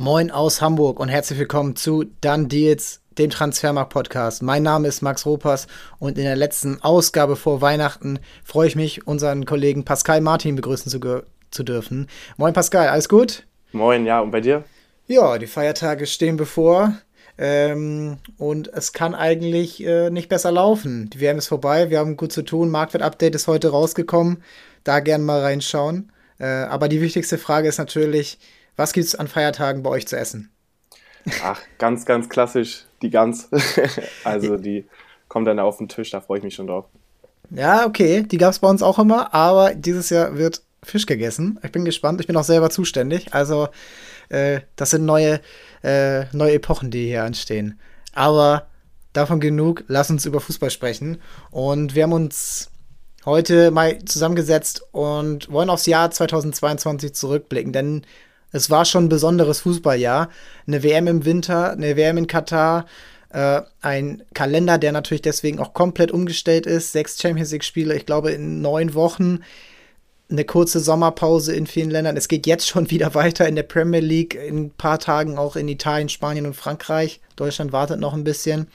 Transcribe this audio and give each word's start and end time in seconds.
Moin 0.00 0.30
aus 0.30 0.62
Hamburg 0.62 0.98
und 0.98 1.10
herzlich 1.10 1.38
willkommen 1.38 1.76
zu 1.76 2.06
Dann 2.22 2.48
Deals, 2.48 3.02
dem 3.18 3.28
Transfermarkt-Podcast. 3.28 4.42
Mein 4.42 4.62
Name 4.62 4.88
ist 4.88 5.02
Max 5.02 5.26
Ropers 5.26 5.66
und 5.98 6.16
in 6.16 6.24
der 6.24 6.36
letzten 6.36 6.80
Ausgabe 6.80 7.36
vor 7.36 7.60
Weihnachten 7.60 8.18
freue 8.42 8.66
ich 8.66 8.76
mich, 8.76 9.06
unseren 9.06 9.44
Kollegen 9.44 9.84
Pascal 9.84 10.22
Martin 10.22 10.56
begrüßen 10.56 10.90
zu, 10.90 11.22
zu 11.50 11.62
dürfen. 11.64 12.08
Moin 12.38 12.54
Pascal, 12.54 12.88
alles 12.88 13.10
gut? 13.10 13.46
Moin, 13.72 14.06
ja, 14.06 14.20
und 14.20 14.30
bei 14.30 14.40
dir? 14.40 14.64
Ja, 15.06 15.36
die 15.36 15.46
Feiertage 15.46 16.06
stehen 16.06 16.38
bevor. 16.38 16.94
Ähm, 17.36 18.16
und 18.38 18.72
es 18.72 18.94
kann 18.94 19.14
eigentlich 19.14 19.84
äh, 19.84 20.08
nicht 20.08 20.30
besser 20.30 20.50
laufen. 20.50 21.10
Die 21.10 21.20
WM 21.20 21.36
ist 21.36 21.48
vorbei, 21.48 21.90
wir 21.90 21.98
haben 21.98 22.16
gut 22.16 22.32
zu 22.32 22.40
tun. 22.40 22.70
Marktwert-Update 22.70 23.34
ist 23.34 23.48
heute 23.48 23.68
rausgekommen. 23.68 24.42
Da 24.82 25.00
gerne 25.00 25.24
mal 25.24 25.42
reinschauen. 25.42 26.10
Äh, 26.38 26.46
aber 26.46 26.88
die 26.88 27.02
wichtigste 27.02 27.36
Frage 27.36 27.68
ist 27.68 27.76
natürlich, 27.76 28.38
was 28.80 28.94
gibt 28.94 29.06
es 29.06 29.14
an 29.14 29.28
Feiertagen 29.28 29.82
bei 29.82 29.90
euch 29.90 30.08
zu 30.08 30.16
essen? 30.16 30.50
Ach, 31.44 31.60
ganz, 31.76 32.06
ganz 32.06 32.30
klassisch 32.30 32.86
die 33.02 33.10
Gans. 33.10 33.50
also 34.24 34.56
die 34.56 34.86
kommt 35.28 35.46
dann 35.46 35.58
auf 35.58 35.76
den 35.76 35.88
Tisch, 35.88 36.10
da 36.10 36.20
freue 36.22 36.38
ich 36.38 36.44
mich 36.44 36.54
schon 36.54 36.66
drauf. 36.66 36.86
Ja, 37.50 37.84
okay, 37.84 38.22
die 38.22 38.38
gab 38.38 38.50
es 38.52 38.58
bei 38.58 38.68
uns 38.68 38.82
auch 38.82 38.98
immer, 38.98 39.34
aber 39.34 39.74
dieses 39.74 40.08
Jahr 40.08 40.38
wird 40.38 40.62
Fisch 40.82 41.04
gegessen. 41.04 41.58
Ich 41.62 41.72
bin 41.72 41.84
gespannt, 41.84 42.22
ich 42.22 42.26
bin 42.26 42.36
auch 42.36 42.44
selber 42.44 42.70
zuständig. 42.70 43.34
Also, 43.34 43.68
äh, 44.30 44.60
das 44.76 44.90
sind 44.90 45.04
neue, 45.04 45.40
äh, 45.82 46.24
neue 46.32 46.54
Epochen, 46.54 46.90
die 46.90 47.06
hier 47.08 47.24
anstehen. 47.24 47.78
Aber 48.14 48.68
davon 49.12 49.40
genug, 49.40 49.84
lass 49.88 50.10
uns 50.10 50.24
über 50.24 50.40
Fußball 50.40 50.70
sprechen. 50.70 51.20
Und 51.50 51.94
wir 51.94 52.04
haben 52.04 52.14
uns 52.14 52.70
heute 53.26 53.70
mal 53.72 54.02
zusammengesetzt 54.06 54.82
und 54.92 55.52
wollen 55.52 55.68
aufs 55.68 55.84
Jahr 55.84 56.10
2022 56.10 57.12
zurückblicken, 57.12 57.74
denn 57.74 58.06
es 58.52 58.70
war 58.70 58.84
schon 58.84 59.04
ein 59.04 59.08
besonderes 59.08 59.60
Fußballjahr. 59.60 60.28
Eine 60.66 60.82
WM 60.82 61.06
im 61.06 61.24
Winter, 61.24 61.72
eine 61.72 61.96
WM 61.96 62.18
in 62.18 62.26
Katar, 62.26 62.86
äh, 63.30 63.62
ein 63.80 64.22
Kalender, 64.34 64.78
der 64.78 64.92
natürlich 64.92 65.22
deswegen 65.22 65.60
auch 65.60 65.72
komplett 65.72 66.10
umgestellt 66.10 66.66
ist. 66.66 66.92
Sechs 66.92 67.20
Champions 67.20 67.52
League-Spiele, 67.52 67.94
ich 67.94 68.06
glaube, 68.06 68.32
in 68.32 68.60
neun 68.60 68.94
Wochen. 68.94 69.40
Eine 70.30 70.44
kurze 70.44 70.80
Sommerpause 70.80 71.54
in 71.54 71.66
vielen 71.66 71.90
Ländern. 71.90 72.16
Es 72.16 72.28
geht 72.28 72.46
jetzt 72.46 72.68
schon 72.68 72.90
wieder 72.90 73.14
weiter 73.14 73.48
in 73.48 73.56
der 73.56 73.62
Premier 73.62 74.00
League, 74.00 74.34
in 74.34 74.64
ein 74.64 74.70
paar 74.70 74.98
Tagen 74.98 75.38
auch 75.38 75.56
in 75.56 75.68
Italien, 75.68 76.08
Spanien 76.08 76.46
und 76.46 76.54
Frankreich. 76.54 77.20
Deutschland 77.36 77.72
wartet 77.72 78.00
noch 78.00 78.14
ein 78.14 78.24
bisschen. 78.24 78.68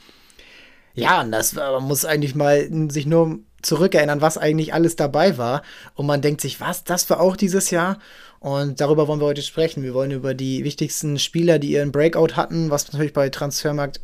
Ja, 0.94 1.20
und 1.20 1.30
das 1.30 1.52
man 1.52 1.84
muss 1.84 2.06
eigentlich 2.06 2.34
mal 2.34 2.68
sich 2.90 3.04
nur 3.04 3.38
zurückerinnern, 3.66 4.20
was 4.20 4.38
eigentlich 4.38 4.72
alles 4.72 4.96
dabei 4.96 5.38
war. 5.38 5.62
Und 5.94 6.06
man 6.06 6.22
denkt 6.22 6.40
sich, 6.40 6.60
was, 6.60 6.84
das 6.84 7.08
war 7.10 7.20
auch 7.20 7.36
dieses 7.36 7.70
Jahr? 7.70 7.98
Und 8.40 8.80
darüber 8.80 9.08
wollen 9.08 9.20
wir 9.20 9.26
heute 9.26 9.42
sprechen. 9.42 9.82
Wir 9.82 9.94
wollen 9.94 10.10
über 10.10 10.34
die 10.34 10.64
wichtigsten 10.64 11.18
Spieler, 11.18 11.58
die 11.58 11.72
ihren 11.72 11.92
Breakout 11.92 12.36
hatten, 12.36 12.70
was 12.70 12.92
natürlich 12.92 13.12
bei 13.12 13.28
Transfermarkt 13.28 14.00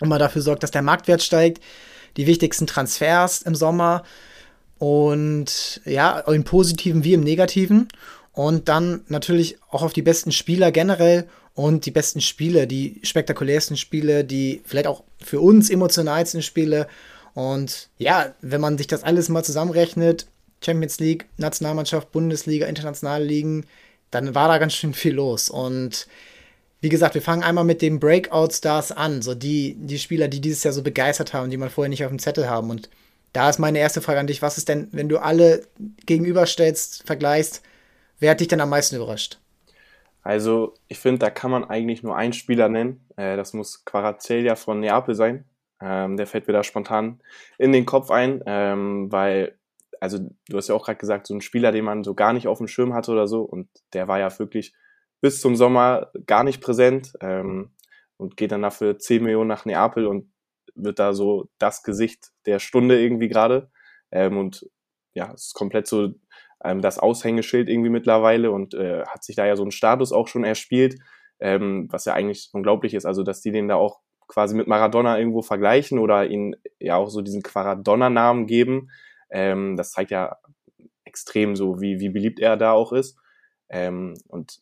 immer 0.00 0.18
dafür 0.18 0.42
sorgt, 0.42 0.62
dass 0.62 0.70
der 0.70 0.82
Marktwert 0.82 1.22
steigt. 1.22 1.62
Die 2.16 2.26
wichtigsten 2.26 2.66
Transfers 2.66 3.42
im 3.42 3.54
Sommer. 3.54 4.04
Und 4.78 5.80
ja, 5.84 6.20
im 6.20 6.44
Positiven 6.44 7.04
wie 7.04 7.14
im 7.14 7.22
Negativen. 7.22 7.88
Und 8.32 8.68
dann 8.68 9.02
natürlich 9.08 9.58
auch 9.70 9.82
auf 9.82 9.92
die 9.92 10.02
besten 10.02 10.32
Spieler 10.32 10.72
generell 10.72 11.28
und 11.54 11.86
die 11.86 11.92
besten 11.92 12.20
Spiele, 12.20 12.66
die 12.66 13.00
spektakulärsten 13.04 13.76
Spiele, 13.76 14.24
die 14.24 14.60
vielleicht 14.64 14.88
auch 14.88 15.04
für 15.22 15.40
uns 15.40 15.70
emotionalsten 15.70 16.42
Spiele. 16.42 16.88
Und 17.34 17.90
ja, 17.98 18.34
wenn 18.40 18.60
man 18.60 18.78
sich 18.78 18.86
das 18.86 19.02
alles 19.02 19.28
mal 19.28 19.44
zusammenrechnet, 19.44 20.26
Champions 20.64 21.00
League, 21.00 21.26
Nationalmannschaft, 21.36 22.12
Bundesliga, 22.12 22.66
internationale 22.66 23.24
Ligen, 23.24 23.66
dann 24.10 24.34
war 24.34 24.48
da 24.48 24.58
ganz 24.58 24.74
schön 24.74 24.94
viel 24.94 25.14
los. 25.14 25.50
Und 25.50 26.06
wie 26.80 26.88
gesagt, 26.88 27.14
wir 27.14 27.22
fangen 27.22 27.42
einmal 27.42 27.64
mit 27.64 27.82
den 27.82 27.98
Breakout-Stars 27.98 28.92
an, 28.92 29.22
so 29.22 29.34
die, 29.34 29.74
die 29.78 29.98
Spieler, 29.98 30.28
die 30.28 30.40
dieses 30.40 30.62
Jahr 30.64 30.72
so 30.72 30.82
begeistert 30.82 31.32
haben, 31.34 31.50
die 31.50 31.56
man 31.56 31.70
vorher 31.70 31.88
nicht 31.88 32.04
auf 32.04 32.10
dem 32.10 32.18
Zettel 32.18 32.48
haben. 32.48 32.70
Und 32.70 32.88
da 33.32 33.50
ist 33.50 33.58
meine 33.58 33.78
erste 33.78 34.00
Frage 34.00 34.20
an 34.20 34.26
dich: 34.26 34.42
Was 34.42 34.58
ist 34.58 34.68
denn, 34.68 34.88
wenn 34.92 35.08
du 35.08 35.18
alle 35.18 35.66
gegenüberstellst, 36.06 37.04
vergleichst, 37.04 37.62
wer 38.20 38.30
hat 38.30 38.40
dich 38.40 38.48
denn 38.48 38.60
am 38.60 38.70
meisten 38.70 38.96
überrascht? 38.96 39.38
Also, 40.22 40.74
ich 40.88 40.98
finde, 40.98 41.18
da 41.18 41.30
kann 41.30 41.50
man 41.50 41.64
eigentlich 41.64 42.02
nur 42.02 42.16
einen 42.16 42.32
Spieler 42.32 42.68
nennen. 42.68 43.04
Äh, 43.16 43.36
das 43.36 43.52
muss 43.52 43.84
Quarazzelia 43.84 44.54
von 44.54 44.80
Neapel 44.80 45.14
sein. 45.14 45.44
Ähm, 45.84 46.16
der 46.16 46.26
fällt 46.26 46.46
mir 46.46 46.54
da 46.54 46.62
spontan 46.62 47.20
in 47.58 47.72
den 47.72 47.84
Kopf 47.84 48.10
ein, 48.10 48.42
ähm, 48.46 49.12
weil 49.12 49.58
also 50.00 50.18
du 50.48 50.56
hast 50.56 50.68
ja 50.68 50.74
auch 50.74 50.84
gerade 50.84 50.98
gesagt, 50.98 51.26
so 51.26 51.34
ein 51.34 51.40
Spieler, 51.40 51.72
den 51.72 51.84
man 51.84 52.04
so 52.04 52.14
gar 52.14 52.32
nicht 52.32 52.46
auf 52.48 52.58
dem 52.58 52.68
Schirm 52.68 52.94
hatte 52.94 53.12
oder 53.12 53.26
so, 53.26 53.42
und 53.42 53.68
der 53.92 54.08
war 54.08 54.18
ja 54.18 54.38
wirklich 54.38 54.74
bis 55.20 55.40
zum 55.40 55.56
Sommer 55.56 56.10
gar 56.26 56.44
nicht 56.44 56.60
präsent 56.60 57.12
ähm, 57.20 57.70
und 58.16 58.36
geht 58.36 58.52
dann 58.52 58.62
dafür 58.62 58.98
10 58.98 59.22
Millionen 59.22 59.48
nach 59.48 59.64
Neapel 59.64 60.06
und 60.06 60.30
wird 60.74 60.98
da 60.98 61.14
so 61.14 61.48
das 61.58 61.82
Gesicht 61.82 62.32
der 62.46 62.58
Stunde 62.58 63.00
irgendwie 63.00 63.28
gerade. 63.28 63.70
Ähm, 64.10 64.36
und 64.36 64.68
ja, 65.14 65.32
ist 65.32 65.54
komplett 65.54 65.86
so 65.86 66.14
ähm, 66.62 66.82
das 66.82 66.98
Aushängeschild 66.98 67.68
irgendwie 67.68 67.90
mittlerweile 67.90 68.50
und 68.50 68.74
äh, 68.74 69.04
hat 69.06 69.24
sich 69.24 69.36
da 69.36 69.46
ja 69.46 69.56
so 69.56 69.62
einen 69.62 69.70
Status 69.70 70.12
auch 70.12 70.28
schon 70.28 70.44
erspielt, 70.44 70.96
ähm, 71.40 71.88
was 71.90 72.04
ja 72.04 72.14
eigentlich 72.14 72.50
unglaublich 72.52 72.94
ist. 72.94 73.06
Also, 73.06 73.22
dass 73.22 73.40
die 73.40 73.52
den 73.52 73.68
da 73.68 73.76
auch 73.76 74.00
quasi 74.28 74.54
mit 74.54 74.66
Maradona 74.66 75.18
irgendwo 75.18 75.42
vergleichen 75.42 75.98
oder 75.98 76.26
ihn 76.26 76.56
ja 76.78 76.96
auch 76.96 77.08
so 77.08 77.22
diesen 77.22 77.42
Quaradonna-Namen 77.42 78.46
geben, 78.46 78.90
ähm, 79.30 79.76
das 79.76 79.92
zeigt 79.92 80.10
ja 80.10 80.36
extrem 81.04 81.56
so, 81.56 81.80
wie, 81.80 82.00
wie 82.00 82.08
beliebt 82.08 82.40
er 82.40 82.56
da 82.56 82.72
auch 82.72 82.92
ist. 82.92 83.18
Ähm, 83.68 84.14
und 84.28 84.60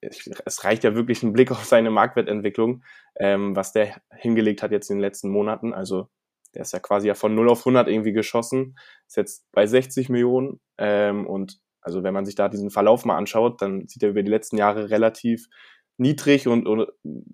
es 0.00 0.64
reicht 0.64 0.84
ja 0.84 0.94
wirklich 0.94 1.22
ein 1.22 1.32
Blick 1.32 1.50
auf 1.52 1.64
seine 1.64 1.90
Marktwertentwicklung, 1.90 2.84
ähm, 3.16 3.54
was 3.56 3.72
der 3.72 4.00
hingelegt 4.16 4.62
hat 4.62 4.72
jetzt 4.72 4.90
in 4.90 4.96
den 4.96 5.02
letzten 5.02 5.30
Monaten. 5.30 5.72
Also 5.72 6.08
der 6.54 6.62
ist 6.62 6.72
ja 6.72 6.80
quasi 6.80 7.08
ja 7.08 7.14
von 7.14 7.34
0 7.34 7.48
auf 7.48 7.60
100 7.60 7.88
irgendwie 7.88 8.12
geschossen, 8.12 8.76
ist 9.06 9.16
jetzt 9.16 9.46
bei 9.52 9.66
60 9.66 10.08
Millionen 10.08 10.60
ähm, 10.78 11.26
und 11.26 11.60
also 11.80 12.02
wenn 12.04 12.14
man 12.14 12.24
sich 12.24 12.36
da 12.36 12.48
diesen 12.48 12.70
Verlauf 12.70 13.04
mal 13.04 13.16
anschaut, 13.16 13.60
dann 13.60 13.88
sieht 13.88 14.02
er 14.02 14.10
über 14.10 14.22
die 14.22 14.30
letzten 14.30 14.56
Jahre 14.56 14.90
relativ 14.90 15.48
niedrig 15.96 16.48
und, 16.48 16.66
und 16.66 16.88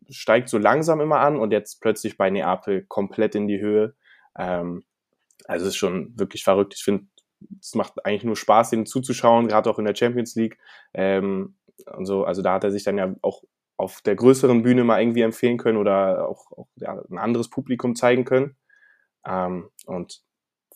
steigt 0.09 0.49
so 0.49 0.59
langsam 0.59 1.01
immer 1.01 1.21
an 1.21 1.39
und 1.39 1.53
jetzt 1.53 1.81
plötzlich 1.81 2.17
bei 2.17 2.31
Neapel 2.31 2.85
komplett 2.87 3.35
in 3.35 3.47
die 3.47 3.61
Höhe. 3.61 3.95
Ähm, 4.37 4.85
also 5.47 5.67
es 5.67 5.75
ist 5.75 5.77
schon 5.77 6.19
wirklich 6.19 6.45
verrückt. 6.45 6.75
Ich 6.77 6.83
finde, 6.83 7.07
es 7.61 7.75
macht 7.75 8.05
eigentlich 8.05 8.25
nur 8.25 8.37
Spaß, 8.37 8.73
ihm 8.73 8.87
zuzuschauen, 8.87 9.49
gerade 9.49 9.71
auch 9.71 9.79
in 9.79 9.85
der 9.85 9.95
Champions 9.95 10.35
League. 10.35 10.59
Ähm, 10.93 11.57
und 11.87 12.07
so, 12.07 12.25
also 12.25 12.43
da 12.43 12.55
hat 12.55 12.65
er 12.65 12.73
sich 12.73 12.85
dann 12.85 12.99
ja 12.99 13.15
auch 13.23 13.43
auf 13.77 14.01
der 14.03 14.17
größeren 14.17 14.63
Bühne 14.63 14.83
mal 14.83 15.01
irgendwie 15.01 15.23
empfehlen 15.23 15.57
können 15.57 15.79
oder 15.79 16.29
auch, 16.29 16.51
auch 16.53 16.69
ja, 16.77 17.01
ein 17.11 17.19
anderes 17.19 17.49
Publikum 17.49 17.95
zeigen 17.95 18.25
können. 18.25 18.57
Ähm, 19.25 19.71
und 19.87 20.23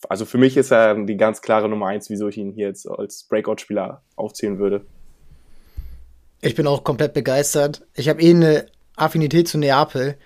also 0.08 0.24
für 0.24 0.38
mich 0.38 0.56
ist 0.56 0.70
er 0.70 0.94
die 1.04 1.16
ganz 1.16 1.42
klare 1.42 1.68
Nummer 1.68 1.86
eins, 1.88 2.10
wieso 2.10 2.28
ich 2.28 2.38
ihn 2.38 2.52
hier 2.52 2.68
jetzt 2.68 2.88
als 2.88 3.26
Breakout-Spieler 3.28 4.04
aufzählen 4.16 4.58
würde. 4.58 4.86
Ich 6.42 6.56
bin 6.56 6.66
auch 6.66 6.84
komplett 6.84 7.14
begeistert. 7.14 7.86
Ich 7.94 8.08
habe 8.08 8.20
eh 8.20 8.30
eine 8.30 8.66
Affinität 8.96 9.48
zu 9.48 9.58
Neapel, 9.58 10.16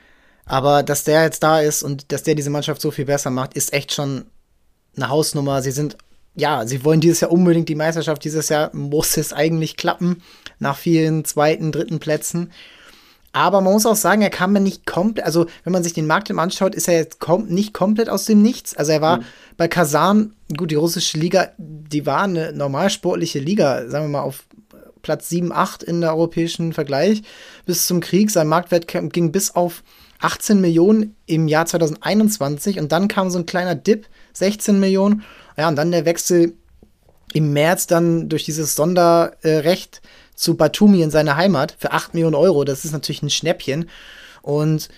aber 0.47 0.83
dass 0.83 1.05
der 1.05 1.23
jetzt 1.23 1.43
da 1.43 1.61
ist 1.61 1.83
und 1.83 2.11
dass 2.11 2.23
der 2.23 2.35
diese 2.35 2.51
Mannschaft 2.51 2.81
so 2.81 2.91
viel 2.91 3.05
besser 3.05 3.31
macht, 3.31 3.55
ist 3.55 3.73
echt 3.73 3.93
schon 3.93 4.25
eine 4.97 5.11
Hausnummer. 5.11 5.61
Sie 5.61 5.73
sind, 5.73 5.99
ja, 6.35 6.67
sie 6.67 6.85
wollen 6.85 7.03
dieses 7.03 7.21
Jahr 7.21 7.33
unbedingt 7.33 7.69
die 7.69 7.75
Meisterschaft. 7.75 8.25
Dieses 8.25 8.49
Jahr 8.49 8.75
muss 8.75 9.17
es 9.19 9.35
eigentlich 9.35 9.77
klappen, 9.77 10.23
nach 10.59 10.79
vielen 10.79 11.27
zweiten, 11.27 11.71
dritten 11.71 11.99
Plätzen. 11.99 12.51
Aber 13.33 13.61
man 13.61 13.75
muss 13.75 13.85
auch 13.85 13.97
sagen, 13.97 14.23
er 14.23 14.31
kam 14.31 14.55
mir 14.55 14.61
nicht 14.61 14.87
komplett, 14.87 15.27
also 15.27 15.45
wenn 15.65 15.73
man 15.75 15.83
sich 15.83 15.93
den 15.93 16.07
Markt 16.07 16.31
anschaut, 16.31 16.75
ist 16.75 16.89
er 16.89 16.95
jetzt 16.95 17.21
kom 17.21 17.45
nicht 17.49 17.75
komplett 17.75 18.09
aus 18.09 18.25
dem 18.25 18.41
Nichts. 18.41 18.75
Also 18.75 18.93
er 18.93 19.03
war 19.03 19.19
mhm. 19.19 19.25
bei 19.59 19.69
Kasan, 19.69 20.33
gut, 20.57 20.71
die 20.71 20.77
russische 20.77 21.19
Liga, 21.19 21.51
die 21.59 22.07
war 22.07 22.23
eine 22.23 22.55
normalsportliche 22.55 23.39
Liga, 23.39 23.91
sagen 23.91 24.07
wir 24.07 24.09
mal 24.09 24.23
auf 24.23 24.45
Platz 25.07 25.29
7, 25.29 25.53
8 25.53 25.85
in 25.85 26.01
der 26.01 26.11
europäischen 26.11 26.73
Vergleich 26.73 27.23
bis 27.65 27.87
zum 27.87 28.01
Krieg. 28.01 28.29
Sein 28.29 28.49
Marktwert 28.49 28.89
ging 28.89 29.31
bis 29.31 29.55
auf 29.55 29.85
18 30.19 30.61
Millionen 30.61 31.15
im 31.27 31.47
Jahr 31.47 31.65
2021 31.65 32.81
und 32.81 32.91
dann 32.91 33.07
kam 33.07 33.31
so 33.31 33.39
ein 33.39 33.47
kleiner 33.47 33.77
Dip 33.77 34.09
16 34.33 34.81
Millionen. 34.81 35.23
Ja, 35.57 35.69
und 35.69 35.77
dann 35.77 35.93
der 35.93 36.07
Wechsel 36.07 36.55
im 37.33 37.53
März 37.53 37.87
dann 37.87 38.29
durch 38.29 38.43
dieses 38.43 38.75
Sonderrecht 38.75 40.03
zu 40.35 40.57
Batumi 40.57 41.03
in 41.03 41.13
seine 41.13 41.37
Heimat 41.37 41.77
für 41.79 41.93
8 41.93 42.15
Millionen 42.15 42.35
Euro. 42.35 42.65
Das 42.65 42.85
ist 42.85 42.91
natürlich 42.91 43.23
ein 43.23 43.31
Schnäppchen. 43.31 43.89
Und 44.43 44.89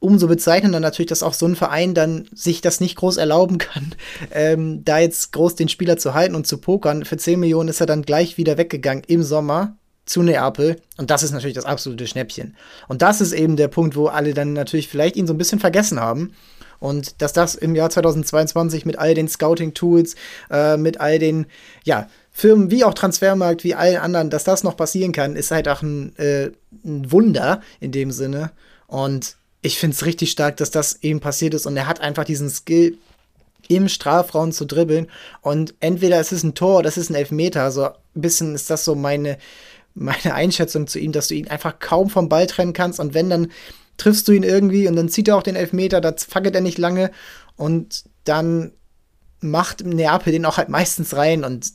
umso 0.00 0.26
bezeichnender 0.26 0.80
natürlich, 0.80 1.08
dass 1.08 1.22
auch 1.22 1.34
so 1.34 1.46
ein 1.46 1.56
Verein 1.56 1.94
dann 1.94 2.28
sich 2.34 2.60
das 2.60 2.80
nicht 2.80 2.96
groß 2.96 3.18
erlauben 3.18 3.58
kann, 3.58 3.94
ähm, 4.32 4.84
da 4.84 4.98
jetzt 4.98 5.32
groß 5.32 5.54
den 5.54 5.68
Spieler 5.68 5.98
zu 5.98 6.14
halten 6.14 6.34
und 6.34 6.46
zu 6.46 6.58
pokern. 6.58 7.04
Für 7.04 7.16
10 7.16 7.38
Millionen 7.38 7.68
ist 7.68 7.80
er 7.80 7.86
dann 7.86 8.02
gleich 8.02 8.36
wieder 8.38 8.58
weggegangen 8.58 9.04
im 9.06 9.22
Sommer 9.22 9.76
zu 10.06 10.22
Neapel. 10.22 10.76
Und 10.96 11.10
das 11.10 11.22
ist 11.22 11.30
natürlich 11.30 11.54
das 11.54 11.66
absolute 11.66 12.06
Schnäppchen. 12.06 12.56
Und 12.88 13.02
das 13.02 13.20
ist 13.20 13.32
eben 13.32 13.56
der 13.56 13.68
Punkt, 13.68 13.94
wo 13.94 14.06
alle 14.06 14.34
dann 14.34 14.54
natürlich 14.54 14.88
vielleicht 14.88 15.16
ihn 15.16 15.26
so 15.26 15.34
ein 15.34 15.38
bisschen 15.38 15.60
vergessen 15.60 16.00
haben 16.00 16.32
Und 16.80 17.20
dass 17.20 17.32
das 17.32 17.54
im 17.54 17.74
Jahr 17.74 17.90
2022 17.90 18.86
mit 18.86 18.98
all 18.98 19.14
den 19.14 19.28
Scouting-Tools, 19.28 20.16
äh, 20.50 20.76
mit 20.78 20.98
all 20.98 21.18
den, 21.18 21.46
ja, 21.84 22.08
Firmen 22.32 22.70
wie 22.70 22.84
auch 22.84 22.94
Transfermarkt, 22.94 23.64
wie 23.64 23.74
allen 23.74 23.98
anderen, 23.98 24.30
dass 24.30 24.44
das 24.44 24.64
noch 24.64 24.76
passieren 24.76 25.12
kann, 25.12 25.36
ist 25.36 25.50
halt 25.50 25.68
auch 25.68 25.82
ein, 25.82 26.16
äh, 26.16 26.50
ein 26.84 27.12
Wunder 27.12 27.60
in 27.80 27.92
dem 27.92 28.10
Sinne. 28.10 28.52
Und 28.86 29.36
ich 29.62 29.78
finde 29.78 29.94
es 29.94 30.06
richtig 30.06 30.30
stark, 30.30 30.56
dass 30.56 30.70
das 30.70 31.02
eben 31.02 31.20
passiert 31.20 31.54
ist. 31.54 31.66
Und 31.66 31.76
er 31.76 31.86
hat 31.86 32.00
einfach 32.00 32.24
diesen 32.24 32.50
Skill, 32.50 32.98
im 33.70 33.88
Strafraum 33.88 34.50
zu 34.50 34.64
dribbeln. 34.64 35.06
Und 35.42 35.74
entweder 35.78 36.18
es 36.18 36.32
ist 36.32 36.42
ein 36.42 36.54
Tor 36.54 36.78
oder 36.78 36.88
es 36.88 36.96
ist 36.96 37.08
ein 37.08 37.14
Elfmeter. 37.14 37.70
So 37.70 37.84
ein 37.84 37.92
bisschen 38.14 38.54
ist 38.54 38.68
das 38.68 38.84
so 38.84 38.96
meine, 38.96 39.38
meine 39.94 40.34
Einschätzung 40.34 40.88
zu 40.88 40.98
ihm, 40.98 41.12
dass 41.12 41.28
du 41.28 41.34
ihn 41.34 41.48
einfach 41.48 41.78
kaum 41.78 42.10
vom 42.10 42.28
Ball 42.28 42.48
trennen 42.48 42.72
kannst. 42.72 42.98
Und 42.98 43.14
wenn, 43.14 43.30
dann 43.30 43.52
triffst 43.96 44.26
du 44.26 44.32
ihn 44.32 44.42
irgendwie 44.42 44.88
und 44.88 44.96
dann 44.96 45.08
zieht 45.08 45.28
er 45.28 45.36
auch 45.36 45.44
den 45.44 45.54
Elfmeter, 45.54 46.00
da 46.00 46.12
fackelt 46.16 46.54
er 46.56 46.62
nicht 46.62 46.78
lange. 46.78 47.12
Und 47.56 48.04
dann 48.24 48.72
macht 49.40 49.84
Neapel 49.84 50.32
den 50.32 50.46
auch 50.46 50.56
halt 50.56 50.68
meistens 50.68 51.14
rein. 51.14 51.44
Und 51.44 51.70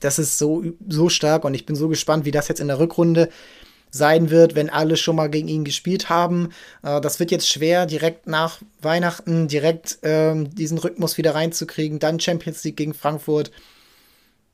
das 0.00 0.18
ist 0.18 0.38
so, 0.38 0.64
so 0.88 1.08
stark. 1.08 1.44
Und 1.44 1.54
ich 1.54 1.66
bin 1.66 1.76
so 1.76 1.88
gespannt, 1.88 2.24
wie 2.24 2.32
das 2.32 2.48
jetzt 2.48 2.60
in 2.60 2.68
der 2.68 2.80
Rückrunde 2.80 3.28
sein 3.90 4.30
wird, 4.30 4.54
wenn 4.54 4.70
alle 4.70 4.96
schon 4.96 5.16
mal 5.16 5.30
gegen 5.30 5.48
ihn 5.48 5.64
gespielt 5.64 6.08
haben. 6.08 6.50
Äh, 6.82 7.00
das 7.00 7.20
wird 7.20 7.30
jetzt 7.30 7.48
schwer, 7.48 7.86
direkt 7.86 8.26
nach 8.26 8.58
Weihnachten 8.80 9.48
direkt 9.48 9.98
ähm, 10.02 10.54
diesen 10.54 10.78
Rhythmus 10.78 11.18
wieder 11.18 11.34
reinzukriegen. 11.34 11.98
Dann 11.98 12.20
Champions 12.20 12.64
League 12.64 12.76
gegen 12.76 12.94
Frankfurt. 12.94 13.50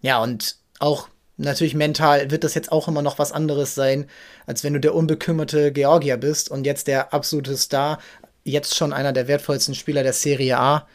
Ja, 0.00 0.22
und 0.22 0.56
auch 0.78 1.08
natürlich 1.36 1.74
mental 1.74 2.30
wird 2.30 2.44
das 2.44 2.54
jetzt 2.54 2.70
auch 2.70 2.88
immer 2.88 3.02
noch 3.02 3.18
was 3.18 3.32
anderes 3.32 3.74
sein, 3.74 4.06
als 4.46 4.62
wenn 4.62 4.74
du 4.74 4.80
der 4.80 4.94
unbekümmerte 4.94 5.72
Georgier 5.72 6.16
bist 6.16 6.50
und 6.50 6.64
jetzt 6.64 6.86
der 6.86 7.12
absolute 7.12 7.56
Star, 7.56 7.98
jetzt 8.44 8.76
schon 8.76 8.92
einer 8.92 9.12
der 9.12 9.28
wertvollsten 9.28 9.74
Spieler 9.74 10.02
der 10.02 10.12
Serie 10.12 10.58
A. 10.58 10.86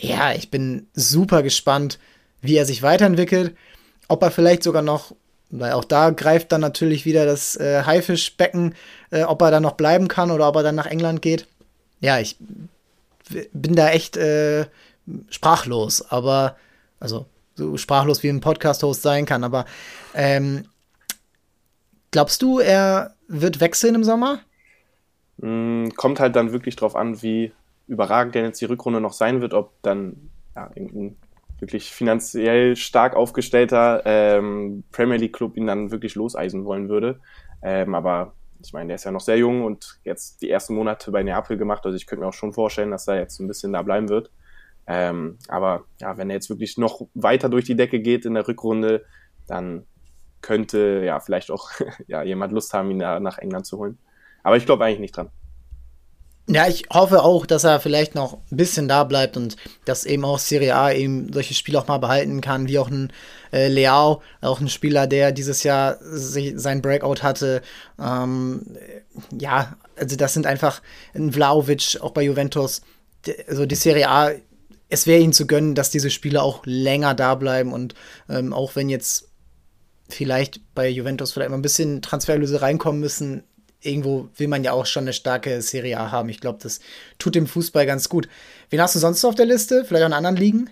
Ja, 0.00 0.32
ich 0.32 0.50
bin 0.50 0.88
super 0.94 1.42
gespannt, 1.42 1.98
wie 2.40 2.56
er 2.56 2.64
sich 2.64 2.82
weiterentwickelt, 2.82 3.56
ob 4.08 4.22
er 4.22 4.30
vielleicht 4.30 4.62
sogar 4.62 4.82
noch 4.82 5.14
weil 5.50 5.72
auch 5.72 5.84
da 5.84 6.10
greift 6.10 6.52
dann 6.52 6.60
natürlich 6.60 7.04
wieder 7.04 7.24
das 7.24 7.56
äh, 7.56 7.82
Haifischbecken, 7.84 8.74
äh, 9.10 9.22
ob 9.22 9.40
er 9.42 9.50
dann 9.50 9.62
noch 9.62 9.72
bleiben 9.72 10.08
kann 10.08 10.30
oder 10.30 10.48
ob 10.48 10.56
er 10.56 10.62
dann 10.62 10.74
nach 10.74 10.86
England 10.86 11.22
geht. 11.22 11.46
Ja, 12.00 12.18
ich 12.18 12.36
bin 13.52 13.74
da 13.74 13.90
echt 13.90 14.16
äh, 14.16 14.66
sprachlos, 15.30 16.10
aber 16.10 16.56
also 17.00 17.26
so 17.54 17.76
sprachlos 17.76 18.22
wie 18.22 18.28
ein 18.28 18.40
Podcast-Host 18.40 19.02
sein 19.02 19.26
kann. 19.26 19.44
Aber 19.44 19.64
ähm, 20.14 20.64
glaubst 22.10 22.42
du, 22.42 22.60
er 22.60 23.14
wird 23.26 23.60
wechseln 23.60 23.94
im 23.94 24.04
Sommer? 24.04 24.40
Mm, 25.38 25.88
kommt 25.96 26.20
halt 26.20 26.36
dann 26.36 26.52
wirklich 26.52 26.76
drauf 26.76 26.94
an, 26.96 27.22
wie 27.22 27.52
überragend 27.86 28.34
denn 28.34 28.44
jetzt 28.44 28.60
die 28.60 28.66
Rückrunde 28.66 29.00
noch 29.00 29.12
sein 29.12 29.40
wird, 29.40 29.54
ob 29.54 29.72
dann 29.82 30.30
ja, 30.54 30.70
irgendein 30.74 31.16
wirklich 31.60 31.90
finanziell 31.92 32.76
stark 32.76 33.16
aufgestellter 33.16 34.02
ähm, 34.04 34.84
Premier 34.92 35.16
League 35.16 35.34
Club 35.34 35.56
ihn 35.56 35.66
dann 35.66 35.90
wirklich 35.90 36.14
loseisen 36.14 36.64
wollen 36.64 36.88
würde. 36.88 37.20
Ähm, 37.62 37.94
aber 37.94 38.34
ich 38.62 38.72
meine, 38.72 38.88
der 38.88 38.96
ist 38.96 39.04
ja 39.04 39.10
noch 39.10 39.20
sehr 39.20 39.38
jung 39.38 39.64
und 39.64 39.98
jetzt 40.04 40.42
die 40.42 40.50
ersten 40.50 40.74
Monate 40.74 41.10
bei 41.10 41.22
Neapel 41.22 41.56
gemacht. 41.56 41.84
Also 41.84 41.96
ich 41.96 42.06
könnte 42.06 42.22
mir 42.22 42.28
auch 42.28 42.34
schon 42.34 42.52
vorstellen, 42.52 42.90
dass 42.90 43.08
er 43.08 43.16
jetzt 43.16 43.38
ein 43.40 43.48
bisschen 43.48 43.72
da 43.72 43.82
bleiben 43.82 44.08
wird. 44.08 44.30
Ähm, 44.86 45.38
aber 45.48 45.84
ja, 46.00 46.16
wenn 46.16 46.30
er 46.30 46.34
jetzt 46.34 46.48
wirklich 46.48 46.78
noch 46.78 47.06
weiter 47.14 47.48
durch 47.48 47.64
die 47.64 47.76
Decke 47.76 48.00
geht 48.00 48.24
in 48.24 48.34
der 48.34 48.48
Rückrunde, 48.48 49.04
dann 49.46 49.86
könnte 50.40 51.02
ja 51.04 51.20
vielleicht 51.20 51.50
auch 51.50 51.70
ja, 52.06 52.22
jemand 52.22 52.52
Lust 52.52 52.72
haben, 52.72 52.90
ihn 52.90 52.98
da 53.00 53.20
nach 53.20 53.38
England 53.38 53.66
zu 53.66 53.78
holen. 53.78 53.98
Aber 54.42 54.56
ich 54.56 54.66
glaube 54.66 54.84
eigentlich 54.84 55.00
nicht 55.00 55.16
dran. 55.16 55.30
Ja, 56.50 56.66
ich 56.66 56.84
hoffe 56.90 57.22
auch, 57.22 57.44
dass 57.44 57.64
er 57.64 57.78
vielleicht 57.78 58.14
noch 58.14 58.38
ein 58.50 58.56
bisschen 58.56 58.88
da 58.88 59.04
bleibt 59.04 59.36
und 59.36 59.56
dass 59.84 60.06
eben 60.06 60.24
auch 60.24 60.38
Serie 60.38 60.74
A 60.76 60.90
eben 60.90 61.30
solche 61.30 61.52
Spiele 61.52 61.78
auch 61.78 61.88
mal 61.88 61.98
behalten 61.98 62.40
kann, 62.40 62.68
wie 62.68 62.78
auch 62.78 62.88
ein 62.90 63.12
äh, 63.52 63.68
Leao, 63.68 64.22
auch 64.40 64.58
ein 64.58 64.70
Spieler, 64.70 65.06
der 65.06 65.30
dieses 65.32 65.62
Jahr 65.62 65.98
sein 66.00 66.80
Breakout 66.80 67.22
hatte. 67.22 67.60
Ähm, 68.00 68.62
ja, 69.38 69.76
also 69.96 70.16
das 70.16 70.32
sind 70.32 70.46
einfach 70.46 70.80
ein 71.14 71.32
Vlaovic, 71.32 71.98
auch 72.00 72.12
bei 72.12 72.22
Juventus. 72.22 72.80
Also 73.46 73.66
die 73.66 73.74
Serie 73.74 74.08
A, 74.08 74.30
es 74.88 75.06
wäre 75.06 75.20
ihnen 75.20 75.34
zu 75.34 75.46
gönnen, 75.46 75.74
dass 75.74 75.90
diese 75.90 76.08
Spieler 76.08 76.42
auch 76.42 76.62
länger 76.64 77.14
da 77.14 77.34
bleiben 77.34 77.74
und 77.74 77.94
ähm, 78.30 78.54
auch 78.54 78.74
wenn 78.74 78.88
jetzt 78.88 79.28
vielleicht 80.08 80.62
bei 80.74 80.88
Juventus 80.88 81.32
vielleicht 81.32 81.50
mal 81.50 81.58
ein 81.58 81.62
bisschen 81.62 82.00
Transferlöse 82.00 82.62
reinkommen 82.62 83.00
müssen, 83.00 83.44
irgendwo 83.80 84.28
will 84.36 84.48
man 84.48 84.64
ja 84.64 84.72
auch 84.72 84.86
schon 84.86 85.04
eine 85.04 85.12
starke 85.12 85.62
Serie 85.62 85.98
A 85.98 86.10
haben. 86.10 86.28
Ich 86.28 86.40
glaube, 86.40 86.58
das 86.62 86.80
tut 87.18 87.34
dem 87.34 87.46
Fußball 87.46 87.86
ganz 87.86 88.08
gut. 88.08 88.28
Wen 88.70 88.80
hast 88.80 88.94
du 88.94 88.98
sonst 88.98 89.24
auf 89.24 89.34
der 89.34 89.46
Liste? 89.46 89.84
Vielleicht 89.84 90.02
auch 90.04 90.08
in 90.08 90.14
anderen 90.14 90.36
Ligen? 90.36 90.70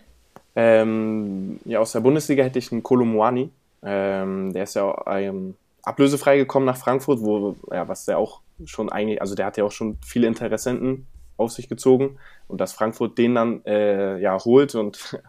Ähm, 0.55 1.61
ja, 1.64 1.81
aus 1.81 1.93
der 1.93 2.00
Bundesliga 2.00 2.43
hätte 2.43 2.58
ich 2.58 2.73
einen 2.73 2.82
Kolomuani. 2.82 3.50
Ähm, 3.82 4.53
der 4.53 4.64
ist 4.64 4.75
ja 4.75 4.94
ähm, 5.06 5.55
ablösefrei 5.82 6.38
gekommen 6.38 6.67
nach 6.67 6.76
Frankfurt, 6.76 7.20
wo, 7.20 7.56
ja, 7.70 7.87
was 7.88 8.06
der 8.06 8.19
auch 8.19 8.41
schon 8.64 8.91
eigentlich, 8.91 9.20
also 9.20 9.35
der 9.35 9.47
hat 9.47 9.56
ja 9.56 9.64
auch 9.64 9.73
schon 9.73 9.99
viele 10.05 10.26
Interessenten 10.26 11.06
auf 11.37 11.53
sich 11.53 11.69
gezogen 11.69 12.19
und 12.49 12.61
dass 12.61 12.73
Frankfurt 12.73 13.19
den 13.19 13.35
dann 13.35 13.64
äh, 13.67 14.19
ja 14.19 14.43
holt 14.43 14.75
und 14.75 15.20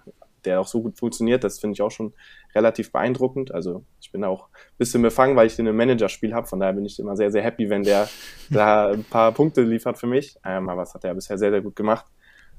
der 0.48 0.62
auch 0.62 0.68
so 0.68 0.82
gut 0.82 0.98
funktioniert, 0.98 1.44
das 1.44 1.60
finde 1.60 1.74
ich 1.74 1.82
auch 1.82 1.92
schon 1.92 2.14
relativ 2.56 2.92
beeindruckend. 2.92 3.54
Also 3.54 3.84
ich 4.02 4.12
bin 4.12 4.24
auch 4.24 4.48
ein 4.48 4.78
bisschen 4.78 5.02
befangen, 5.02 5.36
weil 5.36 5.48
ich 5.48 5.56
den 5.56 5.68
im 5.68 5.76
Managerspiel 5.76 6.34
habe. 6.34 6.48
Von 6.48 6.60
daher 6.60 6.74
bin 6.74 6.86
ich 6.86 6.98
immer 7.00 7.16
sehr, 7.16 7.32
sehr 7.32 7.44
happy, 7.44 7.70
wenn 7.70 7.84
der 7.84 8.10
da 8.50 8.90
ein 8.90 9.04
paar 9.04 9.32
Punkte 9.32 9.62
liefert 9.62 9.98
für 9.98 10.08
mich. 10.08 10.38
Ähm, 10.46 10.70
aber 10.70 10.82
das 10.82 10.94
hat 10.94 11.04
er 11.04 11.14
bisher 11.14 11.38
sehr, 11.38 11.52
sehr 11.52 11.62
gut 11.62 11.76
gemacht. 11.76 12.06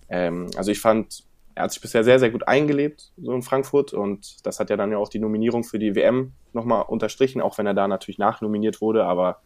Ähm, 0.08 0.50
also 0.56 0.70
ich 0.70 0.80
fand, 0.80 1.24
er 1.54 1.64
hat 1.64 1.72
sich 1.72 1.82
bisher 1.82 2.04
sehr, 2.04 2.18
sehr 2.18 2.30
gut 2.30 2.46
eingelebt, 2.46 3.12
so 3.16 3.32
in 3.32 3.42
Frankfurt. 3.42 3.92
Und 3.92 4.46
das 4.46 4.60
hat 4.60 4.70
ja 4.70 4.76
dann 4.76 4.92
ja 4.92 4.98
auch 4.98 5.08
die 5.08 5.18
Nominierung 5.18 5.64
für 5.64 5.78
die 5.78 5.94
WM 5.94 6.32
nochmal 6.52 6.84
unterstrichen, 6.86 7.40
auch 7.40 7.58
wenn 7.58 7.66
er 7.66 7.74
da 7.74 7.88
natürlich 7.88 8.18
nachnominiert 8.18 8.80
wurde, 8.80 9.04
aber 9.04 9.40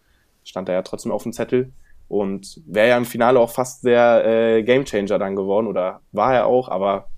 stand 0.44 0.68
er 0.68 0.76
ja 0.76 0.82
trotzdem 0.82 1.12
auf 1.12 1.22
dem 1.22 1.32
Zettel. 1.32 1.72
Und 2.08 2.60
wäre 2.66 2.88
ja 2.88 2.98
im 2.98 3.06
Finale 3.06 3.40
auch 3.40 3.50
fast 3.50 3.86
der 3.86 4.26
äh, 4.26 4.62
Gamechanger 4.62 5.18
dann 5.18 5.34
geworden, 5.34 5.66
oder 5.66 6.02
war 6.12 6.34
er 6.34 6.46
auch, 6.46 6.68
aber 6.68 7.08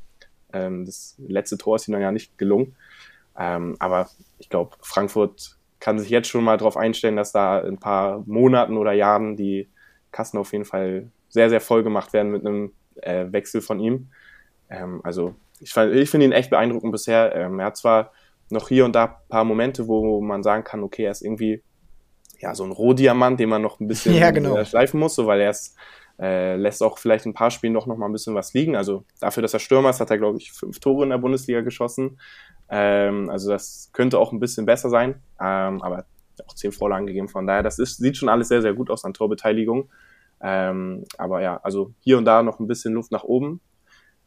ähm, 0.54 0.86
das 0.86 1.16
letzte 1.18 1.58
Tor 1.58 1.76
ist 1.76 1.88
ihm 1.88 1.92
dann 1.92 2.02
ja 2.02 2.12
nicht 2.12 2.38
gelungen. 2.38 2.76
Ähm, 3.38 3.76
aber 3.78 4.08
ich 4.38 4.48
glaube, 4.48 4.76
Frankfurt 4.80 5.56
kann 5.80 5.98
sich 5.98 6.08
jetzt 6.08 6.28
schon 6.28 6.44
mal 6.44 6.56
darauf 6.56 6.76
einstellen, 6.76 7.16
dass 7.16 7.32
da 7.32 7.58
in 7.58 7.74
ein 7.74 7.78
paar 7.80 8.22
Monaten 8.26 8.76
oder 8.76 8.92
Jahren 8.92 9.36
die 9.36 9.68
Kassen 10.12 10.38
auf 10.38 10.52
jeden 10.52 10.64
Fall 10.64 11.10
sehr, 11.28 11.50
sehr 11.50 11.60
voll 11.60 11.82
gemacht 11.82 12.12
werden 12.12 12.30
mit 12.30 12.46
einem 12.46 12.72
äh, 13.02 13.26
Wechsel 13.30 13.60
von 13.60 13.80
ihm. 13.80 14.08
Ähm, 14.70 15.00
also 15.02 15.34
ich, 15.60 15.76
ich 15.76 16.10
finde 16.10 16.26
ihn 16.26 16.32
echt 16.32 16.50
beeindruckend 16.50 16.92
bisher. 16.92 17.34
Ähm, 17.34 17.58
er 17.58 17.66
hat 17.66 17.76
zwar 17.76 18.12
noch 18.50 18.68
hier 18.68 18.84
und 18.84 18.94
da 18.94 19.04
ein 19.04 19.28
paar 19.28 19.44
Momente, 19.44 19.88
wo 19.88 20.20
man 20.20 20.42
sagen 20.42 20.64
kann, 20.64 20.82
okay, 20.82 21.04
er 21.04 21.10
ist 21.10 21.22
irgendwie 21.22 21.62
ja 22.38 22.54
so 22.54 22.64
ein 22.64 22.72
Rohdiamant, 22.72 23.40
den 23.40 23.48
man 23.48 23.62
noch 23.62 23.80
ein 23.80 23.88
bisschen 23.88 24.14
ja, 24.18 24.30
genau. 24.30 24.64
Schleifen 24.64 25.00
muss, 25.00 25.14
so 25.14 25.26
weil 25.26 25.40
er 25.40 25.50
ist 25.50 25.76
äh, 26.20 26.56
lässt 26.56 26.82
auch 26.82 26.98
vielleicht 26.98 27.26
ein 27.26 27.34
paar 27.34 27.50
Spielen 27.50 27.74
doch 27.74 27.86
noch 27.86 27.96
mal 27.96 28.06
ein 28.06 28.12
bisschen 28.12 28.34
was 28.34 28.54
liegen. 28.54 28.76
Also 28.76 29.04
dafür, 29.20 29.42
dass 29.42 29.54
er 29.54 29.60
Stürmer 29.60 29.90
ist, 29.90 30.00
hat 30.00 30.10
er, 30.10 30.18
glaube 30.18 30.38
ich, 30.38 30.52
fünf 30.52 30.78
Tore 30.78 31.04
in 31.04 31.10
der 31.10 31.18
Bundesliga 31.18 31.60
geschossen. 31.60 32.20
Ähm, 32.68 33.28
also 33.30 33.50
das 33.50 33.90
könnte 33.92 34.18
auch 34.18 34.32
ein 34.32 34.40
bisschen 34.40 34.66
besser 34.66 34.90
sein. 34.90 35.22
Ähm, 35.40 35.82
aber 35.82 36.06
auch 36.46 36.54
zehn 36.54 36.72
Vorlagen 36.72 37.06
gegeben. 37.06 37.28
Von 37.28 37.46
daher, 37.46 37.62
das 37.62 37.78
ist, 37.78 37.98
sieht 37.98 38.16
schon 38.16 38.28
alles 38.28 38.48
sehr, 38.48 38.62
sehr 38.62 38.74
gut 38.74 38.90
aus 38.90 39.04
an 39.04 39.14
Torbeteiligung. 39.14 39.90
Ähm, 40.40 41.04
aber 41.16 41.40
ja, 41.42 41.60
also 41.62 41.92
hier 42.00 42.18
und 42.18 42.24
da 42.24 42.42
noch 42.42 42.60
ein 42.60 42.66
bisschen 42.66 42.92
Luft 42.94 43.12
nach 43.12 43.24
oben. 43.24 43.60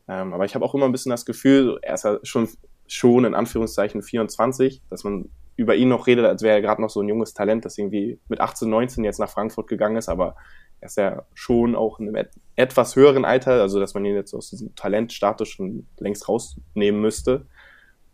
Ähm, 0.07 0.33
aber 0.33 0.45
ich 0.45 0.55
habe 0.55 0.63
auch 0.65 0.73
immer 0.73 0.85
ein 0.85 0.91
bisschen 0.91 1.09
das 1.09 1.25
Gefühl, 1.25 1.79
er 1.81 1.95
ist 1.95 2.07
schon, 2.23 2.47
schon 2.87 3.25
in 3.25 3.35
Anführungszeichen 3.35 4.01
24, 4.01 4.81
dass 4.89 5.03
man 5.03 5.29
über 5.57 5.75
ihn 5.75 5.89
noch 5.89 6.07
redet, 6.07 6.25
als 6.25 6.43
wäre 6.43 6.55
er 6.55 6.61
gerade 6.61 6.81
noch 6.81 6.89
so 6.89 7.01
ein 7.01 7.09
junges 7.09 7.33
Talent, 7.33 7.65
das 7.65 7.77
irgendwie 7.77 8.19
mit 8.29 8.39
18, 8.39 8.69
19 8.69 9.03
jetzt 9.03 9.19
nach 9.19 9.29
Frankfurt 9.29 9.67
gegangen 9.67 9.97
ist, 9.97 10.07
aber 10.07 10.35
er 10.79 10.85
ist 10.85 10.97
ja 10.97 11.23
schon 11.33 11.75
auch 11.75 11.99
in 11.99 12.09
einem 12.09 12.27
etwas 12.55 12.95
höheren 12.95 13.25
Alter, 13.25 13.61
also 13.61 13.79
dass 13.79 13.93
man 13.93 14.05
ihn 14.05 14.15
jetzt 14.15 14.33
aus 14.33 14.49
diesem 14.49 14.75
Talentstatus 14.75 15.49
schon 15.49 15.87
längst 15.97 16.27
rausnehmen 16.27 17.01
müsste. 17.01 17.45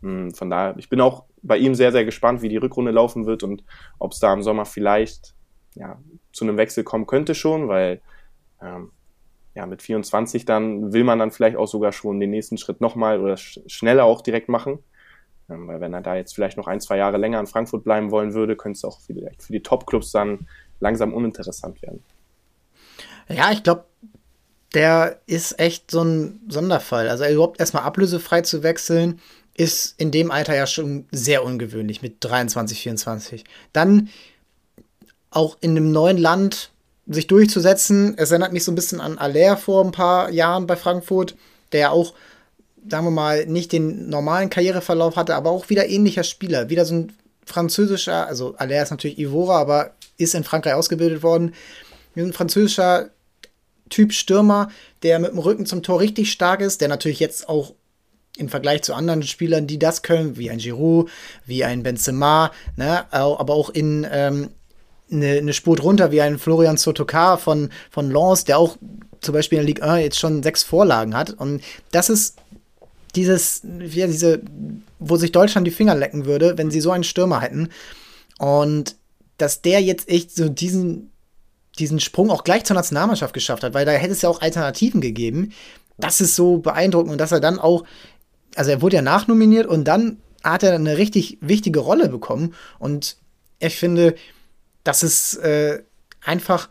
Hm, 0.02 0.32
von 0.32 0.50
daher, 0.50 0.74
ich 0.78 0.88
bin 0.88 1.00
auch 1.00 1.24
bei 1.42 1.58
ihm 1.58 1.74
sehr, 1.74 1.92
sehr 1.92 2.04
gespannt, 2.04 2.42
wie 2.42 2.48
die 2.48 2.56
Rückrunde 2.56 2.90
laufen 2.90 3.26
wird 3.26 3.42
und 3.42 3.64
ob 3.98 4.12
es 4.12 4.18
da 4.18 4.32
im 4.32 4.42
Sommer 4.42 4.64
vielleicht 4.64 5.34
ja, 5.74 5.98
zu 6.32 6.44
einem 6.44 6.56
Wechsel 6.56 6.84
kommen 6.84 7.06
könnte 7.06 7.34
schon, 7.34 7.68
weil 7.68 8.00
ähm, 8.62 8.90
ja, 9.54 9.66
mit 9.66 9.82
24 9.82 10.44
dann 10.44 10.92
will 10.92 11.04
man 11.04 11.18
dann 11.18 11.30
vielleicht 11.30 11.56
auch 11.56 11.68
sogar 11.68 11.92
schon 11.92 12.20
den 12.20 12.30
nächsten 12.30 12.58
Schritt 12.58 12.80
nochmal 12.80 13.20
oder 13.20 13.36
sch 13.36 13.60
schneller 13.66 14.04
auch 14.04 14.20
direkt 14.20 14.48
machen. 14.48 14.78
Ähm, 15.48 15.68
weil 15.68 15.80
wenn 15.80 15.94
er 15.94 16.00
da 16.00 16.16
jetzt 16.16 16.34
vielleicht 16.34 16.56
noch 16.56 16.66
ein, 16.66 16.80
zwei 16.80 16.96
Jahre 16.96 17.18
länger 17.18 17.40
in 17.40 17.46
Frankfurt 17.46 17.84
bleiben 17.84 18.10
wollen 18.10 18.34
würde, 18.34 18.56
könnte 18.56 18.76
es 18.76 18.84
auch 18.84 19.00
vielleicht 19.00 19.42
für 19.42 19.52
die 19.52 19.62
Top-Clubs 19.62 20.12
dann 20.12 20.48
langsam 20.80 21.12
uninteressant 21.12 21.80
werden. 21.82 22.02
Ja, 23.28 23.52
ich 23.52 23.62
glaube, 23.62 23.84
der 24.74 25.20
ist 25.26 25.58
echt 25.58 25.90
so 25.90 26.02
ein 26.02 26.40
Sonderfall. 26.48 27.08
Also 27.08 27.24
überhaupt 27.24 27.60
erstmal 27.60 27.84
ablösefrei 27.84 28.42
zu 28.42 28.62
wechseln, 28.62 29.20
ist 29.56 29.94
in 29.98 30.10
dem 30.10 30.30
Alter 30.30 30.54
ja 30.54 30.66
schon 30.66 31.06
sehr 31.12 31.44
ungewöhnlich 31.44 32.02
mit 32.02 32.16
23, 32.20 32.80
24. 32.80 33.44
Dann 33.72 34.08
auch 35.30 35.56
in 35.60 35.70
einem 35.72 35.92
neuen 35.92 36.18
Land 36.18 36.70
sich 37.06 37.26
durchzusetzen. 37.26 38.14
Es 38.16 38.30
erinnert 38.30 38.52
mich 38.52 38.64
so 38.64 38.72
ein 38.72 38.76
bisschen 38.76 39.00
an 39.00 39.18
Aller 39.18 39.56
vor 39.56 39.84
ein 39.84 39.92
paar 39.92 40.30
Jahren 40.30 40.66
bei 40.66 40.76
Frankfurt, 40.76 41.36
der 41.72 41.80
ja 41.80 41.90
auch, 41.90 42.14
sagen 42.88 43.06
wir 43.06 43.10
mal, 43.10 43.46
nicht 43.46 43.72
den 43.72 44.08
normalen 44.08 44.50
Karriereverlauf 44.50 45.16
hatte, 45.16 45.34
aber 45.34 45.50
auch 45.50 45.70
wieder 45.70 45.88
ähnlicher 45.88 46.24
Spieler. 46.24 46.68
Wieder 46.68 46.84
so 46.84 46.94
ein 46.94 47.12
französischer, 47.46 48.26
also 48.26 48.54
Aller 48.56 48.82
ist 48.82 48.90
natürlich 48.90 49.18
Ivora, 49.18 49.60
aber 49.60 49.92
ist 50.16 50.34
in 50.34 50.44
Frankreich 50.44 50.74
ausgebildet 50.74 51.22
worden. 51.22 51.54
Ein 52.16 52.32
französischer 52.32 53.10
Typ 53.94 54.12
Stürmer, 54.12 54.70
der 55.04 55.20
mit 55.20 55.30
dem 55.30 55.38
Rücken 55.38 55.66
zum 55.66 55.84
Tor 55.84 56.00
richtig 56.00 56.32
stark 56.32 56.60
ist, 56.60 56.80
der 56.80 56.88
natürlich 56.88 57.20
jetzt 57.20 57.48
auch 57.48 57.74
im 58.36 58.48
Vergleich 58.48 58.82
zu 58.82 58.92
anderen 58.92 59.22
Spielern, 59.22 59.68
die 59.68 59.78
das 59.78 60.02
können, 60.02 60.36
wie 60.36 60.50
ein 60.50 60.58
Giroud, 60.58 61.08
wie 61.46 61.62
ein 61.62 61.84
Benzema, 61.84 62.50
ne, 62.74 63.04
aber 63.12 63.54
auch 63.54 63.70
in 63.70 64.04
ähm, 64.10 64.48
eine, 65.12 65.34
eine 65.34 65.52
Spur 65.52 65.76
drunter, 65.76 66.10
wie 66.10 66.20
ein 66.20 66.40
Florian 66.40 66.76
Sotokar 66.76 67.38
von, 67.38 67.70
von 67.88 68.10
Lens, 68.10 68.42
der 68.42 68.58
auch 68.58 68.76
zum 69.20 69.32
Beispiel 69.32 69.60
in 69.60 69.64
der 69.64 69.68
Ligue 69.68 69.84
1 69.84 70.02
jetzt 70.02 70.18
schon 70.18 70.42
sechs 70.42 70.64
Vorlagen 70.64 71.16
hat. 71.16 71.30
Und 71.30 71.62
das 71.92 72.10
ist 72.10 72.38
dieses, 73.14 73.62
ja, 73.62 74.08
diese, 74.08 74.42
wo 74.98 75.14
sich 75.14 75.30
Deutschland 75.30 75.68
die 75.68 75.70
Finger 75.70 75.94
lecken 75.94 76.26
würde, 76.26 76.58
wenn 76.58 76.72
sie 76.72 76.80
so 76.80 76.90
einen 76.90 77.04
Stürmer 77.04 77.40
hätten. 77.42 77.68
Und 78.40 78.96
dass 79.38 79.62
der 79.62 79.80
jetzt 79.80 80.08
echt 80.08 80.34
so 80.34 80.48
diesen, 80.48 81.12
diesen 81.78 82.00
Sprung 82.00 82.30
auch 82.30 82.44
gleich 82.44 82.64
zur 82.64 82.76
Nationalmannschaft 82.76 83.34
geschafft 83.34 83.64
hat, 83.64 83.74
weil 83.74 83.84
da 83.84 83.92
hätte 83.92 84.12
es 84.12 84.22
ja 84.22 84.28
auch 84.28 84.40
Alternativen 84.40 85.00
gegeben. 85.00 85.52
Das 85.98 86.20
ist 86.20 86.36
so 86.36 86.58
beeindruckend 86.58 87.12
und 87.12 87.18
dass 87.18 87.32
er 87.32 87.40
dann 87.40 87.58
auch, 87.58 87.84
also 88.54 88.70
er 88.70 88.82
wurde 88.82 88.96
ja 88.96 89.02
nachnominiert 89.02 89.66
und 89.66 89.84
dann 89.84 90.18
hat 90.42 90.62
er 90.62 90.74
eine 90.74 90.98
richtig 90.98 91.38
wichtige 91.40 91.80
Rolle 91.80 92.08
bekommen. 92.08 92.54
Und 92.78 93.16
ich 93.58 93.76
finde, 93.76 94.14
das 94.84 95.02
ist 95.02 95.36
äh, 95.36 95.82
einfach 96.20 96.68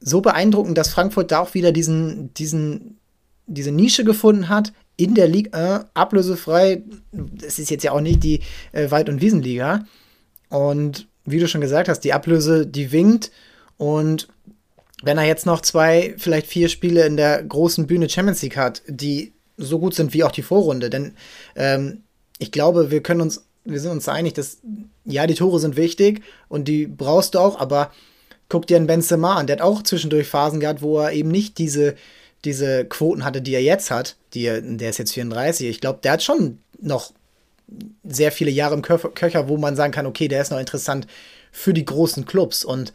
so 0.00 0.20
beeindruckend, 0.20 0.78
dass 0.78 0.90
Frankfurt 0.90 1.32
da 1.32 1.40
auch 1.40 1.54
wieder 1.54 1.72
diesen, 1.72 2.32
diesen, 2.34 2.98
diese 3.46 3.72
Nische 3.72 4.04
gefunden 4.04 4.48
hat 4.48 4.72
in 4.96 5.14
der 5.14 5.28
Liga, 5.28 5.76
äh, 5.78 5.84
ablösefrei. 5.94 6.82
Das 7.12 7.58
ist 7.58 7.70
jetzt 7.70 7.82
ja 7.82 7.92
auch 7.92 8.00
nicht 8.00 8.22
die 8.22 8.40
äh, 8.72 8.90
Wald- 8.90 9.08
und 9.08 9.20
Wiesenliga. 9.20 9.84
Und 10.48 11.08
wie 11.24 11.38
du 11.38 11.48
schon 11.48 11.60
gesagt 11.60 11.88
hast, 11.88 12.00
die 12.00 12.12
Ablöse, 12.12 12.66
die 12.66 12.92
winkt. 12.92 13.30
Und 13.78 14.28
wenn 15.02 15.18
er 15.18 15.24
jetzt 15.24 15.46
noch 15.46 15.60
zwei, 15.60 16.14
vielleicht 16.18 16.46
vier 16.46 16.68
Spiele 16.68 17.06
in 17.06 17.16
der 17.16 17.42
großen 17.42 17.86
Bühne 17.86 18.08
Champions 18.08 18.42
League 18.42 18.56
hat, 18.56 18.82
die 18.86 19.32
so 19.56 19.78
gut 19.78 19.94
sind 19.94 20.14
wie 20.14 20.24
auch 20.24 20.32
die 20.32 20.42
Vorrunde, 20.42 20.90
denn 20.90 21.14
ähm, 21.54 22.02
ich 22.38 22.52
glaube, 22.52 22.90
wir 22.90 23.02
können 23.02 23.22
uns 23.22 23.46
wir 23.66 23.80
sind 23.80 23.90
uns 23.90 24.08
einig, 24.08 24.34
dass 24.34 24.58
ja, 25.04 25.26
die 25.26 25.34
Tore 25.34 25.58
sind 25.58 25.76
wichtig 25.76 26.22
und 26.48 26.68
die 26.68 26.86
brauchst 26.86 27.34
du 27.34 27.38
auch, 27.38 27.58
aber 27.60 27.92
guck 28.48 28.66
dir 28.66 28.76
einen 28.76 28.86
Benzema 28.86 29.34
an, 29.34 29.46
der 29.46 29.56
hat 29.56 29.62
auch 29.62 29.82
zwischendurch 29.82 30.28
Phasen 30.28 30.60
gehabt, 30.60 30.82
wo 30.82 31.00
er 31.00 31.12
eben 31.12 31.30
nicht 31.30 31.58
diese, 31.58 31.96
diese 32.44 32.84
Quoten 32.84 33.24
hatte, 33.24 33.42
die 33.42 33.54
er 33.54 33.62
jetzt 33.62 33.90
hat. 33.90 34.16
Die, 34.34 34.44
der 34.44 34.90
ist 34.90 34.98
jetzt 34.98 35.12
34. 35.12 35.68
Ich 35.68 35.80
glaube, 35.80 35.98
der 36.02 36.12
hat 36.12 36.22
schon 36.22 36.58
noch 36.80 37.12
sehr 38.04 38.30
viele 38.30 38.50
Jahre 38.50 38.74
im 38.74 38.82
Köcher, 38.82 39.48
wo 39.48 39.56
man 39.56 39.74
sagen 39.74 39.92
kann, 39.92 40.06
okay, 40.06 40.28
der 40.28 40.42
ist 40.42 40.52
noch 40.52 40.60
interessant 40.60 41.08
für 41.50 41.74
die 41.74 41.84
großen 41.84 42.24
Clubs. 42.24 42.64
Und 42.64 42.92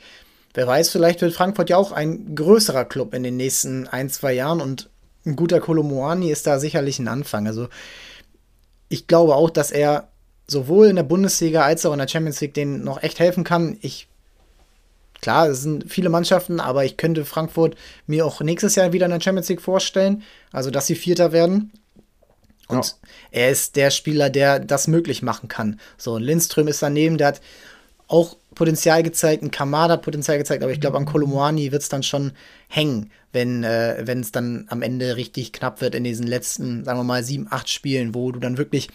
wer 0.53 0.67
weiß, 0.67 0.89
vielleicht 0.89 1.21
wird 1.21 1.33
Frankfurt 1.33 1.69
ja 1.69 1.77
auch 1.77 1.91
ein 1.91 2.35
größerer 2.35 2.85
Club 2.85 3.13
in 3.13 3.23
den 3.23 3.37
nächsten 3.37 3.87
ein, 3.87 4.09
zwei 4.09 4.33
Jahren 4.33 4.61
und 4.61 4.89
ein 5.25 5.35
guter 5.35 5.59
Kolomoani 5.59 6.31
ist 6.31 6.47
da 6.47 6.59
sicherlich 6.59 6.99
ein 6.99 7.07
Anfang. 7.07 7.47
Also 7.47 7.67
ich 8.89 9.07
glaube 9.07 9.35
auch, 9.35 9.49
dass 9.49 9.71
er 9.71 10.09
sowohl 10.47 10.87
in 10.87 10.95
der 10.95 11.03
Bundesliga 11.03 11.63
als 11.63 11.85
auch 11.85 11.93
in 11.93 11.99
der 11.99 12.07
Champions 12.07 12.41
League 12.41 12.53
denen 12.53 12.83
noch 12.83 13.01
echt 13.03 13.19
helfen 13.19 13.43
kann. 13.43 13.77
Ich 13.81 14.07
klar, 15.21 15.47
es 15.47 15.61
sind 15.61 15.89
viele 15.89 16.09
Mannschaften, 16.09 16.59
aber 16.59 16.83
ich 16.83 16.97
könnte 16.97 17.25
Frankfurt 17.25 17.75
mir 18.07 18.25
auch 18.25 18.41
nächstes 18.41 18.75
Jahr 18.75 18.91
wieder 18.91 19.05
in 19.05 19.11
der 19.11 19.21
Champions 19.21 19.49
League 19.49 19.61
vorstellen, 19.61 20.23
also 20.51 20.71
dass 20.71 20.87
sie 20.87 20.95
Vierter 20.95 21.31
werden. 21.31 21.71
Und 22.67 22.85
ja. 22.85 22.93
er 23.31 23.51
ist 23.51 23.75
der 23.75 23.91
Spieler, 23.91 24.29
der 24.29 24.59
das 24.59 24.87
möglich 24.87 25.21
machen 25.21 25.47
kann. 25.47 25.79
So, 25.97 26.13
und 26.13 26.23
Lindström 26.23 26.67
ist 26.67 26.81
daneben, 26.81 27.17
der 27.17 27.27
hat 27.27 27.41
auch 28.07 28.37
Potenzial 28.61 29.01
gezeigt, 29.01 29.41
ein 29.41 29.49
Kamada 29.49 29.93
hat 29.93 30.03
Potenzial 30.03 30.37
gezeigt, 30.37 30.61
aber 30.61 30.71
ich 30.71 30.79
glaube, 30.79 30.95
an 30.95 31.05
Kolomoani 31.05 31.71
wird 31.71 31.81
es 31.81 31.89
dann 31.89 32.03
schon 32.03 32.33
hängen, 32.67 33.09
wenn 33.31 33.63
äh, 33.63 34.03
es 34.03 34.31
dann 34.31 34.67
am 34.69 34.83
Ende 34.83 35.15
richtig 35.15 35.51
knapp 35.51 35.81
wird 35.81 35.95
in 35.95 36.03
diesen 36.03 36.27
letzten, 36.27 36.83
sagen 36.83 36.99
wir 36.99 37.03
mal, 37.03 37.23
sieben, 37.23 37.47
acht 37.49 37.69
Spielen, 37.69 38.13
wo 38.13 38.31
du 38.31 38.39
dann 38.39 38.59
wirklich 38.59 38.89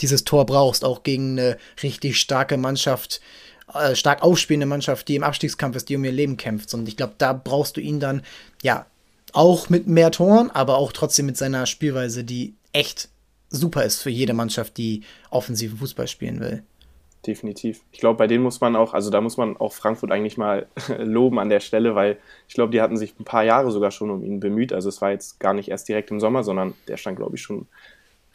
dieses 0.00 0.24
Tor 0.24 0.46
brauchst, 0.46 0.86
auch 0.86 1.02
gegen 1.02 1.38
eine 1.38 1.58
richtig 1.82 2.18
starke 2.18 2.56
Mannschaft, 2.56 3.20
äh, 3.74 3.94
stark 3.94 4.22
aufspielende 4.22 4.64
Mannschaft, 4.64 5.06
die 5.08 5.16
im 5.16 5.22
Abstiegskampf 5.22 5.76
ist, 5.76 5.90
die 5.90 5.96
um 5.96 6.04
ihr 6.04 6.12
Leben 6.12 6.38
kämpft. 6.38 6.72
Und 6.72 6.88
ich 6.88 6.96
glaube, 6.96 7.12
da 7.18 7.34
brauchst 7.34 7.76
du 7.76 7.82
ihn 7.82 8.00
dann, 8.00 8.22
ja, 8.62 8.86
auch 9.34 9.68
mit 9.68 9.86
mehr 9.86 10.12
Toren, 10.12 10.50
aber 10.50 10.78
auch 10.78 10.92
trotzdem 10.92 11.26
mit 11.26 11.36
seiner 11.36 11.66
Spielweise, 11.66 12.24
die 12.24 12.54
echt 12.72 13.10
super 13.50 13.84
ist 13.84 14.00
für 14.00 14.08
jede 14.08 14.32
Mannschaft, 14.32 14.78
die 14.78 15.02
offensiven 15.28 15.76
Fußball 15.76 16.08
spielen 16.08 16.40
will 16.40 16.62
definitiv. 17.26 17.82
Ich 17.92 18.00
glaube, 18.00 18.18
bei 18.18 18.26
denen 18.26 18.42
muss 18.42 18.60
man 18.60 18.76
auch, 18.76 18.94
also 18.94 19.10
da 19.10 19.20
muss 19.20 19.36
man 19.36 19.56
auch 19.56 19.72
Frankfurt 19.72 20.10
eigentlich 20.10 20.38
mal 20.38 20.66
loben 20.98 21.38
an 21.38 21.48
der 21.48 21.60
Stelle, 21.60 21.94
weil 21.94 22.18
ich 22.48 22.54
glaube, 22.54 22.72
die 22.72 22.80
hatten 22.80 22.96
sich 22.96 23.18
ein 23.18 23.24
paar 23.24 23.44
Jahre 23.44 23.70
sogar 23.70 23.90
schon 23.90 24.10
um 24.10 24.22
ihn 24.22 24.40
bemüht. 24.40 24.72
Also 24.72 24.88
es 24.88 25.00
war 25.00 25.10
jetzt 25.10 25.38
gar 25.40 25.54
nicht 25.54 25.68
erst 25.68 25.88
direkt 25.88 26.10
im 26.10 26.20
Sommer, 26.20 26.42
sondern 26.42 26.74
der 26.88 26.96
stand, 26.96 27.18
glaube 27.18 27.36
ich, 27.36 27.42
schon 27.42 27.66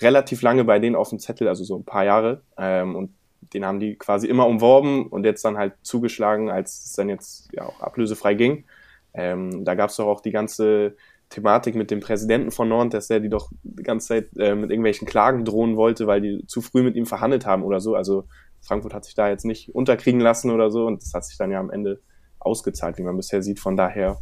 relativ 0.01 0.41
lange 0.41 0.63
bei 0.63 0.79
denen 0.79 0.95
auf 0.95 1.09
dem 1.09 1.19
Zettel, 1.19 1.47
also 1.47 1.63
so 1.63 1.77
ein 1.77 1.85
paar 1.85 2.05
Jahre. 2.05 2.41
Ähm, 2.57 2.95
und 2.95 3.11
den 3.53 3.65
haben 3.65 3.79
die 3.79 3.95
quasi 3.95 4.27
immer 4.27 4.47
umworben 4.47 5.07
und 5.07 5.23
jetzt 5.25 5.45
dann 5.45 5.57
halt 5.57 5.73
zugeschlagen, 5.81 6.49
als 6.49 6.85
es 6.85 6.93
dann 6.93 7.09
jetzt 7.09 7.49
ja 7.53 7.63
auch 7.63 7.81
ablösefrei 7.81 8.33
ging. 8.33 8.65
Ähm, 9.13 9.63
da 9.63 9.75
gab 9.75 9.89
es 9.89 9.95
doch 9.95 10.07
auch 10.07 10.21
die 10.21 10.31
ganze 10.31 10.95
Thematik 11.29 11.75
mit 11.75 11.91
dem 11.91 12.01
Präsidenten 12.01 12.51
von 12.51 12.69
Nantes, 12.69 12.99
dass 12.99 13.07
der 13.07 13.19
die 13.19 13.29
doch 13.29 13.49
die 13.63 13.83
ganze 13.83 14.07
Zeit 14.07 14.27
äh, 14.37 14.55
mit 14.55 14.69
irgendwelchen 14.69 15.07
Klagen 15.07 15.43
drohen 15.43 15.75
wollte, 15.75 16.07
weil 16.07 16.21
die 16.21 16.45
zu 16.47 16.61
früh 16.61 16.83
mit 16.83 16.95
ihm 16.95 17.05
verhandelt 17.05 17.45
haben 17.45 17.63
oder 17.63 17.79
so. 17.79 17.95
Also 17.95 18.25
Frankfurt 18.65 18.93
hat 18.93 19.05
sich 19.05 19.15
da 19.15 19.29
jetzt 19.29 19.45
nicht 19.45 19.73
unterkriegen 19.73 20.19
lassen 20.19 20.51
oder 20.51 20.71
so 20.71 20.85
und 20.85 21.01
das 21.01 21.13
hat 21.13 21.25
sich 21.25 21.37
dann 21.37 21.51
ja 21.51 21.59
am 21.59 21.69
Ende 21.69 22.01
ausgezahlt, 22.39 22.97
wie 22.97 23.03
man 23.03 23.15
bisher 23.15 23.41
sieht. 23.41 23.59
Von 23.59 23.77
daher 23.77 24.17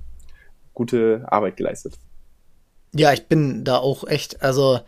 gute 0.74 1.26
Arbeit 1.28 1.58
geleistet. 1.58 1.98
Ja, 2.94 3.14
ich 3.14 3.28
bin 3.28 3.64
da 3.64 3.78
auch 3.78 4.06
echt, 4.08 4.42
also 4.42 4.80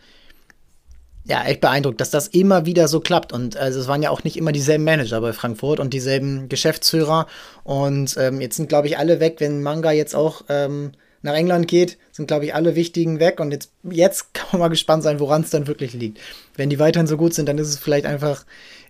ja, 1.24 1.44
echt 1.44 1.60
beeindruckt, 1.60 2.00
dass 2.00 2.10
das 2.10 2.28
immer 2.28 2.66
wieder 2.66 2.86
so 2.86 3.00
klappt. 3.00 3.32
Und 3.32 3.56
also 3.56 3.80
es 3.80 3.88
waren 3.88 4.02
ja 4.02 4.10
auch 4.10 4.22
nicht 4.22 4.36
immer 4.36 4.52
dieselben 4.52 4.84
Manager 4.84 5.20
bei 5.20 5.32
Frankfurt 5.32 5.80
und 5.80 5.92
dieselben 5.92 6.48
Geschäftsführer. 6.48 7.26
Und 7.64 8.16
ähm, 8.18 8.40
jetzt 8.40 8.56
sind, 8.56 8.68
glaube 8.68 8.86
ich, 8.86 8.98
alle 8.98 9.18
weg, 9.18 9.36
wenn 9.38 9.62
Manga 9.62 9.90
jetzt 9.90 10.14
auch 10.14 10.42
ähm, 10.48 10.92
nach 11.26 11.34
England 11.34 11.68
geht, 11.68 11.98
sind, 12.12 12.26
glaube 12.26 12.46
ich, 12.46 12.54
alle 12.54 12.74
wichtigen 12.74 13.20
weg. 13.20 13.40
Und 13.40 13.50
jetzt, 13.50 13.70
jetzt 13.82 14.32
kann 14.34 14.48
man 14.52 14.60
mal 14.60 14.68
gespannt 14.68 15.02
sein, 15.02 15.20
woran 15.20 15.42
es 15.42 15.50
dann 15.50 15.66
wirklich 15.66 15.92
liegt. 15.92 16.18
Wenn 16.54 16.70
die 16.70 16.78
weiterhin 16.78 17.06
so 17.06 17.16
gut 17.16 17.34
sind, 17.34 17.46
dann 17.48 17.58
ist 17.58 17.68
es 17.68 17.78
vielleicht 17.78 18.06
einfach 18.06 18.44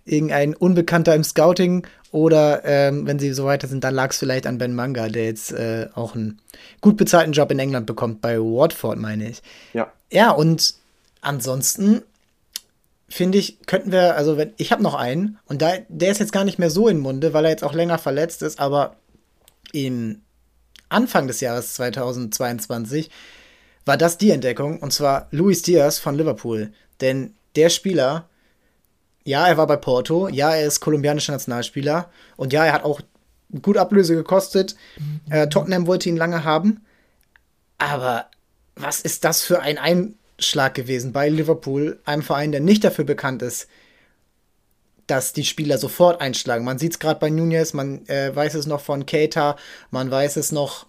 irgendein 0.05 0.55
Unbekannter 0.55 1.13
im 1.15 1.23
Scouting 1.23 1.85
oder 2.11 2.63
ähm, 2.63 3.05
wenn 3.05 3.19
sie 3.19 3.33
so 3.33 3.43
weiter 3.43 3.67
sind, 3.67 3.83
dann 3.83 3.93
lag 3.93 4.11
es 4.11 4.17
vielleicht 4.17 4.47
an 4.47 4.57
Ben 4.57 4.73
Manga, 4.73 5.09
der 5.09 5.25
jetzt 5.25 5.51
äh, 5.51 5.87
auch 5.93 6.15
einen 6.15 6.39
gut 6.79 6.95
bezahlten 6.95 7.33
Job 7.33 7.51
in 7.51 7.59
England 7.59 7.85
bekommt, 7.85 8.21
bei 8.21 8.39
Watford, 8.39 8.97
meine 8.97 9.29
ich. 9.29 9.41
Ja. 9.73 9.91
Ja, 10.09 10.31
und 10.31 10.75
ansonsten 11.19 12.03
finde 13.09 13.37
ich, 13.37 13.59
könnten 13.65 13.91
wir, 13.91 14.15
also 14.15 14.37
wenn, 14.37 14.53
ich 14.55 14.71
habe 14.71 14.83
noch 14.83 14.95
einen 14.95 15.39
und 15.45 15.61
da, 15.61 15.73
der 15.89 16.11
ist 16.11 16.19
jetzt 16.19 16.31
gar 16.31 16.45
nicht 16.45 16.59
mehr 16.59 16.69
so 16.69 16.87
im 16.87 16.99
Munde, 16.99 17.33
weil 17.33 17.43
er 17.43 17.51
jetzt 17.51 17.63
auch 17.63 17.73
länger 17.73 17.97
verletzt 17.97 18.41
ist, 18.41 18.59
aber 18.59 18.95
im 19.73 20.21
Anfang 20.89 21.27
des 21.27 21.41
Jahres 21.41 21.73
2022 21.75 23.09
war 23.85 23.97
das 23.97 24.17
die 24.17 24.31
Entdeckung 24.31 24.79
und 24.79 24.91
zwar 24.91 25.27
Luis 25.31 25.61
Diaz 25.61 25.99
von 25.99 26.15
Liverpool. 26.15 26.71
Denn 27.01 27.35
der 27.55 27.69
Spieler 27.69 28.29
ja, 29.27 29.45
er 29.45 29.57
war 29.57 29.67
bei 29.67 29.75
Porto. 29.75 30.29
Ja, 30.29 30.55
er 30.55 30.65
ist 30.65 30.79
kolumbianischer 30.79 31.33
Nationalspieler. 31.33 32.09
Und 32.37 32.53
ja, 32.53 32.65
er 32.65 32.71
hat 32.71 32.85
auch 32.85 33.01
gut 33.61 33.75
Ablöse 33.75 34.15
gekostet. 34.15 34.77
Äh, 35.29 35.49
Tottenham 35.49 35.85
wollte 35.85 36.07
ihn 36.07 36.15
lange 36.15 36.45
haben. 36.45 36.85
Aber 37.77 38.27
was 38.77 39.01
ist 39.01 39.25
das 39.25 39.41
für 39.41 39.59
ein 39.59 39.77
Einschlag 39.77 40.75
gewesen 40.75 41.11
bei 41.11 41.27
Liverpool, 41.27 41.99
einem 42.05 42.21
Verein, 42.21 42.53
der 42.53 42.61
nicht 42.61 42.85
dafür 42.85 43.03
bekannt 43.03 43.41
ist, 43.41 43.67
dass 45.07 45.33
die 45.33 45.45
Spieler 45.45 45.77
sofort 45.77 46.21
einschlagen. 46.21 46.65
Man 46.65 46.79
sieht 46.79 46.93
es 46.93 46.99
gerade 46.99 47.19
bei 47.19 47.29
Nunez, 47.29 47.73
man 47.73 48.05
äh, 48.07 48.35
weiß 48.35 48.53
es 48.55 48.67
noch 48.67 48.81
von 48.81 49.05
Keita, 49.05 49.55
man 49.89 50.11
weiß 50.11 50.35
es 50.35 50.51
noch, 50.51 50.85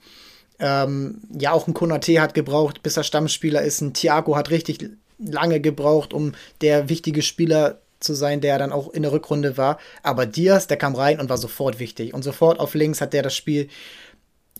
ähm, 0.58 1.22
ja, 1.38 1.52
auch 1.52 1.68
ein 1.68 1.74
Konate 1.74 2.20
hat 2.20 2.34
gebraucht, 2.34 2.82
bis 2.82 2.96
er 2.96 3.04
Stammspieler 3.04 3.62
ist. 3.62 3.80
Ein 3.80 3.94
Thiago 3.94 4.36
hat 4.36 4.50
richtig 4.50 4.90
lange 5.18 5.60
gebraucht, 5.60 6.12
um 6.12 6.32
der 6.60 6.88
wichtige 6.88 7.22
Spieler 7.22 7.78
zu 8.00 8.14
sein, 8.14 8.40
der 8.40 8.58
dann 8.58 8.72
auch 8.72 8.92
in 8.92 9.02
der 9.02 9.12
Rückrunde 9.12 9.56
war. 9.56 9.78
Aber 10.02 10.26
Diaz, 10.26 10.66
der 10.66 10.76
kam 10.76 10.94
rein 10.94 11.20
und 11.20 11.28
war 11.28 11.38
sofort 11.38 11.78
wichtig. 11.78 12.14
Und 12.14 12.22
sofort 12.22 12.60
auf 12.60 12.74
links 12.74 13.00
hat 13.00 13.12
der 13.12 13.22
das 13.22 13.34
Spiel 13.34 13.68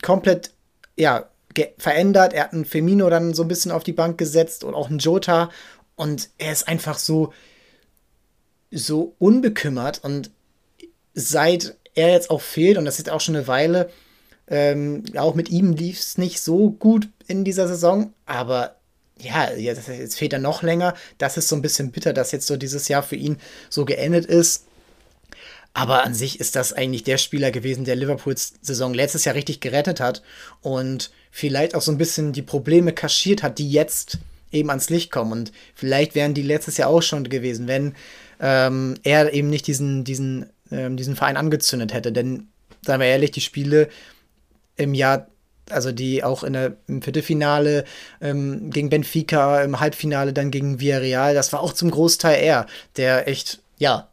komplett, 0.01 0.51
ja, 0.97 1.29
verändert. 1.77 2.33
Er 2.33 2.43
hat 2.43 2.53
einen 2.53 2.65
Femino 2.65 3.09
dann 3.09 3.33
so 3.33 3.43
ein 3.43 3.47
bisschen 3.47 3.71
auf 3.71 3.83
die 3.83 3.93
Bank 3.93 4.17
gesetzt 4.17 4.63
und 4.63 4.75
auch 4.75 4.89
einen 4.89 4.99
Jota. 4.99 5.49
Und 5.95 6.29
er 6.37 6.51
ist 6.51 6.67
einfach 6.67 6.97
so, 6.97 7.33
so 8.71 9.15
unbekümmert. 9.19 10.03
Und 10.03 10.31
seit 11.13 11.75
er 11.95 12.11
jetzt 12.11 12.29
auch 12.29 12.41
fehlt, 12.41 12.77
und 12.77 12.85
das 12.85 12.99
ist 12.99 13.09
auch 13.09 13.21
schon 13.21 13.35
eine 13.35 13.47
Weile, 13.47 13.89
Ähm, 14.51 15.03
auch 15.15 15.35
mit 15.35 15.49
ihm 15.49 15.73
lief 15.73 15.99
es 15.99 16.17
nicht 16.17 16.41
so 16.41 16.71
gut 16.71 17.07
in 17.27 17.43
dieser 17.43 17.67
Saison, 17.67 18.13
aber 18.25 18.77
ja, 19.21 19.51
jetzt, 19.53 19.87
jetzt 19.87 20.17
fehlt 20.17 20.33
er 20.33 20.39
noch 20.39 20.63
länger. 20.63 20.95
Das 21.19 21.37
ist 21.37 21.49
so 21.49 21.55
ein 21.55 21.61
bisschen 21.61 21.91
bitter, 21.91 22.13
dass 22.13 22.31
jetzt 22.31 22.47
so 22.47 22.57
dieses 22.57 22.87
Jahr 22.87 23.03
für 23.03 23.15
ihn 23.15 23.37
so 23.69 23.85
geendet 23.85 24.25
ist. 24.25 24.65
Aber 25.73 26.03
an 26.03 26.15
sich 26.15 26.39
ist 26.39 26.55
das 26.55 26.73
eigentlich 26.73 27.03
der 27.03 27.19
Spieler 27.19 27.51
gewesen, 27.51 27.85
der 27.85 27.95
Liverpools 27.95 28.53
Saison 28.63 28.95
letztes 28.95 29.23
Jahr 29.23 29.35
richtig 29.35 29.59
gerettet 29.59 29.99
hat 29.99 30.23
und 30.61 31.11
vielleicht 31.29 31.75
auch 31.75 31.83
so 31.83 31.91
ein 31.91 31.99
bisschen 31.99 32.33
die 32.33 32.41
Probleme 32.41 32.91
kaschiert 32.91 33.43
hat, 33.43 33.59
die 33.59 33.69
jetzt 33.69 34.17
eben 34.51 34.69
ans 34.71 34.89
Licht 34.89 35.11
kommen. 35.11 35.31
Und 35.31 35.51
vielleicht 35.75 36.15
wären 36.15 36.33
die 36.33 36.41
letztes 36.41 36.77
Jahr 36.77 36.89
auch 36.89 37.03
schon 37.03 37.29
gewesen, 37.29 37.67
wenn 37.67 37.93
ähm, 38.39 38.95
er 39.03 39.33
eben 39.33 39.49
nicht 39.49 39.67
diesen, 39.67 40.03
diesen, 40.03 40.49
ähm, 40.71 40.97
diesen 40.97 41.15
Verein 41.15 41.37
angezündet 41.37 41.93
hätte. 41.93 42.11
Denn, 42.11 42.47
seien 42.81 42.99
wir 42.99 43.07
ehrlich, 43.07 43.31
die 43.31 43.41
Spiele 43.41 43.89
im 44.77 44.93
Jahr, 44.93 45.27
also 45.69 45.91
die 45.91 46.23
auch 46.23 46.43
in 46.43 46.53
der, 46.53 46.77
im 46.87 47.01
Viertelfinale 47.01 47.83
ähm, 48.21 48.69
gegen 48.71 48.89
Benfica, 48.89 49.61
im 49.61 49.79
Halbfinale 49.79 50.33
dann 50.33 50.51
gegen 50.51 50.79
Villarreal, 50.79 51.33
das 51.33 51.53
war 51.53 51.61
auch 51.61 51.73
zum 51.73 51.91
Großteil 51.91 52.41
er, 52.41 52.65
der 52.97 53.27
echt, 53.27 53.61
ja, 53.77 54.07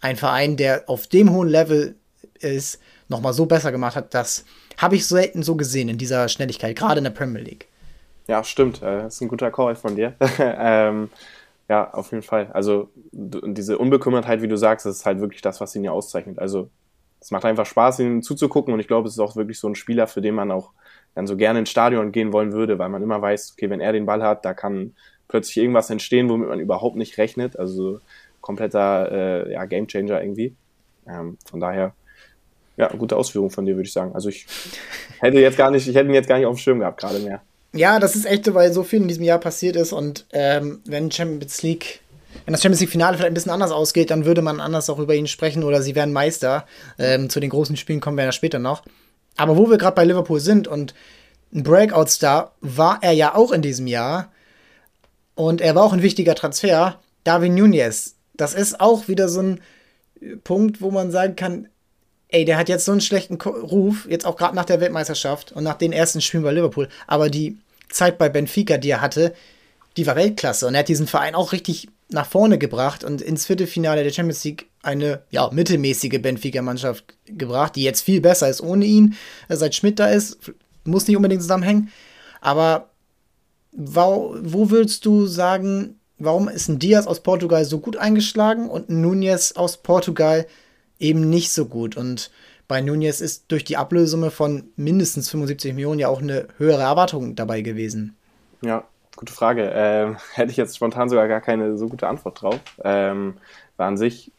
ein 0.00 0.16
Verein, 0.16 0.56
der 0.56 0.88
auf 0.88 1.06
dem 1.06 1.30
hohen 1.30 1.48
Level 1.48 1.96
ist, 2.38 2.80
nochmal 3.08 3.34
so 3.34 3.46
besser 3.46 3.72
gemacht 3.72 3.96
hat, 3.96 4.14
das 4.14 4.44
habe 4.78 4.96
ich 4.96 5.06
selten 5.06 5.42
so 5.42 5.56
gesehen 5.56 5.88
in 5.88 5.98
dieser 5.98 6.28
Schnelligkeit, 6.28 6.76
gerade 6.76 6.98
in 6.98 7.04
der 7.04 7.10
Premier 7.10 7.42
League. 7.42 7.66
Ja, 8.28 8.44
stimmt. 8.44 8.80
Äh, 8.80 9.02
das 9.02 9.16
ist 9.16 9.20
ein 9.20 9.28
guter 9.28 9.50
Call 9.50 9.74
von 9.74 9.96
dir. 9.96 10.14
ähm, 10.38 11.10
ja, 11.70 11.88
auf 11.94 12.10
jeden 12.10 12.24
Fall. 12.24 12.50
Also 12.52 12.90
diese 13.12 13.78
Unbekümmertheit, 13.78 14.42
wie 14.42 14.48
du 14.48 14.56
sagst, 14.56 14.86
das 14.86 14.96
ist 14.96 15.06
halt 15.06 15.20
wirklich 15.20 15.40
das, 15.40 15.60
was 15.60 15.76
ihn 15.76 15.84
ja 15.84 15.92
auszeichnet. 15.92 16.40
Also 16.40 16.68
es 17.20 17.30
macht 17.30 17.44
einfach 17.44 17.64
Spaß, 17.64 18.00
ihm 18.00 18.22
zuzugucken 18.22 18.74
und 18.74 18.80
ich 18.80 18.88
glaube, 18.88 19.06
es 19.06 19.14
ist 19.14 19.20
auch 19.20 19.36
wirklich 19.36 19.60
so 19.60 19.68
ein 19.68 19.76
Spieler, 19.76 20.08
für 20.08 20.20
den 20.20 20.34
man 20.34 20.50
auch 20.50 20.72
dann 21.14 21.28
so 21.28 21.36
gerne 21.36 21.60
ins 21.60 21.70
Stadion 21.70 22.10
gehen 22.10 22.32
wollen 22.32 22.50
würde, 22.50 22.80
weil 22.80 22.88
man 22.88 23.04
immer 23.04 23.22
weiß, 23.22 23.52
okay, 23.52 23.70
wenn 23.70 23.80
er 23.80 23.92
den 23.92 24.04
Ball 24.04 24.20
hat, 24.20 24.44
da 24.44 24.52
kann 24.52 24.96
plötzlich 25.28 25.58
irgendwas 25.58 25.90
entstehen, 25.90 26.28
womit 26.28 26.48
man 26.48 26.58
überhaupt 26.58 26.96
nicht 26.96 27.18
rechnet. 27.18 27.56
Also 27.56 28.00
kompletter 28.40 29.46
äh, 29.46 29.52
ja, 29.52 29.64
Gamechanger 29.64 30.20
irgendwie. 30.20 30.56
Ähm, 31.06 31.38
von 31.48 31.60
daher, 31.60 31.94
ja, 32.78 32.88
gute 32.88 33.16
Ausführung 33.16 33.50
von 33.50 33.64
dir, 33.64 33.76
würde 33.76 33.86
ich 33.86 33.92
sagen. 33.92 34.12
Also 34.12 34.28
ich 34.28 34.44
hätte 35.20 35.38
jetzt 35.38 35.56
gar 35.56 35.70
nicht, 35.70 35.86
ich 35.86 35.94
hätte 35.94 36.08
ihn 36.08 36.14
jetzt 36.14 36.28
gar 36.28 36.38
nicht 36.38 36.46
auf 36.46 36.56
dem 36.56 36.58
Schirm 36.58 36.80
gehabt, 36.80 36.98
gerade 36.98 37.20
mehr. 37.20 37.42
Ja, 37.72 38.00
das 38.00 38.16
ist 38.16 38.26
echt, 38.26 38.52
weil 38.52 38.72
so 38.72 38.82
viel 38.82 39.02
in 39.02 39.08
diesem 39.08 39.22
Jahr 39.22 39.38
passiert 39.38 39.76
ist 39.76 39.92
und 39.92 40.26
ähm, 40.32 40.80
wenn 40.86 41.10
Champions 41.10 41.62
League, 41.62 42.00
wenn 42.44 42.52
das 42.52 42.62
Champions 42.62 42.80
League 42.80 42.90
Finale 42.90 43.16
vielleicht 43.16 43.30
ein 43.30 43.34
bisschen 43.34 43.52
anders 43.52 43.70
ausgeht, 43.70 44.10
dann 44.10 44.24
würde 44.24 44.42
man 44.42 44.60
anders 44.60 44.90
auch 44.90 44.98
über 44.98 45.14
ihn 45.14 45.28
sprechen 45.28 45.62
oder 45.62 45.80
sie 45.80 45.94
wären 45.94 46.12
Meister. 46.12 46.66
Ähm, 46.98 47.30
zu 47.30 47.38
den 47.38 47.50
großen 47.50 47.76
Spielen 47.76 48.00
kommen 48.00 48.16
wir 48.16 48.24
ja 48.24 48.32
später 48.32 48.58
noch. 48.58 48.82
Aber 49.36 49.56
wo 49.56 49.70
wir 49.70 49.78
gerade 49.78 49.94
bei 49.94 50.04
Liverpool 50.04 50.40
sind 50.40 50.66
und 50.66 50.94
ein 51.52 51.62
Breakout-Star 51.62 52.52
war 52.60 52.98
er 53.02 53.12
ja 53.12 53.34
auch 53.34 53.52
in 53.52 53.62
diesem 53.62 53.86
Jahr 53.86 54.32
und 55.34 55.60
er 55.60 55.74
war 55.74 55.84
auch 55.84 55.92
ein 55.92 56.02
wichtiger 56.02 56.34
Transfer. 56.34 57.00
Darwin 57.24 57.54
Nunez, 57.54 58.16
das 58.34 58.54
ist 58.54 58.80
auch 58.80 59.08
wieder 59.08 59.28
so 59.28 59.40
ein 59.40 59.60
Punkt, 60.44 60.80
wo 60.80 60.90
man 60.90 61.10
sagen 61.10 61.36
kann, 61.36 61.68
ey, 62.30 62.44
der 62.44 62.56
hat 62.56 62.68
jetzt 62.68 62.84
so 62.84 62.92
einen 62.92 63.00
schlechten 63.00 63.40
Ruf, 63.40 64.06
jetzt 64.08 64.26
auch 64.26 64.36
gerade 64.36 64.54
nach 64.54 64.64
der 64.64 64.80
Weltmeisterschaft 64.80 65.52
und 65.52 65.64
nach 65.64 65.76
den 65.76 65.92
ersten 65.92 66.20
Spielen 66.20 66.42
bei 66.42 66.52
Liverpool, 66.52 66.88
aber 67.06 67.28
die 67.28 67.58
Zeit 67.90 68.18
bei 68.18 68.28
Benfica, 68.28 68.78
die 68.78 68.90
er 68.90 69.00
hatte, 69.00 69.34
die 69.96 70.06
war 70.06 70.16
Weltklasse. 70.16 70.66
Und 70.66 70.74
er 70.74 70.80
hat 70.80 70.88
diesen 70.88 71.06
Verein 71.06 71.34
auch 71.34 71.52
richtig 71.52 71.88
nach 72.08 72.26
vorne 72.26 72.58
gebracht 72.58 73.04
und 73.04 73.20
ins 73.20 73.46
Viertelfinale 73.46 74.02
der 74.02 74.12
Champions 74.12 74.44
League 74.44 74.66
eine 74.82 75.22
ja, 75.30 75.50
mittelmäßige 75.52 76.20
Benfica-Mannschaft 76.20 77.04
gebracht, 77.26 77.76
die 77.76 77.82
jetzt 77.82 78.02
viel 78.02 78.20
besser 78.20 78.48
ist 78.48 78.62
ohne 78.62 78.84
ihn, 78.84 79.14
seit 79.48 79.74
Schmidt 79.74 79.98
da 79.98 80.06
ist, 80.06 80.38
muss 80.84 81.06
nicht 81.06 81.16
unbedingt 81.16 81.42
zusammenhängen, 81.42 81.90
aber 82.40 82.88
wo, 83.72 84.34
wo 84.40 84.70
würdest 84.70 85.04
du 85.04 85.26
sagen, 85.26 86.00
warum 86.18 86.48
ist 86.48 86.68
ein 86.68 86.78
Diaz 86.78 87.06
aus 87.06 87.20
Portugal 87.20 87.64
so 87.64 87.78
gut 87.78 87.96
eingeschlagen 87.96 88.68
und 88.68 88.88
ein 88.88 89.00
Nunez 89.00 89.52
aus 89.52 89.76
Portugal 89.76 90.46
eben 91.00 91.28
nicht 91.28 91.50
so 91.52 91.66
gut. 91.66 91.96
Und 91.96 92.30
bei 92.68 92.80
Nunez 92.80 93.20
ist 93.20 93.50
durch 93.50 93.64
die 93.64 93.76
Ablösumme 93.76 94.30
von 94.30 94.70
mindestens 94.76 95.30
75 95.30 95.74
Millionen 95.74 95.98
ja 95.98 96.08
auch 96.08 96.22
eine 96.22 96.46
höhere 96.58 96.82
Erwartung 96.82 97.34
dabei 97.34 97.62
gewesen. 97.62 98.16
Ja, 98.62 98.84
gute 99.16 99.32
Frage. 99.32 99.72
Ähm, 99.74 100.16
hätte 100.34 100.52
ich 100.52 100.56
jetzt 100.56 100.76
spontan 100.76 101.08
sogar 101.08 101.26
gar 101.26 101.40
keine 101.40 101.76
so 101.76 101.88
gute 101.88 102.06
Antwort 102.06 102.42
drauf. 102.42 102.60
Ähm, 102.84 103.34
weil 103.76 103.88
an 103.88 103.96
sich 103.96 104.30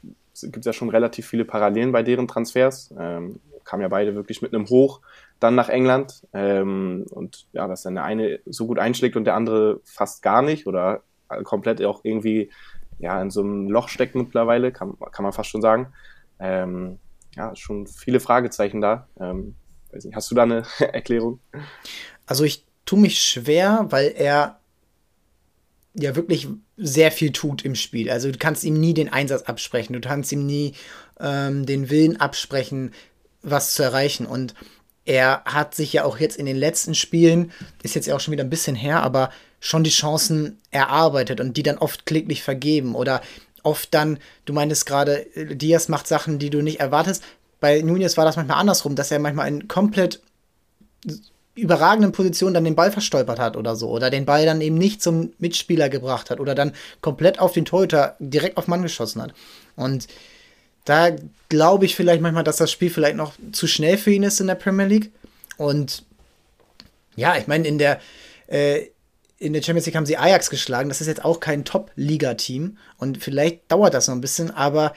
gibt 0.42 0.60
es 0.60 0.66
ja 0.66 0.74
schon 0.74 0.90
relativ 0.90 1.28
viele 1.28 1.46
Parallelen 1.46 1.92
bei 1.92 2.04
deren 2.04 2.28
Transfers. 2.28 2.94
Ähm, 2.98 3.40
kamen 3.64 3.82
ja 3.82 3.90
beide 3.90 4.16
wirklich 4.16 4.42
mit 4.42 4.54
einem 4.54 4.70
Hoch 4.70 5.02
dann 5.40 5.56
nach 5.56 5.70
England. 5.70 6.26
Ähm, 6.34 7.06
und 7.10 7.48
ja, 7.52 7.68
dass 7.68 7.84
dann 7.84 7.96
der 7.96 8.06
eine 8.06 8.40
so 8.46 8.68
gut 8.68 8.80
einschlägt 8.80 9.18
und 9.18 9.26
der 9.26 9.36
andere 9.36 9.82
fast 9.84 10.22
gar 10.22 10.42
nicht 10.42 10.68
oder 10.68 11.02
komplett 11.44 11.84
auch 11.84 12.02
irgendwie 12.04 12.50
ja, 13.00 13.22
in 13.22 13.32
so 13.32 13.42
einem 13.42 13.70
Loch 13.70 13.90
steckt 13.90 14.16
mittlerweile, 14.16 14.72
kann, 14.72 14.98
kann 15.12 15.24
man 15.24 15.34
fast 15.34 15.50
schon 15.50 15.62
sagen. 15.62 15.88
Ähm, 16.42 17.00
ja, 17.36 17.56
schon 17.56 17.88
viele 17.88 18.20
Fragezeichen 18.20 18.82
da. 18.82 19.08
Ähm, 19.20 19.56
nicht, 19.94 20.16
hast 20.16 20.32
du 20.32 20.36
da 20.36 20.44
eine 20.44 20.64
Erklärung? 20.80 21.40
Also 22.26 22.44
ich 22.44 22.66
tue 22.86 23.00
mich 23.00 23.22
schwer, 23.22 23.86
weil 23.90 24.14
er 24.18 24.60
ja 25.94 26.16
wirklich 26.16 26.48
sehr 26.78 27.12
viel 27.12 27.32
tut 27.32 27.64
im 27.64 27.76
Spiel. 27.76 28.10
Also 28.10 28.32
du 28.32 28.38
kannst 28.38 28.64
ihm 28.64 28.80
nie 28.80 28.94
den 28.94 29.12
Einsatz 29.12 29.44
absprechen, 29.44 29.94
du 29.94 30.02
kannst 30.02 30.32
ihm 30.32 30.46
nie 30.46 30.74
ähm, 31.20 31.66
den 31.66 31.90
Willen 31.90 32.20
absprechen, 32.20 32.94
was 33.42 33.74
zu 33.74 33.84
erreichen. 33.84 34.26
Und 34.26 34.56
er 35.06 35.44
hat 35.46 35.76
sich 35.76 35.94
ja 35.94 36.06
auch 36.06 36.20
jetzt 36.20 36.38
in 36.38 36.46
den 36.46 36.56
letzten 36.56 36.96
Spielen, 36.96 37.52
ist 37.84 37.96
jetzt 37.96 38.08
ja 38.08 38.16
auch 38.16 38.20
schon 38.20 38.32
wieder 38.32 38.44
ein 38.44 38.50
bisschen 38.50 38.76
her, 38.76 39.04
aber 39.04 39.32
schon 39.60 39.84
die 39.84 39.92
Chancen 39.92 40.60
erarbeitet 40.72 41.40
und 41.40 41.58
die 41.58 41.64
dann 41.64 41.78
oft 41.78 42.06
kläglich 42.06 42.42
vergeben 42.42 42.96
oder 42.96 43.22
oft 43.64 43.94
dann, 43.94 44.20
du 44.46 44.54
meintest 44.54 44.86
gerade, 44.86 45.26
Diaz 45.36 45.88
macht 45.88 46.08
Sachen, 46.08 46.40
die 46.40 46.50
du 46.50 46.62
nicht 46.62 46.80
erwartest. 46.80 47.24
Bei 47.60 47.82
Nunez 47.82 48.18
war 48.18 48.26
das 48.26 48.36
manchmal 48.36 48.60
andersrum, 48.60 48.96
dass 48.96 49.12
er 49.12 49.20
manchmal 49.20 49.48
in 49.48 49.68
komplett 49.68 50.22
überragenden 51.56 52.12
Positionen 52.12 52.54
dann 52.54 52.64
den 52.64 52.76
Ball 52.76 52.92
verstolpert 52.92 53.40
hat 53.40 53.58
oder 53.58 53.76
so. 53.76 53.90
Oder 53.90 54.10
den 54.10 54.26
Ball 54.26 54.46
dann 54.46 54.62
eben 54.62 54.78
nicht 54.78 55.02
zum 55.02 55.34
Mitspieler 55.38 55.90
gebracht 55.90 56.30
hat. 56.30 56.40
Oder 56.40 56.56
dann 56.56 56.74
komplett 57.02 57.40
auf 57.40 57.54
den 57.54 57.66
Torhüter 57.66 58.16
direkt 58.20 58.58
auf 58.58 58.68
Mann 58.68 58.82
geschossen 58.82 59.22
hat. 59.22 59.34
Und 59.76 60.08
da 60.86 61.10
glaube 61.50 61.86
ich 61.86 61.96
vielleicht 61.96 62.22
manchmal, 62.22 62.44
dass 62.44 62.58
das 62.58 62.72
Spiel 62.72 62.90
vielleicht 62.90 63.18
noch 63.18 63.34
zu 63.52 63.68
schnell 63.68 63.98
für 63.98 64.12
ihn 64.12 64.24
ist 64.24 64.40
in 64.40 64.48
der 64.48 64.56
Premier 64.56 64.88
League. 64.88 65.12
Und 65.58 66.04
ja, 67.16 67.36
ich 67.38 67.48
meine, 67.48 67.68
in 67.68 67.78
der, 67.78 68.00
äh, 68.48 68.88
in 69.42 69.54
der 69.54 69.64
Champions 69.64 69.88
League 69.88 69.96
haben 69.96 70.06
sie 70.06 70.18
Ajax 70.18 70.52
geschlagen. 70.52 70.90
Das 70.90 71.02
ist 71.02 71.08
jetzt 71.08 71.26
auch 71.26 71.40
kein 71.40 71.66
Top-Liga-Team. 71.66 72.78
Und 72.98 73.18
vielleicht 73.18 73.72
dauert 73.72 73.96
das 73.96 74.08
noch 74.08 74.14
ein 74.14 74.22
bisschen, 74.22 74.52
aber 74.52 74.94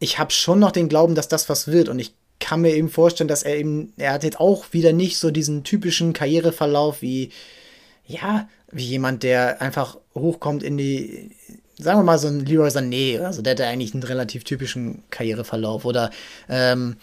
ich 0.00 0.18
habe 0.18 0.32
schon 0.32 0.58
noch 0.58 0.72
den 0.72 0.88
Glauben, 0.88 1.14
dass 1.14 1.28
das 1.28 1.48
was 1.48 1.68
wird. 1.68 1.88
Und 1.88 2.00
ich 2.00 2.12
kann 2.40 2.62
mir 2.62 2.74
eben 2.74 2.88
vorstellen, 2.88 3.28
dass 3.28 3.44
er 3.44 3.56
eben, 3.56 3.92
er 3.96 4.14
hat 4.14 4.24
jetzt 4.24 4.40
auch 4.40 4.64
wieder 4.72 4.92
nicht 4.92 5.18
so 5.18 5.30
diesen 5.30 5.62
typischen 5.62 6.12
Karriereverlauf 6.12 7.00
wie, 7.00 7.30
ja, 8.06 8.48
wie 8.72 8.86
jemand, 8.86 9.22
der 9.22 9.62
einfach 9.62 9.98
hochkommt 10.14 10.64
in 10.64 10.76
die, 10.76 11.30
sagen 11.82 11.98
wir 11.98 12.04
mal 12.04 12.18
so 12.18 12.28
ein 12.28 12.44
Leroy 12.44 12.68
Sané, 12.68 13.20
also 13.20 13.42
der 13.42 13.52
hat 13.52 13.60
eigentlich 13.60 13.94
einen 13.94 14.02
relativ 14.02 14.44
typischen 14.44 15.02
Karriereverlauf 15.10 15.84
oder 15.84 16.10
ähm, 16.48 16.96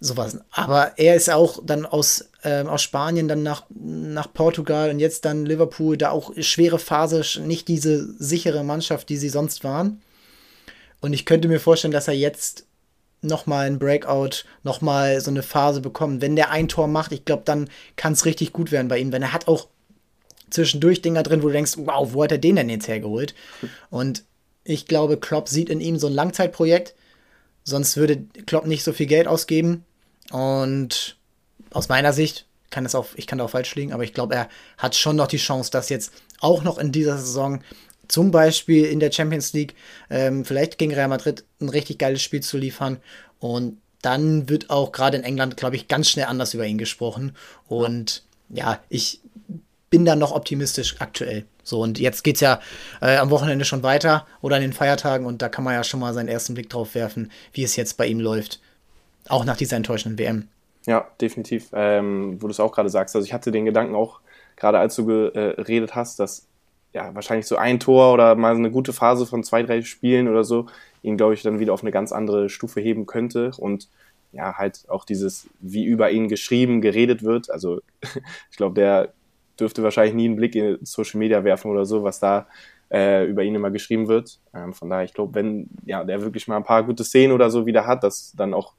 sowas. 0.00 0.38
Aber 0.50 0.92
er 0.96 1.14
ist 1.14 1.30
auch 1.30 1.60
dann 1.64 1.86
aus, 1.86 2.28
ähm, 2.44 2.68
aus 2.68 2.82
Spanien 2.82 3.28
dann 3.28 3.42
nach, 3.42 3.64
nach 3.70 4.32
Portugal 4.32 4.90
und 4.90 4.98
jetzt 4.98 5.24
dann 5.24 5.46
Liverpool, 5.46 5.96
da 5.96 6.10
auch 6.10 6.32
schwere 6.38 6.78
Phase, 6.78 7.22
nicht 7.42 7.68
diese 7.68 8.12
sichere 8.22 8.64
Mannschaft, 8.64 9.08
die 9.08 9.16
sie 9.16 9.28
sonst 9.28 9.64
waren. 9.64 10.02
Und 11.00 11.12
ich 11.12 11.26
könnte 11.26 11.48
mir 11.48 11.60
vorstellen, 11.60 11.92
dass 11.92 12.08
er 12.08 12.14
jetzt 12.14 12.64
nochmal 13.22 13.66
ein 13.66 13.78
Breakout, 13.78 14.44
nochmal 14.62 15.20
so 15.20 15.30
eine 15.30 15.42
Phase 15.42 15.80
bekommt. 15.80 16.20
Wenn 16.20 16.36
der 16.36 16.50
ein 16.50 16.68
Tor 16.68 16.88
macht, 16.88 17.12
ich 17.12 17.24
glaube, 17.24 17.42
dann 17.44 17.68
kann 17.96 18.12
es 18.12 18.24
richtig 18.24 18.52
gut 18.52 18.72
werden 18.72 18.88
bei 18.88 18.98
ihm. 18.98 19.12
Wenn 19.12 19.22
er 19.22 19.32
hat 19.32 19.48
auch 19.48 19.68
zwischendurch 20.52 21.02
Dinger 21.02 21.22
drin, 21.22 21.42
wo 21.42 21.48
du 21.48 21.52
denkst, 21.52 21.74
wow, 21.76 22.12
wo 22.12 22.24
hat 22.24 22.32
er 22.32 22.38
den 22.38 22.56
denn 22.56 22.68
jetzt 22.68 22.88
hergeholt? 22.88 23.34
Und 23.90 24.24
ich 24.64 24.86
glaube, 24.86 25.16
Klopp 25.16 25.48
sieht 25.48 25.68
in 25.68 25.80
ihm 25.80 25.98
so 25.98 26.06
ein 26.06 26.12
Langzeitprojekt. 26.12 26.94
Sonst 27.64 27.96
würde 27.96 28.24
Klopp 28.46 28.66
nicht 28.66 28.84
so 28.84 28.92
viel 28.92 29.06
Geld 29.06 29.26
ausgeben. 29.26 29.84
Und 30.30 31.16
aus 31.70 31.88
meiner 31.88 32.12
Sicht 32.12 32.46
kann 32.70 32.86
es 32.86 32.94
auch, 32.94 33.06
ich 33.16 33.26
kann 33.26 33.38
da 33.38 33.44
auch 33.44 33.50
falsch 33.50 33.74
liegen, 33.74 33.92
aber 33.92 34.04
ich 34.04 34.14
glaube, 34.14 34.34
er 34.34 34.48
hat 34.78 34.94
schon 34.96 35.16
noch 35.16 35.28
die 35.28 35.36
Chance, 35.36 35.70
dass 35.70 35.88
jetzt 35.88 36.12
auch 36.40 36.62
noch 36.62 36.78
in 36.78 36.90
dieser 36.90 37.18
Saison 37.18 37.62
zum 38.08 38.30
Beispiel 38.30 38.86
in 38.86 39.00
der 39.00 39.12
Champions 39.12 39.52
League 39.52 39.74
ähm, 40.10 40.44
vielleicht 40.44 40.78
gegen 40.78 40.92
Real 40.92 41.08
Madrid 41.08 41.44
ein 41.60 41.68
richtig 41.68 41.98
geiles 41.98 42.22
Spiel 42.22 42.40
zu 42.40 42.58
liefern. 42.58 42.98
Und 43.38 43.78
dann 44.00 44.48
wird 44.48 44.70
auch 44.70 44.92
gerade 44.92 45.16
in 45.16 45.24
England, 45.24 45.56
glaube 45.56 45.76
ich, 45.76 45.88
ganz 45.88 46.08
schnell 46.08 46.26
anders 46.26 46.54
über 46.54 46.66
ihn 46.66 46.78
gesprochen. 46.78 47.36
Und 47.68 48.24
ja, 48.48 48.80
ich 48.88 49.20
bin 49.92 50.06
da 50.06 50.16
noch 50.16 50.32
optimistisch 50.32 50.96
aktuell. 51.00 51.44
So, 51.62 51.82
und 51.82 52.00
jetzt 52.00 52.24
geht 52.24 52.36
es 52.36 52.40
ja 52.40 52.60
äh, 53.02 53.18
am 53.18 53.30
Wochenende 53.30 53.66
schon 53.66 53.82
weiter 53.82 54.26
oder 54.40 54.56
an 54.56 54.62
den 54.62 54.72
Feiertagen 54.72 55.26
und 55.26 55.42
da 55.42 55.50
kann 55.50 55.64
man 55.64 55.74
ja 55.74 55.84
schon 55.84 56.00
mal 56.00 56.14
seinen 56.14 56.28
ersten 56.28 56.54
Blick 56.54 56.70
drauf 56.70 56.94
werfen, 56.94 57.30
wie 57.52 57.62
es 57.62 57.76
jetzt 57.76 57.98
bei 57.98 58.06
ihm 58.06 58.18
läuft. 58.18 58.60
Auch 59.28 59.44
nach 59.44 59.58
dieser 59.58 59.76
enttäuschenden 59.76 60.18
WM. 60.18 60.48
Ja, 60.86 61.06
definitiv. 61.20 61.68
Ähm, 61.74 62.38
wo 62.40 62.46
du 62.46 62.52
es 62.52 62.58
auch 62.58 62.72
gerade 62.72 62.88
sagst. 62.88 63.14
Also 63.14 63.26
ich 63.26 63.34
hatte 63.34 63.52
den 63.52 63.66
Gedanken 63.66 63.94
auch, 63.94 64.20
gerade 64.56 64.78
als 64.78 64.96
du 64.96 65.04
geredet 65.04 65.94
hast, 65.94 66.18
dass 66.18 66.46
ja 66.94 67.14
wahrscheinlich 67.14 67.46
so 67.46 67.56
ein 67.56 67.78
Tor 67.78 68.14
oder 68.14 68.34
mal 68.34 68.56
eine 68.56 68.70
gute 68.70 68.94
Phase 68.94 69.26
von 69.26 69.44
zwei, 69.44 69.62
drei 69.62 69.82
Spielen 69.82 70.26
oder 70.26 70.42
so 70.42 70.66
ihn, 71.02 71.18
glaube 71.18 71.34
ich, 71.34 71.42
dann 71.42 71.60
wieder 71.60 71.74
auf 71.74 71.82
eine 71.82 71.90
ganz 71.90 72.12
andere 72.12 72.48
Stufe 72.48 72.80
heben 72.80 73.04
könnte. 73.04 73.52
Und 73.58 73.88
ja, 74.32 74.56
halt 74.56 74.86
auch 74.88 75.04
dieses, 75.04 75.48
wie 75.60 75.84
über 75.84 76.10
ihn 76.10 76.28
geschrieben, 76.28 76.80
geredet 76.80 77.22
wird. 77.22 77.50
Also 77.50 77.82
ich 78.50 78.56
glaube, 78.56 78.74
der 78.74 79.12
dürfte 79.58 79.82
wahrscheinlich 79.82 80.14
nie 80.14 80.26
einen 80.26 80.36
Blick 80.36 80.54
in 80.54 80.78
Social 80.82 81.18
Media 81.18 81.44
werfen 81.44 81.70
oder 81.70 81.84
so, 81.84 82.02
was 82.02 82.20
da 82.20 82.46
äh, 82.90 83.24
über 83.26 83.42
ihn 83.42 83.54
immer 83.54 83.70
geschrieben 83.70 84.08
wird. 84.08 84.38
Ähm, 84.54 84.72
von 84.72 84.90
daher, 84.90 85.04
ich 85.04 85.14
glaube, 85.14 85.34
wenn 85.34 85.68
ja, 85.84 86.04
der 86.04 86.22
wirklich 86.22 86.48
mal 86.48 86.56
ein 86.56 86.64
paar 86.64 86.84
gute 86.84 87.04
Szenen 87.04 87.32
oder 87.32 87.50
so 87.50 87.66
wieder 87.66 87.86
hat, 87.86 88.04
dass 88.04 88.32
dann 88.36 88.54
auch 88.54 88.74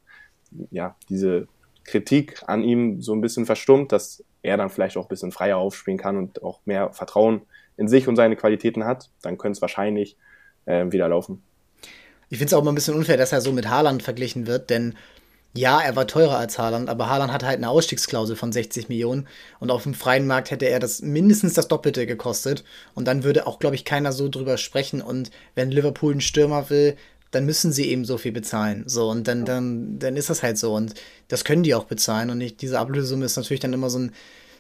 ja, 0.72 0.96
diese 1.10 1.48
Kritik 1.84 2.42
an 2.48 2.64
ihm 2.64 3.02
so 3.02 3.14
ein 3.14 3.22
bisschen 3.22 3.46
verstummt, 3.46 3.92
dass 3.92 4.24
er 4.42 4.58
dann 4.58 4.70
vielleicht 4.70 4.98
auch 4.98 5.06
ein 5.06 5.10
bisschen 5.10 5.32
freier 5.32 5.58
aufspielen 5.58 5.98
kann 5.98 6.18
und 6.18 6.44
auch 6.44 6.60
mehr 6.66 6.94
Vertrauen 6.94 7.42
in 7.78 7.88
sich 7.88 8.08
und 8.08 8.16
seine 8.16 8.36
Qualitäten 8.36 8.86
hat, 8.86 9.10
dann 9.22 9.38
könnte 9.38 9.58
es 9.58 9.62
wahrscheinlich 9.62 10.18
äh, 10.66 10.92
wieder 10.92 11.08
laufen. 11.10 11.42
Ich 12.30 12.38
finde 12.38 12.48
es 12.48 12.54
auch 12.54 12.62
immer 12.62 12.72
ein 12.72 12.76
bisschen 12.76 12.96
unfair, 12.96 13.18
dass 13.18 13.32
er 13.32 13.42
so 13.42 13.52
mit 13.52 13.70
Haaland 13.70 14.04
verglichen 14.04 14.48
wird, 14.48 14.70
denn 14.70 14.96
ja, 15.56 15.80
er 15.82 15.96
war 15.96 16.08
teurer 16.08 16.38
als 16.38 16.58
Haaland, 16.58 16.90
aber 16.90 17.10
Haaland 17.10 17.32
hat 17.32 17.44
halt 17.44 17.58
eine 17.58 17.70
Ausstiegsklausel 17.70 18.36
von 18.36 18.52
60 18.52 18.90
Millionen 18.90 19.28
und 19.60 19.70
auf 19.70 19.84
dem 19.84 19.94
freien 19.94 20.26
Markt 20.26 20.50
hätte 20.50 20.68
er 20.68 20.80
das 20.80 21.02
mindestens 21.02 21.54
das 21.54 21.68
Doppelte 21.68 22.08
gekostet 22.08 22.64
und 22.96 23.08
dann 23.08 23.24
würde 23.24 23.46
auch, 23.46 23.60
glaube 23.60 23.76
ich, 23.76 23.86
keiner 23.86 24.12
so 24.12 24.30
drüber 24.30 24.58
sprechen 24.58 25.02
und 25.02 25.30
wenn 25.54 25.70
Liverpool 25.70 26.12
einen 26.12 26.22
Stürmer 26.22 26.72
will, 26.72 26.98
dann 27.34 27.46
müssen 27.46 27.72
sie 27.72 27.90
eben 27.90 28.06
so 28.06 28.18
viel 28.18 28.32
bezahlen. 28.32 28.84
So, 28.88 29.10
und 29.10 29.28
dann, 29.28 29.46
dann, 29.46 30.00
dann 30.00 30.16
ist 30.16 30.30
das 30.30 30.44
halt 30.44 30.58
so. 30.58 30.74
Und 30.74 30.94
das 31.28 31.44
können 31.44 31.64
die 31.64 31.74
auch 31.74 31.86
bezahlen. 31.86 32.30
Und 32.30 32.38
nicht, 32.38 32.62
diese 32.62 32.80
Ablösesumme 32.80 33.26
ist 33.26 33.38
natürlich 33.38 33.60
dann 33.60 33.74
immer 33.74 33.90
so, 33.90 34.00
ein, 34.00 34.12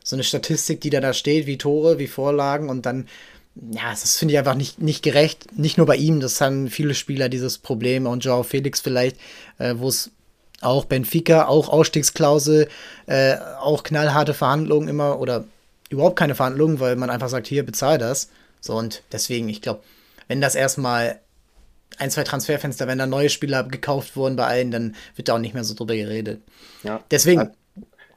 so 0.03 0.15
eine 0.15 0.23
Statistik, 0.23 0.81
die 0.81 0.89
da, 0.89 0.99
da 0.99 1.13
steht, 1.13 1.45
wie 1.45 1.57
Tore, 1.57 1.99
wie 1.99 2.07
Vorlagen. 2.07 2.69
Und 2.69 2.85
dann, 2.85 3.07
ja, 3.55 3.91
das 3.91 4.17
finde 4.17 4.33
ich 4.33 4.39
einfach 4.39 4.55
nicht, 4.55 4.81
nicht 4.81 5.03
gerecht. 5.03 5.57
Nicht 5.57 5.77
nur 5.77 5.85
bei 5.85 5.97
ihm, 5.97 6.19
das 6.19 6.41
haben 6.41 6.67
viele 6.67 6.95
Spieler 6.95 7.29
dieses 7.29 7.59
Problem. 7.59 8.07
Und 8.07 8.25
Joao 8.25 8.43
Felix 8.43 8.81
vielleicht, 8.81 9.17
äh, 9.59 9.75
wo 9.77 9.89
es 9.89 10.11
auch 10.63 10.85
Benfica, 10.85 11.47
auch 11.47 11.69
Ausstiegsklausel, 11.69 12.67
äh, 13.07 13.35
auch 13.59 13.83
knallharte 13.83 14.33
Verhandlungen 14.33 14.87
immer 14.87 15.19
oder 15.19 15.45
überhaupt 15.89 16.17
keine 16.17 16.35
Verhandlungen, 16.35 16.79
weil 16.79 16.95
man 16.95 17.09
einfach 17.09 17.29
sagt, 17.29 17.47
hier, 17.47 17.65
bezahl 17.65 17.97
das. 17.97 18.29
So, 18.61 18.75
und 18.75 19.03
deswegen, 19.11 19.49
ich 19.49 19.61
glaube, 19.61 19.81
wenn 20.27 20.41
das 20.41 20.55
erstmal 20.55 21.19
ein, 21.97 22.09
zwei 22.09 22.23
Transferfenster, 22.23 22.87
wenn 22.87 22.97
da 22.97 23.05
neue 23.05 23.29
Spieler 23.29 23.63
gekauft 23.63 24.15
wurden 24.15 24.35
bei 24.35 24.47
allen, 24.47 24.71
dann 24.71 24.95
wird 25.15 25.27
da 25.29 25.35
auch 25.35 25.39
nicht 25.39 25.53
mehr 25.53 25.63
so 25.63 25.75
drüber 25.75 25.95
geredet. 25.95 26.41
Ja. 26.83 27.03
Deswegen. 27.11 27.51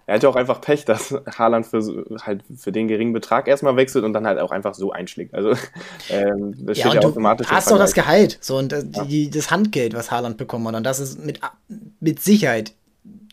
Er 0.06 0.14
hatte 0.14 0.28
auch 0.28 0.36
einfach 0.36 0.60
Pech, 0.60 0.84
dass 0.84 1.12
Haaland 1.36 1.66
für, 1.66 2.06
halt 2.22 2.44
für 2.56 2.70
den 2.70 2.86
geringen 2.86 3.12
Betrag 3.12 3.48
erstmal 3.48 3.74
wechselt 3.74 4.04
und 4.04 4.12
dann 4.12 4.24
halt 4.26 4.38
auch 4.38 4.52
einfach 4.52 4.74
so 4.74 4.92
einschlägt. 4.92 5.34
Also 5.34 5.50
ähm, 6.10 6.54
das 6.60 6.78
ja, 6.78 6.88
steht 6.90 7.02
ja 7.02 7.08
automatisch. 7.08 7.48
Du 7.48 7.52
hast 7.52 7.70
doch 7.70 7.78
das 7.78 7.92
Gehalt 7.92 8.38
so 8.40 8.56
und 8.56 8.72
äh, 8.72 8.84
ja. 8.92 9.04
die, 9.04 9.30
das 9.30 9.50
Handgeld, 9.50 9.94
was 9.94 10.12
Haaland 10.12 10.36
bekommen 10.36 10.68
hat. 10.68 10.76
Und 10.76 10.84
das 10.84 11.00
ist 11.00 11.24
mit, 11.24 11.40
mit 11.98 12.22
Sicherheit 12.22 12.72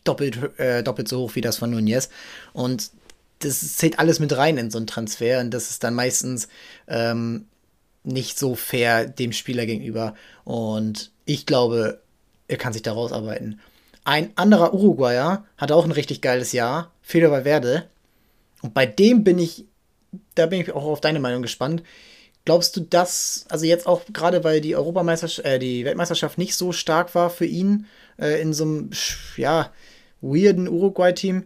doppelt, 0.04 0.60
äh, 0.60 0.82
doppelt 0.84 1.08
so 1.08 1.20
hoch 1.20 1.36
wie 1.36 1.42
das 1.42 1.58
von 1.58 1.70
Nunez. 1.70 2.10
Und 2.54 2.90
das 3.40 3.78
zählt 3.78 4.00
alles 4.00 4.20
mit 4.20 4.36
rein 4.36 4.58
in 4.58 4.72
so 4.72 4.80
einen 4.80 4.88
Transfer. 4.88 5.42
Und 5.42 5.54
das 5.54 5.70
ist 5.70 5.84
dann 5.84 5.94
meistens 5.94 6.48
ähm, 6.88 7.46
nicht 8.04 8.40
so 8.40 8.56
fair 8.56 9.06
dem 9.06 9.32
Spieler 9.32 9.68
gegenüber. 9.68 10.16
Und 10.44 11.12
ich 11.26 11.46
glaube, 11.46 12.02
er 12.48 12.58
kann 12.58 12.74
sich 12.74 12.82
da 12.82 12.94
rausarbeiten. 12.94 13.60
Ein 14.04 14.32
anderer 14.36 14.74
Uruguayer 14.74 15.46
hat 15.58 15.72
auch 15.72 15.86
ein 15.86 15.92
richtig 15.92 16.22
geiles 16.22 16.52
Jahr, 16.52 16.92
Feder 17.02 17.32
Valverde. 17.32 17.86
Und 18.62 18.74
bei 18.74 18.86
dem 18.86 19.24
bin 19.24 19.40
ich, 19.40 19.66
da 20.36 20.46
bin 20.46 20.62
ich 20.62 20.72
auch 20.72 20.84
auf 20.84 21.02
deine 21.02 21.20
Meinung 21.20 21.42
gespannt. 21.42 21.84
Glaubst 22.46 22.76
du, 22.76 22.82
dass, 22.82 23.46
also 23.50 23.66
jetzt 23.66 23.88
auch 23.88 24.02
gerade 24.12 24.44
weil 24.44 24.60
die 24.60 24.76
Europameisterschaft, 24.76 25.48
äh, 25.48 25.60
die 25.60 25.86
Weltmeisterschaft 25.86 26.38
nicht 26.38 26.56
so 26.56 26.74
stark 26.74 27.16
war 27.16 27.30
für 27.30 27.46
ihn 27.46 27.86
äh, 28.20 28.42
in 28.42 28.54
so 28.54 28.66
einem, 28.66 28.90
ja, 29.38 29.72
weirden 30.20 30.68
Uruguay-Team, 30.68 31.44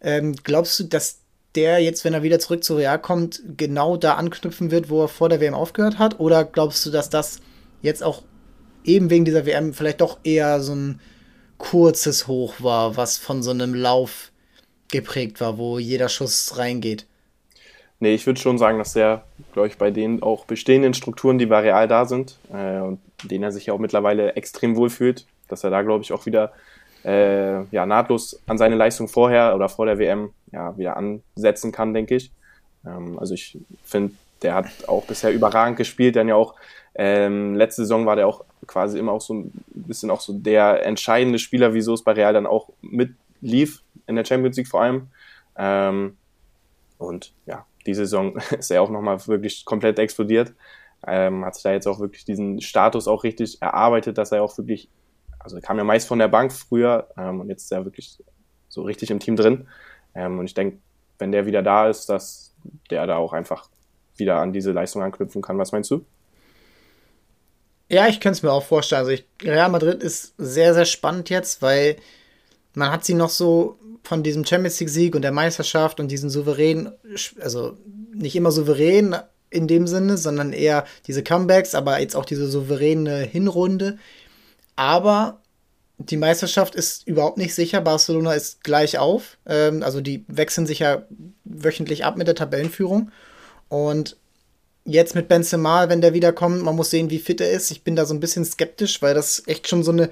ähm, 0.00 0.34
glaubst 0.42 0.78
du, 0.80 0.84
dass 0.84 1.20
der 1.54 1.78
jetzt, 1.78 2.04
wenn 2.04 2.14
er 2.14 2.22
wieder 2.22 2.38
zurück 2.38 2.64
zu 2.64 2.76
Real 2.76 3.00
kommt, 3.00 3.42
genau 3.56 3.96
da 3.96 4.14
anknüpfen 4.14 4.70
wird, 4.70 4.88
wo 4.88 5.02
er 5.02 5.08
vor 5.08 5.28
der 5.28 5.40
WM 5.40 5.54
aufgehört 5.54 5.98
hat? 5.98 6.18
Oder 6.18 6.44
glaubst 6.44 6.84
du, 6.86 6.90
dass 6.90 7.10
das 7.10 7.40
jetzt 7.82 8.02
auch 8.02 8.22
eben 8.84 9.10
wegen 9.10 9.24
dieser 9.24 9.46
WM 9.46 9.74
vielleicht 9.74 10.00
doch 10.00 10.18
eher 10.24 10.60
so 10.60 10.74
ein 10.74 11.00
kurzes 11.60 12.26
Hoch 12.26 12.54
war, 12.58 12.96
was 12.96 13.18
von 13.18 13.42
so 13.42 13.50
einem 13.50 13.74
Lauf 13.74 14.32
geprägt 14.90 15.40
war, 15.40 15.58
wo 15.58 15.78
jeder 15.78 16.08
Schuss 16.08 16.58
reingeht? 16.58 17.06
Nee, 18.00 18.14
ich 18.14 18.26
würde 18.26 18.40
schon 18.40 18.58
sagen, 18.58 18.78
dass 18.78 18.96
er, 18.96 19.24
glaube 19.52 19.68
ich, 19.68 19.76
bei 19.76 19.90
den 19.90 20.22
auch 20.22 20.46
bestehenden 20.46 20.94
Strukturen, 20.94 21.38
die 21.38 21.46
bei 21.46 21.60
Real 21.60 21.86
da 21.86 22.06
sind, 22.06 22.38
äh, 22.50 22.80
und 22.80 22.98
denen 23.22 23.44
er 23.44 23.52
sich 23.52 23.66
ja 23.66 23.74
auch 23.74 23.78
mittlerweile 23.78 24.36
extrem 24.36 24.74
wohlfühlt, 24.74 25.26
dass 25.48 25.62
er 25.62 25.70
da, 25.70 25.82
glaube 25.82 26.02
ich, 26.02 26.12
auch 26.12 26.24
wieder 26.24 26.52
äh, 27.04 27.62
ja, 27.64 27.84
nahtlos 27.84 28.40
an 28.46 28.56
seine 28.56 28.76
Leistung 28.76 29.06
vorher 29.06 29.54
oder 29.54 29.68
vor 29.68 29.84
der 29.84 29.98
WM 29.98 30.30
ja, 30.52 30.76
wieder 30.78 30.96
ansetzen 30.96 31.72
kann, 31.72 31.92
denke 31.92 32.16
ich. 32.16 32.32
Ähm, 32.86 33.18
also 33.18 33.34
ich 33.34 33.58
finde, 33.84 34.14
der 34.42 34.54
hat 34.54 34.66
auch 34.88 35.04
bisher 35.04 35.32
überragend 35.32 35.76
gespielt, 35.76 36.16
dann 36.16 36.28
ja 36.28 36.34
auch 36.34 36.54
ähm, 36.94 37.54
letzte 37.54 37.82
Saison 37.82 38.06
war 38.06 38.16
der 38.16 38.26
auch 38.26 38.44
quasi 38.66 38.98
immer 38.98 39.12
auch 39.12 39.20
so 39.20 39.34
ein 39.34 39.52
bisschen 39.68 40.10
auch 40.10 40.20
so 40.20 40.32
der 40.32 40.84
entscheidende 40.84 41.38
Spieler, 41.38 41.74
wieso 41.74 41.94
es 41.94 42.02
bei 42.04 42.12
Real 42.12 42.32
dann 42.32 42.46
auch 42.46 42.70
mitlief 42.80 43.82
in 44.06 44.16
der 44.16 44.24
Champions 44.24 44.56
League 44.56 44.68
vor 44.68 44.82
allem. 44.82 45.08
Ähm, 45.56 46.16
und 46.98 47.32
ja, 47.46 47.64
die 47.86 47.94
Saison 47.94 48.36
ist 48.58 48.70
er 48.70 48.82
auch 48.82 48.90
nochmal 48.90 49.26
wirklich 49.26 49.64
komplett 49.64 49.98
explodiert. 49.98 50.52
Ähm, 51.06 51.44
hat 51.44 51.54
sich 51.54 51.62
da 51.62 51.72
jetzt 51.72 51.86
auch 51.86 52.00
wirklich 52.00 52.24
diesen 52.24 52.60
Status 52.60 53.08
auch 53.08 53.24
richtig 53.24 53.62
erarbeitet, 53.62 54.18
dass 54.18 54.32
er 54.32 54.42
auch 54.42 54.56
wirklich 54.58 54.90
also 55.40 55.56
er 55.56 55.62
kam 55.62 55.78
ja 55.78 55.84
meist 55.84 56.06
von 56.06 56.18
der 56.18 56.28
Bank 56.28 56.52
früher 56.52 57.08
ähm, 57.16 57.40
und 57.40 57.48
jetzt 57.48 57.64
ist 57.64 57.72
er 57.72 57.84
wirklich 57.84 58.22
so 58.68 58.82
richtig 58.82 59.10
im 59.10 59.18
Team 59.18 59.36
drin. 59.36 59.66
Ähm, 60.14 60.38
und 60.38 60.44
ich 60.44 60.54
denke, 60.54 60.78
wenn 61.18 61.32
der 61.32 61.46
wieder 61.46 61.62
da 61.62 61.88
ist, 61.88 62.08
dass 62.08 62.54
der 62.90 63.06
da 63.06 63.16
auch 63.16 63.32
einfach 63.32 63.68
wieder 64.20 64.36
an 64.36 64.52
diese 64.52 64.72
Leistung 64.72 65.02
anknüpfen 65.02 65.42
kann. 65.42 65.58
Was 65.58 65.72
meinst 65.72 65.90
du? 65.90 66.04
Ja, 67.88 68.06
ich 68.06 68.20
könnte 68.20 68.36
es 68.36 68.42
mir 68.42 68.52
auch 68.52 68.64
vorstellen. 68.64 69.00
Also 69.00 69.10
ich, 69.10 69.26
Real 69.42 69.68
Madrid 69.68 70.02
ist 70.02 70.34
sehr, 70.38 70.74
sehr 70.74 70.84
spannend 70.84 71.28
jetzt, 71.28 71.60
weil 71.60 71.96
man 72.74 72.92
hat 72.92 73.04
sie 73.04 73.14
noch 73.14 73.30
so 73.30 73.78
von 74.04 74.22
diesem 74.22 74.44
Champions 74.44 74.78
League 74.78 74.90
Sieg 74.90 75.14
und 75.16 75.22
der 75.22 75.32
Meisterschaft 75.32 75.98
und 75.98 76.08
diesen 76.08 76.30
souveränen, 76.30 76.92
also 77.40 77.76
nicht 78.14 78.36
immer 78.36 78.52
souverän 78.52 79.16
in 79.50 79.66
dem 79.66 79.88
Sinne, 79.88 80.16
sondern 80.16 80.52
eher 80.52 80.84
diese 81.08 81.24
Comebacks, 81.24 81.74
aber 81.74 81.98
jetzt 81.98 82.14
auch 82.14 82.24
diese 82.24 82.46
souveräne 82.46 83.18
Hinrunde 83.18 83.98
aber 84.80 85.42
die 85.98 86.16
Meisterschaft 86.16 86.74
ist 86.74 87.06
überhaupt 87.06 87.36
nicht 87.36 87.54
sicher. 87.54 87.82
Barcelona 87.82 88.32
ist 88.32 88.64
gleich 88.64 88.96
auf. 88.96 89.36
Ähm, 89.44 89.82
also 89.82 90.00
die 90.00 90.24
wechseln 90.26 90.66
sich 90.66 90.78
ja 90.78 91.02
wöchentlich 91.44 92.06
ab 92.06 92.16
mit 92.16 92.26
der 92.26 92.34
Tabellenführung. 92.34 93.10
Und 93.70 94.16
jetzt 94.84 95.14
mit 95.14 95.28
Benzema, 95.28 95.88
wenn 95.88 96.02
der 96.02 96.12
wiederkommt, 96.12 96.62
man 96.62 96.76
muss 96.76 96.90
sehen, 96.90 97.08
wie 97.08 97.18
fit 97.18 97.40
er 97.40 97.50
ist. 97.50 97.70
Ich 97.70 97.82
bin 97.82 97.96
da 97.96 98.04
so 98.04 98.12
ein 98.12 98.20
bisschen 98.20 98.44
skeptisch, 98.44 99.00
weil 99.00 99.14
das 99.14 99.42
echt 99.46 99.68
schon 99.68 99.82
so 99.82 99.92
eine. 99.92 100.10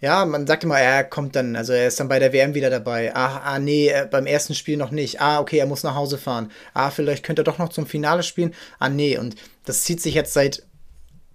Ja, 0.00 0.24
man 0.26 0.48
sagt 0.48 0.64
immer, 0.64 0.78
er 0.80 1.04
kommt 1.04 1.36
dann, 1.36 1.54
also 1.54 1.72
er 1.72 1.86
ist 1.86 2.00
dann 2.00 2.08
bei 2.08 2.18
der 2.18 2.32
WM 2.32 2.54
wieder 2.54 2.70
dabei. 2.70 3.14
Ah, 3.14 3.38
ah 3.44 3.58
nee, 3.60 3.88
äh, 3.88 4.06
beim 4.10 4.26
ersten 4.26 4.54
Spiel 4.54 4.76
noch 4.76 4.90
nicht. 4.90 5.20
Ah, 5.20 5.38
okay, 5.40 5.58
er 5.58 5.66
muss 5.66 5.84
nach 5.84 5.94
Hause 5.94 6.18
fahren. 6.18 6.50
Ah, 6.74 6.90
vielleicht 6.90 7.24
könnte 7.24 7.42
er 7.42 7.44
doch 7.44 7.58
noch 7.58 7.68
zum 7.68 7.86
Finale 7.86 8.24
spielen. 8.24 8.52
Ah, 8.80 8.88
nee, 8.88 9.16
und 9.16 9.36
das 9.64 9.84
zieht 9.84 10.00
sich 10.02 10.14
jetzt 10.14 10.32
seit 10.32 10.64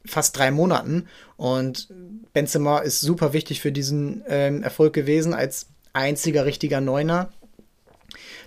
fast 0.06 0.38
drei 0.38 0.52
Monaten. 0.52 1.08
Und 1.38 1.88
Benzema 2.34 2.80
ist 2.80 3.00
super 3.00 3.32
wichtig 3.32 3.62
für 3.62 3.72
diesen 3.72 4.24
ähm, 4.28 4.64
Erfolg 4.64 4.94
gewesen 4.94 5.34
als 5.34 5.68
einziger 5.94 6.46
richtiger 6.46 6.82
Neuner. 6.82 7.32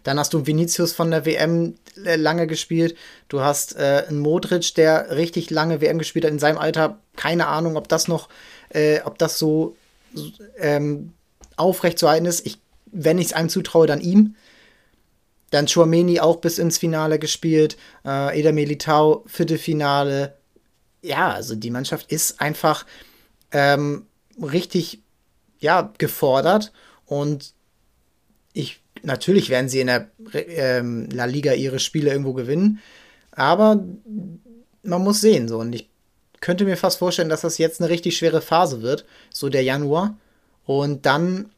Dann 0.02 0.18
hast 0.18 0.32
du 0.32 0.46
Vinicius 0.46 0.92
von 0.92 1.10
der 1.10 1.26
WM 1.26 1.74
äh, 2.04 2.16
lange 2.16 2.46
gespielt. 2.46 2.96
Du 3.28 3.40
hast 3.40 3.76
äh, 3.76 4.04
einen 4.08 4.20
Modric, 4.20 4.74
der 4.74 5.16
richtig 5.16 5.50
lange 5.50 5.80
WM 5.80 5.98
gespielt 5.98 6.24
hat 6.24 6.32
in 6.32 6.38
seinem 6.38 6.58
Alter. 6.58 6.98
Keine 7.16 7.46
Ahnung, 7.46 7.76
ob 7.76 7.88
das 7.88 8.08
noch, 8.08 8.28
äh, 8.70 9.00
ob 9.04 9.18
das 9.18 9.38
so 9.38 9.76
ähm, 10.58 11.12
aufrecht 11.56 11.98
zu 11.98 12.08
halten 12.08 12.26
ist. 12.26 12.46
Ich, 12.46 12.58
wenn 12.86 13.18
ich 13.18 13.26
es 13.26 13.32
einem 13.32 13.48
zutraue, 13.48 13.86
dann 13.86 14.00
ihm. 14.00 14.36
Dann 15.50 15.66
Chouameni 15.66 16.20
auch 16.20 16.36
bis 16.36 16.58
ins 16.58 16.78
Finale 16.78 17.18
gespielt. 17.18 17.76
Äh, 18.04 18.38
Eder 18.38 18.52
Militao, 18.52 19.24
Viertelfinale 19.26 20.34
ja, 21.02 21.30
also 21.30 21.54
die 21.54 21.70
Mannschaft 21.70 22.10
ist 22.12 22.40
einfach 22.40 22.86
ähm, 23.52 24.06
richtig, 24.40 25.00
ja, 25.58 25.92
gefordert 25.98 26.72
und 27.06 27.54
ich, 28.52 28.80
natürlich 29.02 29.50
werden 29.50 29.68
sie 29.68 29.80
in 29.80 29.86
der 29.86 30.10
ähm, 30.34 31.08
La 31.12 31.24
Liga 31.24 31.52
ihre 31.52 31.78
Spiele 31.78 32.10
irgendwo 32.10 32.32
gewinnen, 32.32 32.80
aber 33.32 33.84
man 34.82 35.02
muss 35.02 35.20
sehen, 35.20 35.48
so, 35.48 35.58
und 35.58 35.74
ich 35.74 35.88
könnte 36.40 36.64
mir 36.64 36.76
fast 36.76 36.98
vorstellen, 36.98 37.28
dass 37.28 37.42
das 37.42 37.58
jetzt 37.58 37.80
eine 37.80 37.90
richtig 37.90 38.16
schwere 38.16 38.40
Phase 38.40 38.82
wird, 38.82 39.04
so 39.32 39.48
der 39.48 39.62
Januar, 39.62 40.16
und 40.64 41.06
dann 41.06 41.50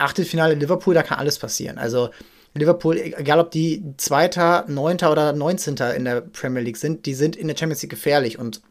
Achtelfinale 0.00 0.54
Liverpool, 0.54 0.94
da 0.94 1.02
kann 1.02 1.18
alles 1.18 1.38
passieren. 1.38 1.76
Also 1.76 2.08
Liverpool, 2.54 2.96
egal 2.96 3.38
ob 3.38 3.50
die 3.50 3.84
Zweiter, 3.98 4.64
Neunter 4.66 5.12
oder 5.12 5.32
Neunzehnter 5.32 5.94
in 5.94 6.04
der 6.04 6.22
Premier 6.22 6.62
League 6.62 6.78
sind, 6.78 7.04
die 7.06 7.14
sind 7.14 7.36
in 7.36 7.48
der 7.48 7.56
Champions 7.56 7.82
League 7.82 7.90
gefährlich. 7.90 8.38
Und 8.38 8.62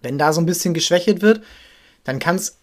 wenn 0.00 0.16
da 0.16 0.32
so 0.32 0.40
ein 0.40 0.46
bisschen 0.46 0.72
geschwächt 0.72 1.22
wird, 1.22 1.42
dann 2.04 2.18
kann 2.18 2.36
es 2.36 2.58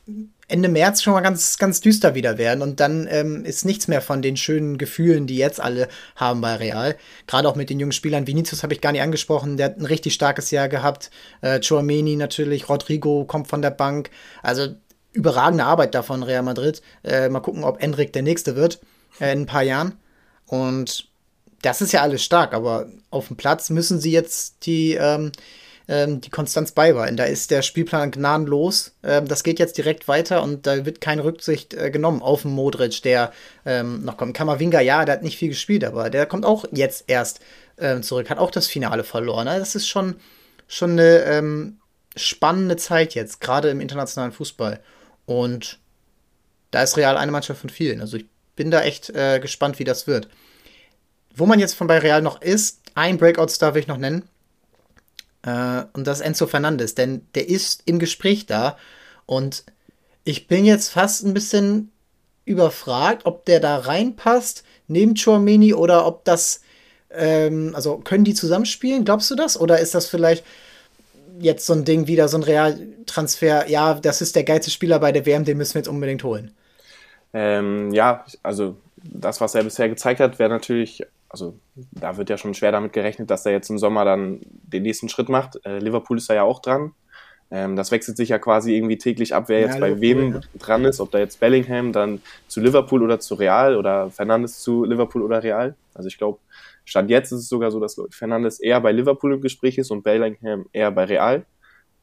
Ende 0.47 0.69
März 0.69 1.01
schon 1.01 1.13
mal 1.13 1.21
ganz, 1.21 1.57
ganz 1.57 1.79
düster 1.79 2.13
wieder 2.13 2.37
werden. 2.37 2.61
Und 2.61 2.79
dann 2.79 3.07
ähm, 3.09 3.45
ist 3.45 3.65
nichts 3.65 3.87
mehr 3.87 4.01
von 4.01 4.21
den 4.21 4.37
schönen 4.37 4.77
Gefühlen, 4.77 5.25
die 5.25 5.37
jetzt 5.37 5.61
alle 5.61 5.87
haben 6.15 6.41
bei 6.41 6.55
Real. 6.55 6.97
Gerade 7.25 7.47
auch 7.47 7.55
mit 7.55 7.69
den 7.69 7.79
jungen 7.79 7.93
Spielern. 7.93 8.27
Vinicius 8.27 8.61
habe 8.61 8.73
ich 8.73 8.81
gar 8.81 8.91
nicht 8.91 9.01
angesprochen. 9.01 9.57
Der 9.57 9.67
hat 9.67 9.77
ein 9.77 9.85
richtig 9.85 10.13
starkes 10.13 10.51
Jahr 10.51 10.67
gehabt. 10.67 11.09
Äh, 11.41 11.61
Chouameni 11.61 12.17
natürlich. 12.17 12.67
Rodrigo 12.67 13.25
kommt 13.25 13.47
von 13.47 13.61
der 13.61 13.71
Bank. 13.71 14.09
Also 14.43 14.75
überragende 15.13 15.63
Arbeit 15.63 15.95
da 15.95 16.03
von 16.03 16.21
Real 16.21 16.43
Madrid. 16.43 16.81
Äh, 17.03 17.29
mal 17.29 17.39
gucken, 17.39 17.63
ob 17.63 17.81
Enric 17.81 18.11
der 18.13 18.23
Nächste 18.23 18.55
wird 18.55 18.81
äh, 19.19 19.31
in 19.31 19.41
ein 19.41 19.45
paar 19.45 19.63
Jahren. 19.63 19.95
Und 20.45 21.09
das 21.61 21.81
ist 21.81 21.93
ja 21.93 22.01
alles 22.01 22.23
stark, 22.23 22.53
aber 22.53 22.87
auf 23.09 23.27
dem 23.27 23.37
Platz 23.37 23.69
müssen 23.69 23.99
sie 23.99 24.11
jetzt 24.11 24.65
die, 24.65 24.93
ähm, 24.95 25.31
ähm, 25.91 26.21
die 26.21 26.29
Konstanz 26.29 26.71
beibehalten. 26.71 27.17
Da 27.17 27.25
ist 27.25 27.51
der 27.51 27.61
Spielplan 27.61 28.11
gnadenlos. 28.11 28.93
Ähm, 29.03 29.27
das 29.27 29.43
geht 29.43 29.59
jetzt 29.59 29.77
direkt 29.77 30.07
weiter 30.07 30.41
und 30.41 30.65
da 30.65 30.85
wird 30.85 31.01
keine 31.01 31.25
Rücksicht 31.25 31.73
äh, 31.73 31.91
genommen 31.91 32.21
auf 32.21 32.43
den 32.43 32.51
Modric, 32.51 33.03
der 33.03 33.33
ähm, 33.65 34.05
noch 34.05 34.15
kommt. 34.15 34.33
Kamavinga, 34.33 34.79
ja, 34.79 35.03
der 35.03 35.15
hat 35.15 35.23
nicht 35.23 35.37
viel 35.37 35.49
gespielt, 35.49 35.83
aber 35.83 36.09
der 36.09 36.25
kommt 36.25 36.45
auch 36.45 36.63
jetzt 36.71 37.03
erst 37.07 37.41
ähm, 37.77 38.03
zurück, 38.03 38.29
hat 38.29 38.37
auch 38.37 38.51
das 38.51 38.67
Finale 38.67 39.03
verloren. 39.03 39.49
Also 39.49 39.59
das 39.59 39.75
ist 39.75 39.87
schon, 39.89 40.15
schon 40.65 40.91
eine 40.91 41.23
ähm, 41.25 41.77
spannende 42.15 42.77
Zeit 42.77 43.13
jetzt, 43.13 43.41
gerade 43.41 43.69
im 43.69 43.81
internationalen 43.81 44.31
Fußball. 44.31 44.79
Und 45.25 45.77
da 46.71 46.83
ist 46.83 46.95
Real 46.95 47.17
eine 47.17 47.33
Mannschaft 47.33 47.59
von 47.59 47.69
vielen. 47.69 47.99
Also 47.99 48.15
ich 48.15 48.25
bin 48.55 48.71
da 48.71 48.81
echt 48.81 49.09
äh, 49.09 49.41
gespannt, 49.41 49.77
wie 49.77 49.83
das 49.83 50.07
wird. 50.07 50.29
Wo 51.35 51.45
man 51.45 51.59
jetzt 51.59 51.73
von 51.73 51.87
bei 51.87 51.97
Real 51.97 52.21
noch 52.21 52.41
ist, 52.41 52.79
ein 52.95 53.17
Breakout-Star 53.17 53.73
will 53.73 53.81
ich 53.81 53.87
noch 53.87 53.97
nennen. 53.97 54.23
Äh, 55.43 55.83
und 55.93 56.05
das 56.07 56.21
Enzo 56.21 56.47
Fernandes, 56.47 56.95
denn 56.95 57.25
der 57.35 57.49
ist 57.49 57.83
im 57.85 57.99
Gespräch 57.99 58.45
da. 58.45 58.77
Und 59.25 59.63
ich 60.23 60.47
bin 60.47 60.65
jetzt 60.65 60.89
fast 60.89 61.23
ein 61.23 61.33
bisschen 61.33 61.91
überfragt, 62.45 63.25
ob 63.25 63.45
der 63.45 63.59
da 63.59 63.77
reinpasst, 63.77 64.63
neben 64.87 65.15
Chouameni 65.15 65.73
oder 65.73 66.05
ob 66.05 66.25
das, 66.25 66.61
ähm, 67.11 67.71
also 67.73 67.97
können 67.97 68.23
die 68.23 68.33
zusammenspielen? 68.33 69.05
Glaubst 69.05 69.31
du 69.31 69.35
das? 69.35 69.59
Oder 69.59 69.79
ist 69.79 69.95
das 69.95 70.07
vielleicht 70.07 70.43
jetzt 71.39 71.65
so 71.65 71.73
ein 71.73 71.85
Ding, 71.85 72.07
wieder 72.07 72.27
so 72.27 72.37
ein 72.37 72.43
Realtransfer? 72.43 73.69
Ja, 73.69 73.95
das 73.95 74.21
ist 74.21 74.35
der 74.35 74.43
geilste 74.43 74.71
Spieler 74.71 74.99
bei 74.99 75.11
der 75.11 75.25
WM, 75.25 75.45
den 75.45 75.57
müssen 75.57 75.75
wir 75.75 75.79
jetzt 75.79 75.87
unbedingt 75.87 76.23
holen. 76.23 76.51
Ähm, 77.33 77.93
ja, 77.93 78.25
also 78.43 78.75
das, 79.03 79.39
was 79.39 79.55
er 79.55 79.63
bisher 79.63 79.89
gezeigt 79.89 80.19
hat, 80.19 80.37
wäre 80.37 80.49
natürlich, 80.49 81.03
also 81.31 81.57
da 81.91 82.17
wird 82.17 82.29
ja 82.29 82.37
schon 82.37 82.53
schwer 82.53 82.73
damit 82.73 82.91
gerechnet, 82.91 83.29
dass 83.29 83.45
er 83.45 83.53
jetzt 83.53 83.69
im 83.69 83.77
Sommer 83.77 84.03
dann 84.03 84.41
den 84.43 84.83
nächsten 84.83 85.07
Schritt 85.07 85.29
macht. 85.29 85.65
Äh, 85.65 85.79
Liverpool 85.79 86.17
ist 86.17 86.29
da 86.29 86.33
ja 86.33 86.43
auch 86.43 86.59
dran. 86.59 86.91
Ähm, 87.49 87.77
das 87.77 87.91
wechselt 87.91 88.17
sich 88.17 88.29
ja 88.29 88.37
quasi 88.37 88.75
irgendwie 88.75 88.97
täglich 88.97 89.33
ab, 89.33 89.45
wer 89.47 89.61
jetzt 89.61 89.75
ja, 89.75 89.79
bei 89.79 90.01
wem 90.01 90.33
ja. 90.33 90.41
dran 90.59 90.83
ist, 90.83 90.99
ob 90.99 91.11
da 91.11 91.19
jetzt 91.19 91.39
Bellingham 91.39 91.93
dann 91.93 92.21
zu 92.49 92.59
Liverpool 92.59 93.01
oder 93.01 93.21
zu 93.21 93.35
Real 93.35 93.77
oder 93.77 94.11
Fernandes 94.11 94.59
zu 94.59 94.83
Liverpool 94.83 95.21
oder 95.21 95.41
Real. 95.41 95.75
Also 95.93 96.07
ich 96.09 96.17
glaube, 96.17 96.39
Stand 96.83 97.09
jetzt 97.09 97.31
ist 97.31 97.39
es 97.39 97.49
sogar 97.49 97.71
so, 97.71 97.79
dass 97.79 98.01
Fernandes 98.09 98.59
eher 98.59 98.81
bei 98.81 98.91
Liverpool 98.91 99.33
im 99.33 99.41
Gespräch 99.41 99.77
ist 99.77 99.89
und 99.89 100.03
Bellingham 100.03 100.65
eher 100.73 100.91
bei 100.91 101.05
Real. 101.05 101.45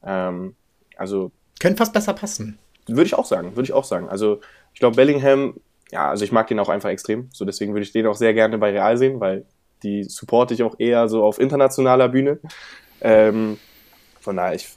Ähm, 0.03 0.55
also. 0.97 1.31
Können 1.59 1.77
fast 1.77 1.93
besser 1.93 2.13
passen. 2.13 2.57
Würde 2.87 3.05
ich 3.05 3.13
auch 3.13 3.25
sagen, 3.25 3.55
würde 3.55 3.65
ich 3.65 3.73
auch 3.73 3.83
sagen. 3.83 4.09
Also 4.09 4.41
ich 4.73 4.79
glaube, 4.79 4.95
Bellingham, 4.95 5.55
ja, 5.91 6.09
also 6.09 6.23
ich 6.23 6.31
mag 6.31 6.47
den 6.47 6.59
auch 6.59 6.69
einfach 6.69 6.89
extrem. 6.89 7.29
So 7.31 7.45
deswegen 7.45 7.73
würde 7.73 7.83
ich 7.83 7.91
den 7.91 8.07
auch 8.07 8.15
sehr 8.15 8.33
gerne 8.33 8.57
bei 8.57 8.71
Real 8.71 8.97
sehen, 8.97 9.19
weil 9.19 9.45
die 9.83 10.03
supporte 10.03 10.53
ich 10.53 10.63
auch 10.63 10.75
eher 10.77 11.07
so 11.07 11.23
auf 11.23 11.39
internationaler 11.39 12.09
Bühne. 12.09 12.39
Ähm, 13.01 13.57
von 14.19 14.35
daher, 14.35 14.55
ich 14.55 14.69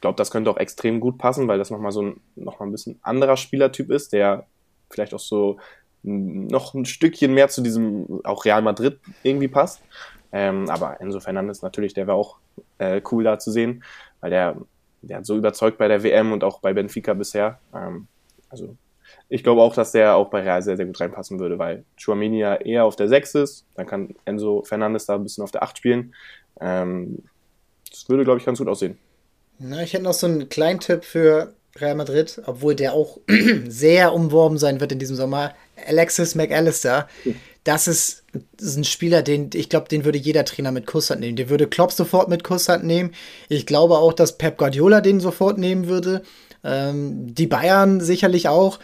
glaube, 0.00 0.16
das 0.16 0.30
könnte 0.30 0.50
auch 0.50 0.56
extrem 0.56 1.00
gut 1.00 1.18
passen, 1.18 1.46
weil 1.48 1.58
das 1.58 1.70
nochmal 1.70 1.92
so 1.92 2.02
ein, 2.02 2.20
noch 2.34 2.58
mal 2.58 2.66
ein 2.66 2.72
bisschen 2.72 2.98
anderer 3.02 3.36
Spielertyp 3.36 3.90
ist, 3.90 4.12
der 4.12 4.46
vielleicht 4.90 5.14
auch 5.14 5.20
so 5.20 5.58
noch 6.02 6.74
ein 6.74 6.84
Stückchen 6.84 7.34
mehr 7.34 7.48
zu 7.48 7.62
diesem 7.62 8.20
auch 8.24 8.44
Real 8.44 8.62
Madrid 8.62 9.00
irgendwie 9.22 9.48
passt. 9.48 9.82
Ähm, 10.32 10.68
aber 10.70 11.00
Enzo 11.00 11.20
Fernandes 11.20 11.62
natürlich, 11.62 11.94
der 11.94 12.06
wäre 12.06 12.16
auch 12.16 12.38
äh, 12.78 13.00
cool 13.10 13.24
da 13.24 13.38
zu 13.38 13.50
sehen, 13.50 13.82
weil 14.20 14.30
der, 14.30 14.56
der 15.02 15.18
hat 15.18 15.26
so 15.26 15.36
überzeugt 15.36 15.78
bei 15.78 15.88
der 15.88 16.02
WM 16.02 16.32
und 16.32 16.44
auch 16.44 16.60
bei 16.60 16.72
Benfica 16.72 17.14
bisher. 17.14 17.58
Ähm, 17.74 18.06
also 18.48 18.76
ich 19.28 19.42
glaube 19.42 19.62
auch, 19.62 19.74
dass 19.74 19.92
der 19.92 20.16
auch 20.16 20.30
bei 20.30 20.42
Real 20.42 20.62
sehr, 20.62 20.76
sehr 20.76 20.86
gut 20.86 21.00
reinpassen 21.00 21.38
würde, 21.38 21.58
weil 21.58 21.84
Chouamini 22.02 22.38
ja 22.38 22.54
eher 22.54 22.84
auf 22.84 22.96
der 22.96 23.08
6 23.08 23.34
ist, 23.36 23.66
dann 23.74 23.86
kann 23.86 24.14
Enzo 24.24 24.62
Fernandes 24.62 25.06
da 25.06 25.14
ein 25.14 25.22
bisschen 25.22 25.42
auf 25.42 25.50
der 25.50 25.62
8 25.62 25.78
spielen. 25.78 26.14
Ähm, 26.60 27.22
das 27.90 28.08
würde, 28.08 28.24
glaube 28.24 28.38
ich, 28.38 28.46
ganz 28.46 28.58
gut 28.58 28.68
aussehen. 28.68 28.98
Na, 29.58 29.82
ich 29.82 29.94
hätte 29.94 30.04
noch 30.04 30.12
so 30.12 30.26
einen 30.26 30.48
kleinen 30.48 30.80
Tipp 30.80 31.04
für 31.04 31.54
Real 31.80 31.94
Madrid, 31.94 32.40
obwohl 32.46 32.74
der 32.74 32.92
auch 32.92 33.18
sehr 33.68 34.12
umworben 34.12 34.58
sein 34.58 34.80
wird 34.80 34.92
in 34.92 34.98
diesem 34.98 35.16
Sommer. 35.16 35.54
Alexis 35.86 36.34
McAllister. 36.34 37.08
Das 37.64 37.88
ist, 37.88 38.24
ist 38.60 38.76
ein 38.76 38.84
Spieler, 38.84 39.22
den 39.22 39.50
ich 39.54 39.68
glaube, 39.68 39.88
den 39.88 40.04
würde 40.04 40.18
jeder 40.18 40.44
Trainer 40.44 40.72
mit 40.72 40.86
Kusshand 40.86 41.20
nehmen. 41.20 41.36
Der 41.36 41.48
würde 41.48 41.66
Klopp 41.66 41.90
sofort 41.90 42.28
mit 42.28 42.44
Kusshand 42.44 42.84
nehmen. 42.84 43.12
Ich 43.48 43.66
glaube 43.66 43.98
auch, 43.98 44.12
dass 44.12 44.38
Pep 44.38 44.56
Guardiola 44.56 45.00
den 45.00 45.20
sofort 45.20 45.58
nehmen 45.58 45.88
würde. 45.88 46.22
Ähm, 46.62 47.34
die 47.34 47.46
Bayern 47.46 48.00
sicherlich 48.00 48.48
auch. 48.48 48.78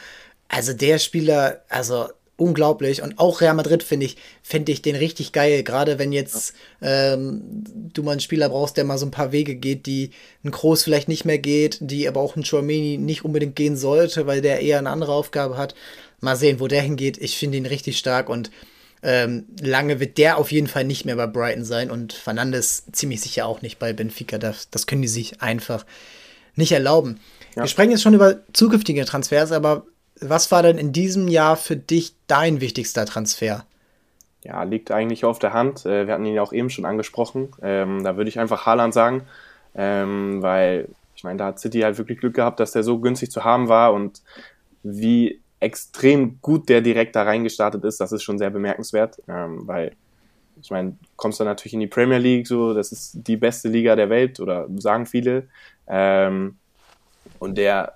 Also 0.53 0.75
der 0.75 0.99
Spieler, 0.99 1.63
also 1.71 2.09
unglaublich. 2.37 3.03
Und 3.03 3.19
auch 3.19 3.41
Real 3.41 3.55
Madrid 3.55 3.83
finde 3.83 4.05
ich, 4.05 4.19
finde 4.43 4.71
ich 4.71 4.83
den 4.83 4.97
richtig 4.97 5.33
geil. 5.33 5.63
Gerade 5.63 5.99
wenn 5.99 6.13
jetzt 6.13 6.53
ähm, 6.83 7.41
du 7.95 8.03
mal 8.03 8.13
einen 8.13 8.21
Spieler 8.21 8.51
brauchst, 8.51 8.77
der 8.77 8.85
mal 8.85 8.99
so 8.99 9.07
ein 9.07 9.11
paar 9.11 9.33
Wege 9.33 9.55
geht, 9.55 9.87
die 9.87 10.11
ein 10.45 10.51
Groß 10.51 10.85
vielleicht 10.85 11.09
nicht 11.09 11.25
mehr 11.25 11.39
geht, 11.39 11.79
die 11.81 12.07
aber 12.07 12.21
auch 12.21 12.37
ein 12.37 12.45
Chouameni 12.45 12.99
nicht 12.99 13.25
unbedingt 13.25 13.57
gehen 13.57 13.79
sollte, 13.79 14.27
weil 14.27 14.43
der 14.43 14.61
eher 14.61 14.79
eine 14.79 14.91
andere 14.91 15.13
Aufgabe 15.13 15.57
hat. 15.57 15.75
Mal 16.21 16.37
sehen, 16.37 16.61
wo 16.61 16.69
der 16.69 16.83
hingeht. 16.83 17.17
Ich 17.17 17.39
finde 17.39 17.57
ihn 17.57 17.67
richtig 17.67 17.97
stark 17.97 18.29
und 18.29 18.51
ähm, 19.03 19.47
lange 19.63 20.01
wird 20.01 20.19
der 20.19 20.37
auf 20.37 20.53
jeden 20.53 20.69
Fall 20.69 20.85
nicht 20.85 21.07
mehr 21.07 21.17
bei 21.17 21.27
Brighton 21.27 21.65
sein 21.65 21.91
und 21.91 22.13
Fernandes 22.13 22.85
ziemlich 22.93 23.23
sicher 23.23 23.47
auch 23.47 23.63
nicht 23.63 23.79
bei 23.79 23.95
Benfica. 23.95 24.37
Das, 24.37 24.69
das 24.71 24.87
können 24.87 25.03
die 25.03 25.09
sich 25.09 25.41
einfach 25.41 25.87
nicht 26.57 26.73
erlauben. 26.73 27.21
Ja. 27.57 27.63
Wir 27.63 27.69
sprechen 27.69 27.91
jetzt 27.91 28.03
schon 28.03 28.15
über 28.15 28.41
zukünftige 28.53 29.05
Transfers, 29.07 29.51
aber 29.51 29.87
was 30.29 30.51
war 30.51 30.63
denn 30.63 30.79
in 30.79 30.93
diesem 30.93 31.29
Jahr 31.29 31.57
für 31.57 31.77
dich 31.77 32.15
dein 32.27 32.61
wichtigster 32.61 33.07
Transfer? 33.07 33.65
Ja, 34.45 34.63
liegt 34.65 34.91
eigentlich 34.91 35.25
auf 35.25 35.39
der 35.39 35.53
Hand. 35.53 35.87
Äh, 35.87 36.07
wir 36.07 36.15
hatten 36.15 36.25
ihn 36.25 36.35
ja 36.35 36.43
auch 36.43 36.53
eben 36.53 36.71
schon 36.71 36.85
angesprochen. 36.85 37.51
Ähm, 37.63 38.03
da 38.03 38.17
würde 38.17 38.29
ich 38.29 38.39
einfach 38.39 38.67
Haaland 38.67 38.93
sagen, 38.93 39.23
ähm, 39.75 40.43
weil 40.43 40.89
ich 41.15 41.25
meine, 41.25 41.39
da 41.39 41.47
hat 41.47 41.61
City 41.61 41.81
halt 41.81 41.99
wirklich 41.99 42.19
Glück 42.19 42.35
gehabt, 42.35 42.59
dass 42.59 42.73
der 42.73 42.83
so 42.83 42.99
günstig 42.99 43.31
zu 43.31 43.45
haben 43.45 43.69
war 43.69 43.93
und 43.93 44.23
wie 44.83 45.41
extrem 45.61 46.41
gut 46.41 46.69
der 46.69 46.81
direkt 46.81 47.15
da 47.15 47.23
reingestartet 47.23 47.85
ist, 47.85 48.01
das 48.01 48.11
ist 48.11 48.25
schon 48.25 48.39
sehr 48.39 48.51
bemerkenswert, 48.51 49.23
ähm, 49.29 49.67
weil 49.69 49.93
ich 50.61 50.71
meine, 50.71 50.97
kommst 51.17 51.41
du 51.41 51.45
natürlich 51.45 51.75
in 51.75 51.81
die 51.81 51.87
Premier 51.87 52.19
League, 52.19 52.47
so, 52.47 52.75
das 52.75 52.93
ist 52.93 53.13
die 53.15 53.37
beste 53.37 53.69
Liga 53.69 53.97
der 53.97 54.11
Welt 54.11 54.39
oder 54.41 54.67
sagen 54.77 55.07
viele. 55.07 55.49
Ähm, 55.87 56.57
und 57.39 57.57
der 57.59 57.95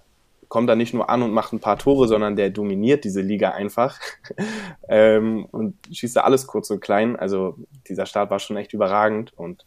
kommt 0.48 0.68
da 0.68 0.74
nicht 0.76 0.94
nur 0.94 1.10
an 1.10 1.22
und 1.22 1.32
macht 1.32 1.52
ein 1.52 1.60
paar 1.60 1.78
Tore, 1.78 2.08
sondern 2.08 2.36
der 2.36 2.50
dominiert 2.50 3.04
diese 3.04 3.20
Liga 3.20 3.50
einfach 3.50 3.98
ähm, 4.88 5.46
und 5.50 5.76
schießt 5.92 6.16
da 6.16 6.20
alles 6.22 6.46
kurz 6.46 6.70
und 6.70 6.80
klein. 6.80 7.16
Also 7.16 7.56
dieser 7.88 8.06
Start 8.06 8.30
war 8.30 8.38
schon 8.38 8.56
echt 8.56 8.72
überragend 8.72 9.32
und 9.36 9.66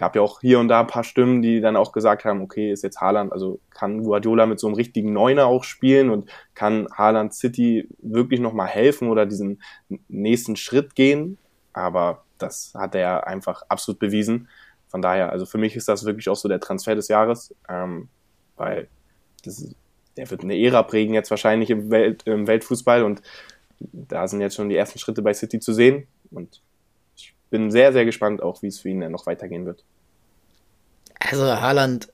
gab 0.00 0.16
ja 0.16 0.22
auch 0.22 0.40
hier 0.40 0.58
und 0.58 0.68
da 0.68 0.80
ein 0.80 0.86
paar 0.86 1.04
Stimmen, 1.04 1.42
die 1.42 1.60
dann 1.60 1.76
auch 1.76 1.92
gesagt 1.92 2.24
haben, 2.24 2.40
okay, 2.40 2.72
ist 2.72 2.82
jetzt 2.82 3.02
Haaland, 3.02 3.34
also 3.34 3.60
kann 3.68 4.02
Guardiola 4.02 4.46
mit 4.46 4.58
so 4.58 4.66
einem 4.66 4.76
richtigen 4.76 5.12
Neuner 5.12 5.44
auch 5.44 5.62
spielen 5.62 6.08
und 6.08 6.30
kann 6.54 6.88
Haaland 6.90 7.34
City 7.34 7.86
wirklich 7.98 8.40
nochmal 8.40 8.68
helfen 8.68 9.10
oder 9.10 9.26
diesen 9.26 9.60
nächsten 10.08 10.56
Schritt 10.56 10.94
gehen. 10.94 11.36
Aber 11.74 12.24
das 12.38 12.72
hat 12.74 12.94
er 12.94 13.26
einfach 13.26 13.62
absolut 13.68 13.98
bewiesen. 13.98 14.48
Von 14.88 15.02
daher, 15.02 15.32
also 15.32 15.44
für 15.44 15.58
mich 15.58 15.76
ist 15.76 15.86
das 15.86 16.06
wirklich 16.06 16.30
auch 16.30 16.36
so 16.36 16.48
der 16.48 16.60
Transfer 16.60 16.94
des 16.94 17.08
Jahres, 17.08 17.54
ähm, 17.68 18.08
weil 18.56 18.88
das 19.44 19.74
der 20.20 20.30
wird 20.30 20.42
eine 20.42 20.58
Ära 20.58 20.82
prägen 20.82 21.14
jetzt 21.14 21.30
wahrscheinlich 21.30 21.70
im, 21.70 21.90
Welt, 21.90 22.24
im 22.26 22.46
Weltfußball 22.46 23.02
und 23.04 23.22
da 23.78 24.28
sind 24.28 24.42
jetzt 24.42 24.54
schon 24.54 24.68
die 24.68 24.76
ersten 24.76 24.98
Schritte 24.98 25.22
bei 25.22 25.32
City 25.32 25.60
zu 25.60 25.72
sehen 25.72 26.06
und 26.30 26.60
ich 27.16 27.32
bin 27.48 27.70
sehr, 27.70 27.94
sehr 27.94 28.04
gespannt 28.04 28.42
auch, 28.42 28.60
wie 28.60 28.66
es 28.66 28.80
für 28.80 28.90
ihn 28.90 29.00
dann 29.00 29.12
noch 29.12 29.24
weitergehen 29.24 29.64
wird. 29.64 29.82
Also 31.18 31.44
Haaland, 31.46 32.12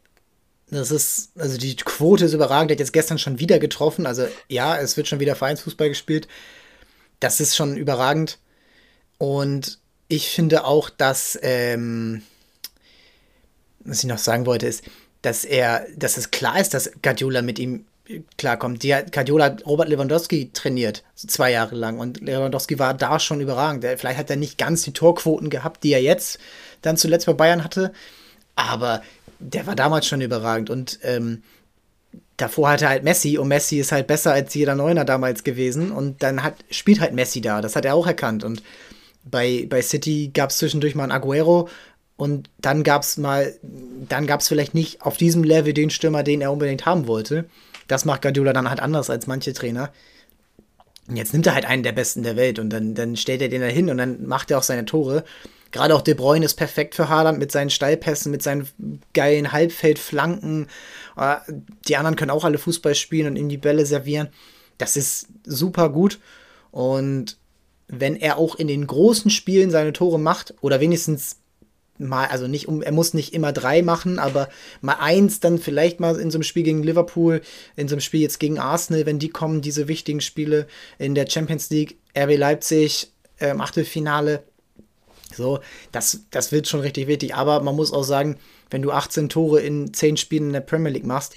das 0.70 0.92
ist, 0.92 1.32
also 1.36 1.58
die 1.58 1.74
Quote 1.74 2.26
ist 2.26 2.32
überragend, 2.32 2.70
der 2.70 2.76
hat 2.76 2.80
jetzt 2.80 2.92
gestern 2.92 3.18
schon 3.18 3.40
wieder 3.40 3.58
getroffen, 3.58 4.06
also 4.06 4.28
ja, 4.48 4.78
es 4.78 4.96
wird 4.96 5.08
schon 5.08 5.18
wieder 5.18 5.34
Vereinsfußball 5.34 5.88
gespielt, 5.88 6.28
das 7.18 7.40
ist 7.40 7.56
schon 7.56 7.76
überragend 7.76 8.38
und 9.18 9.80
ich 10.06 10.28
finde 10.28 10.64
auch, 10.64 10.90
dass, 10.90 11.36
ähm, 11.42 12.22
was 13.80 13.98
ich 13.98 14.04
noch 14.04 14.18
sagen 14.18 14.46
wollte, 14.46 14.68
ist, 14.68 14.84
dass 15.22 15.44
er, 15.44 15.84
dass 15.96 16.16
es 16.16 16.30
klar 16.30 16.60
ist, 16.60 16.72
dass 16.72 16.92
Guardiola 17.02 17.42
mit 17.42 17.58
ihm 17.58 17.84
klar 18.36 18.56
kommt, 18.56 18.82
die 18.82 18.94
hat, 18.94 19.12
Guardiola 19.12 19.56
Robert 19.66 19.88
Lewandowski 19.88 20.50
trainiert, 20.52 21.04
zwei 21.14 21.52
Jahre 21.52 21.74
lang. 21.74 21.98
Und 21.98 22.20
Lewandowski 22.20 22.78
war 22.78 22.94
da 22.94 23.18
schon 23.18 23.40
überragend. 23.40 23.84
Vielleicht 23.96 24.18
hat 24.18 24.30
er 24.30 24.36
nicht 24.36 24.58
ganz 24.58 24.82
die 24.82 24.92
Torquoten 24.92 25.50
gehabt, 25.50 25.84
die 25.84 25.92
er 25.92 26.02
jetzt 26.02 26.38
dann 26.82 26.96
zuletzt 26.96 27.26
bei 27.26 27.32
Bayern 27.32 27.64
hatte. 27.64 27.92
Aber 28.54 29.02
der 29.38 29.66
war 29.66 29.76
damals 29.76 30.06
schon 30.06 30.20
überragend. 30.20 30.70
Und 30.70 30.98
ähm, 31.02 31.42
davor 32.36 32.70
hatte 32.70 32.88
halt 32.88 33.04
Messi 33.04 33.38
und 33.38 33.48
Messi 33.48 33.78
ist 33.78 33.92
halt 33.92 34.06
besser 34.06 34.32
als 34.32 34.54
jeder 34.54 34.74
Neuner 34.74 35.04
damals 35.04 35.44
gewesen. 35.44 35.90
Und 35.92 36.22
dann 36.22 36.42
hat, 36.42 36.54
spielt 36.70 37.00
halt 37.00 37.14
Messi 37.14 37.40
da. 37.40 37.60
Das 37.60 37.76
hat 37.76 37.84
er 37.84 37.94
auch 37.94 38.06
erkannt. 38.06 38.44
Und 38.44 38.62
bei, 39.24 39.66
bei 39.68 39.82
City 39.82 40.30
gab 40.32 40.50
es 40.50 40.58
zwischendurch 40.58 40.94
mal 40.94 41.04
einen 41.04 41.12
Aguero, 41.12 41.68
und 42.16 42.48
dann 42.58 42.82
gab 42.82 43.02
es 43.02 43.18
mal, 43.18 43.54
dann 43.62 44.26
gab 44.26 44.40
es 44.40 44.48
vielleicht 44.48 44.74
nicht 44.74 45.02
auf 45.02 45.16
diesem 45.16 45.44
Level 45.44 45.74
den 45.74 45.90
Stürmer, 45.90 46.22
den 46.22 46.40
er 46.40 46.50
unbedingt 46.50 46.86
haben 46.86 47.06
wollte. 47.06 47.44
Das 47.88 48.04
macht 48.04 48.22
Guardiola 48.22 48.52
dann 48.52 48.68
halt 48.68 48.80
anders 48.80 49.10
als 49.10 49.26
manche 49.26 49.52
Trainer. 49.52 49.92
Und 51.08 51.16
jetzt 51.16 51.32
nimmt 51.32 51.46
er 51.46 51.54
halt 51.54 51.66
einen 51.66 51.82
der 51.82 51.92
Besten 51.92 52.22
der 52.22 52.36
Welt 52.36 52.58
und 52.58 52.70
dann, 52.70 52.94
dann 52.94 53.16
stellt 53.16 53.40
er 53.40 53.48
den 53.48 53.60
da 53.60 53.68
hin 53.68 53.90
und 53.90 53.98
dann 53.98 54.26
macht 54.26 54.50
er 54.50 54.58
auch 54.58 54.64
seine 54.64 54.84
Tore. 54.84 55.24
Gerade 55.70 55.94
auch 55.94 56.02
De 56.02 56.14
Bruyne 56.14 56.44
ist 56.44 56.54
perfekt 56.54 56.94
für 56.94 57.08
Haaland 57.08 57.38
mit 57.38 57.52
seinen 57.52 57.70
Steilpässen, 57.70 58.32
mit 58.32 58.42
seinen 58.42 58.68
geilen 59.14 59.52
Halbfeldflanken. 59.52 60.68
Äh, 61.16 61.36
die 61.86 61.96
anderen 61.96 62.16
können 62.16 62.30
auch 62.30 62.44
alle 62.44 62.58
Fußball 62.58 62.94
spielen 62.94 63.28
und 63.28 63.36
ihm 63.36 63.48
die 63.48 63.58
Bälle 63.58 63.86
servieren. 63.86 64.28
Das 64.78 64.96
ist 64.96 65.28
super 65.44 65.90
gut. 65.90 66.18
Und 66.70 67.36
wenn 67.88 68.16
er 68.16 68.38
auch 68.38 68.56
in 68.56 68.68
den 68.68 68.86
großen 68.86 69.30
Spielen 69.30 69.70
seine 69.70 69.92
Tore 69.92 70.18
macht 70.18 70.54
oder 70.60 70.80
wenigstens 70.80 71.36
mal, 71.98 72.26
also 72.26 72.46
nicht 72.46 72.68
um, 72.68 72.82
er 72.82 72.92
muss 72.92 73.14
nicht 73.14 73.34
immer 73.34 73.52
drei 73.52 73.82
machen, 73.82 74.18
aber 74.18 74.48
mal 74.80 74.96
eins, 75.00 75.40
dann 75.40 75.58
vielleicht 75.58 76.00
mal 76.00 76.18
in 76.18 76.30
so 76.30 76.36
einem 76.36 76.42
Spiel 76.42 76.62
gegen 76.62 76.82
Liverpool, 76.82 77.40
in 77.76 77.88
so 77.88 77.94
einem 77.94 78.00
Spiel 78.00 78.20
jetzt 78.20 78.40
gegen 78.40 78.58
Arsenal, 78.58 79.06
wenn 79.06 79.18
die 79.18 79.28
kommen, 79.28 79.62
diese 79.62 79.88
wichtigen 79.88 80.20
Spiele 80.20 80.66
in 80.98 81.14
der 81.14 81.28
Champions 81.28 81.70
League, 81.70 81.98
RB 82.16 82.36
Leipzig, 82.36 83.12
ähm, 83.40 83.60
Achtelfinale. 83.60 84.42
So, 85.34 85.60
das, 85.92 86.20
das 86.30 86.52
wird 86.52 86.68
schon 86.68 86.80
richtig 86.80 87.08
wichtig. 87.08 87.34
Aber 87.34 87.60
man 87.60 87.76
muss 87.76 87.92
auch 87.92 88.04
sagen, 88.04 88.36
wenn 88.70 88.82
du 88.82 88.92
18 88.92 89.28
Tore 89.28 89.60
in 89.60 89.92
10 89.92 90.16
Spielen 90.16 90.48
in 90.48 90.52
der 90.52 90.60
Premier 90.60 90.92
League 90.92 91.06
machst, 91.06 91.34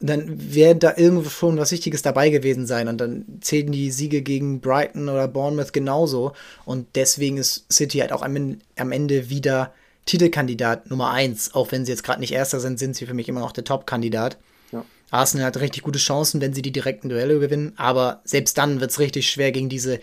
dann 0.00 0.54
wäre 0.54 0.76
da 0.76 0.94
irgendwo 0.96 1.28
schon 1.28 1.56
was 1.56 1.72
Wichtiges 1.72 2.02
dabei 2.02 2.30
gewesen 2.30 2.66
sein. 2.66 2.88
Und 2.88 2.98
dann 2.98 3.24
zählen 3.40 3.72
die 3.72 3.90
Siege 3.90 4.22
gegen 4.22 4.60
Brighton 4.60 5.08
oder 5.08 5.28
Bournemouth 5.28 5.72
genauso. 5.72 6.32
Und 6.64 6.88
deswegen 6.94 7.38
ist 7.38 7.66
City 7.72 7.98
halt 7.98 8.12
auch 8.12 8.22
am, 8.22 8.58
am 8.76 8.92
Ende 8.92 9.30
wieder 9.30 9.72
Titelkandidat 10.06 10.90
Nummer 10.90 11.10
1. 11.10 11.54
Auch 11.54 11.72
wenn 11.72 11.84
sie 11.84 11.92
jetzt 11.92 12.04
gerade 12.04 12.20
nicht 12.20 12.32
Erster 12.32 12.60
sind, 12.60 12.78
sind 12.78 12.96
sie 12.96 13.06
für 13.06 13.14
mich 13.14 13.28
immer 13.28 13.40
noch 13.40 13.52
der 13.52 13.64
Top-Kandidat. 13.64 14.38
Ja. 14.72 14.84
Arsenal 15.10 15.46
hat 15.46 15.60
richtig 15.60 15.82
gute 15.82 15.98
Chancen, 15.98 16.40
wenn 16.40 16.54
sie 16.54 16.62
die 16.62 16.72
direkten 16.72 17.08
Duelle 17.08 17.38
gewinnen. 17.38 17.72
Aber 17.76 18.20
selbst 18.24 18.58
dann 18.58 18.80
wird 18.80 18.90
es 18.90 18.98
richtig 18.98 19.30
schwer, 19.30 19.52
gegen 19.52 19.68
diese 19.68 20.00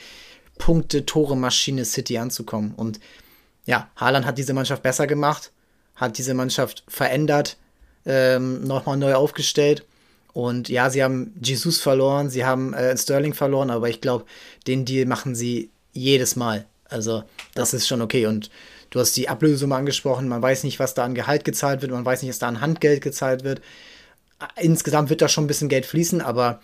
Punkte-Tore-Maschine 0.57 1.85
City 1.85 2.17
anzukommen. 2.17 2.73
Und 2.75 2.99
ja, 3.65 3.89
Haaland 3.95 4.25
hat 4.25 4.37
diese 4.37 4.53
Mannschaft 4.53 4.83
besser 4.83 5.07
gemacht, 5.07 5.51
hat 5.95 6.17
diese 6.17 6.33
Mannschaft 6.33 6.83
verändert, 6.87 7.57
ähm, 8.05 8.63
nochmal 8.63 8.97
neu 8.97 9.15
aufgestellt. 9.15 9.85
Und 10.33 10.69
ja, 10.69 10.89
sie 10.89 11.03
haben 11.03 11.33
Jesus 11.41 11.79
verloren, 11.81 12.29
sie 12.29 12.45
haben 12.45 12.73
äh, 12.73 12.97
Sterling 12.97 13.33
verloren, 13.33 13.69
aber 13.69 13.89
ich 13.89 14.01
glaube, 14.01 14.25
den 14.65 14.85
Deal 14.85 15.05
machen 15.05 15.35
sie 15.35 15.69
jedes 15.91 16.35
Mal. 16.35 16.65
Also, 16.85 17.23
das 17.53 17.71
ja. 17.71 17.77
ist 17.77 17.87
schon 17.87 18.01
okay. 18.01 18.25
Und 18.25 18.49
Du 18.91 18.99
hast 18.99 19.15
die 19.15 19.29
Ablösesumme 19.29 19.75
angesprochen, 19.75 20.27
man 20.27 20.41
weiß 20.41 20.63
nicht, 20.65 20.77
was 20.77 20.93
da 20.93 21.05
an 21.05 21.15
Gehalt 21.15 21.45
gezahlt 21.45 21.81
wird, 21.81 21.91
man 21.91 22.05
weiß 22.05 22.21
nicht, 22.21 22.29
was 22.29 22.39
da 22.39 22.47
an 22.49 22.61
Handgeld 22.61 23.01
gezahlt 23.01 23.43
wird. 23.43 23.61
Insgesamt 24.57 25.09
wird 25.09 25.21
da 25.21 25.29
schon 25.29 25.45
ein 25.45 25.47
bisschen 25.47 25.69
Geld 25.69 25.85
fließen, 25.85 26.21
aber 26.21 26.61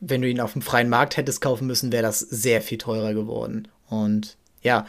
wenn 0.00 0.22
du 0.22 0.28
ihn 0.28 0.40
auf 0.40 0.54
dem 0.54 0.62
freien 0.62 0.88
Markt 0.88 1.18
hättest 1.18 1.42
kaufen 1.42 1.66
müssen, 1.66 1.92
wäre 1.92 2.02
das 2.02 2.18
sehr 2.18 2.62
viel 2.62 2.78
teurer 2.78 3.12
geworden. 3.12 3.68
Und 3.90 4.38
ja, 4.62 4.86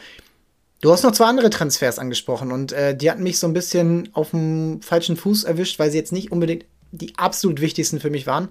du 0.80 0.90
hast 0.90 1.02
noch 1.02 1.12
zwei 1.12 1.26
andere 1.26 1.50
Transfers 1.50 1.98
angesprochen 1.98 2.50
und 2.50 2.72
äh, 2.72 2.96
die 2.96 3.10
hatten 3.10 3.22
mich 3.22 3.38
so 3.38 3.46
ein 3.46 3.52
bisschen 3.52 4.08
auf 4.14 4.30
dem 4.30 4.80
falschen 4.80 5.18
Fuß 5.18 5.44
erwischt, 5.44 5.78
weil 5.78 5.90
sie 5.90 5.98
jetzt 5.98 6.12
nicht 6.12 6.32
unbedingt 6.32 6.64
die 6.90 7.18
absolut 7.18 7.60
wichtigsten 7.60 8.00
für 8.00 8.10
mich 8.10 8.26
waren. 8.26 8.48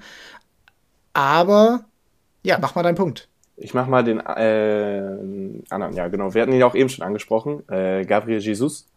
Aber 1.13 1.85
ja, 2.43 2.59
mach 2.59 2.75
mal 2.75 2.83
deinen 2.83 2.95
Punkt. 2.95 3.27
Ich 3.57 3.73
mache 3.73 3.89
mal 3.89 4.03
den 4.03 4.19
äh, 4.19 5.63
anderen, 5.69 5.93
ja 5.93 6.07
genau, 6.07 6.33
wir 6.33 6.41
hatten 6.41 6.53
ihn 6.53 6.63
auch 6.63 6.75
eben 6.75 6.89
schon 6.89 7.05
angesprochen, 7.05 7.67
äh, 7.69 8.05
Gabriel 8.05 8.39
Jesus. 8.39 8.87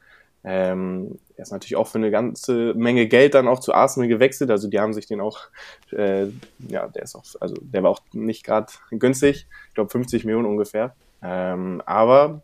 Ähm, 0.47 1.19
er 1.37 1.43
ist 1.43 1.53
natürlich 1.53 1.77
auch 1.77 1.89
für 1.89 1.99
eine 1.99 2.11
ganze 2.11 2.75
Menge 2.75 3.07
Geld 3.07 3.35
dann 3.35 3.49
auch 3.49 3.61
zu 3.61 3.73
Arsenal 3.73 4.09
gewechselt. 4.09 4.51
Also 4.51 4.69
die 4.69 4.79
haben 4.79 4.93
sich 4.93 5.07
den 5.07 5.21
auch, 5.21 5.41
äh, 5.91 6.27
ja, 6.69 6.87
der 6.89 7.03
ist 7.03 7.17
auch, 7.17 7.25
also 7.41 7.55
der 7.61 7.83
war 7.83 7.91
auch 7.91 8.01
nicht 8.13 8.45
gerade 8.45 8.67
günstig. 8.91 9.47
Ich 9.69 9.75
glaube 9.75 9.91
50 9.91 10.25
Millionen 10.25 10.47
ungefähr. 10.47 10.95
Ähm, 11.23 11.83
aber 11.87 12.43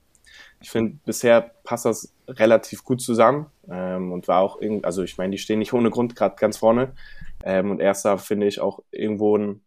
ich 0.63 0.71
finde, 0.71 0.97
bisher 1.05 1.53
passt 1.63 1.85
das 1.85 2.13
relativ 2.27 2.85
gut 2.85 3.03
zusammen 3.03 3.47
ähm, 3.71 4.13
und 4.13 4.29
war 4.29 4.41
auch 4.41 4.61
irgendwie, 4.61 4.85
also 4.85 5.03
ich 5.03 5.19
meine, 5.19 5.33
die 5.33 5.39
stehen 5.39 5.59
nicht 5.59 5.75
ohne 5.75 5.91
Grund 5.91 6.17
gerade 6.17 6.37
ganz 6.37 6.57
vorne. 6.57 6.93
Ähm, 7.45 7.71
und 7.71 7.81
erster 7.81 8.17
finde 8.19 8.47
ich 8.47 8.61
auch 8.61 8.81
irgendwo 8.91 9.37
ein 9.37 9.61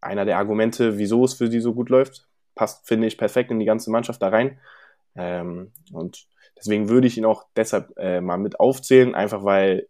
einer 0.00 0.24
der 0.24 0.38
Argumente, 0.38 0.98
wieso 0.98 1.24
es 1.24 1.34
für 1.34 1.48
sie 1.50 1.60
so 1.60 1.74
gut 1.74 1.88
läuft. 1.88 2.26
Passt, 2.54 2.86
finde 2.86 3.06
ich, 3.06 3.18
perfekt 3.18 3.50
in 3.50 3.58
die 3.58 3.66
ganze 3.66 3.90
Mannschaft 3.90 4.22
da 4.22 4.28
rein. 4.28 4.58
Ähm, 5.16 5.72
und 5.92 6.26
deswegen 6.56 6.88
würde 6.88 7.06
ich 7.06 7.18
ihn 7.18 7.24
auch 7.24 7.44
deshalb 7.56 7.96
äh, 7.96 8.20
mal 8.20 8.38
mit 8.38 8.60
aufzählen, 8.60 9.14
einfach 9.14 9.44
weil 9.44 9.88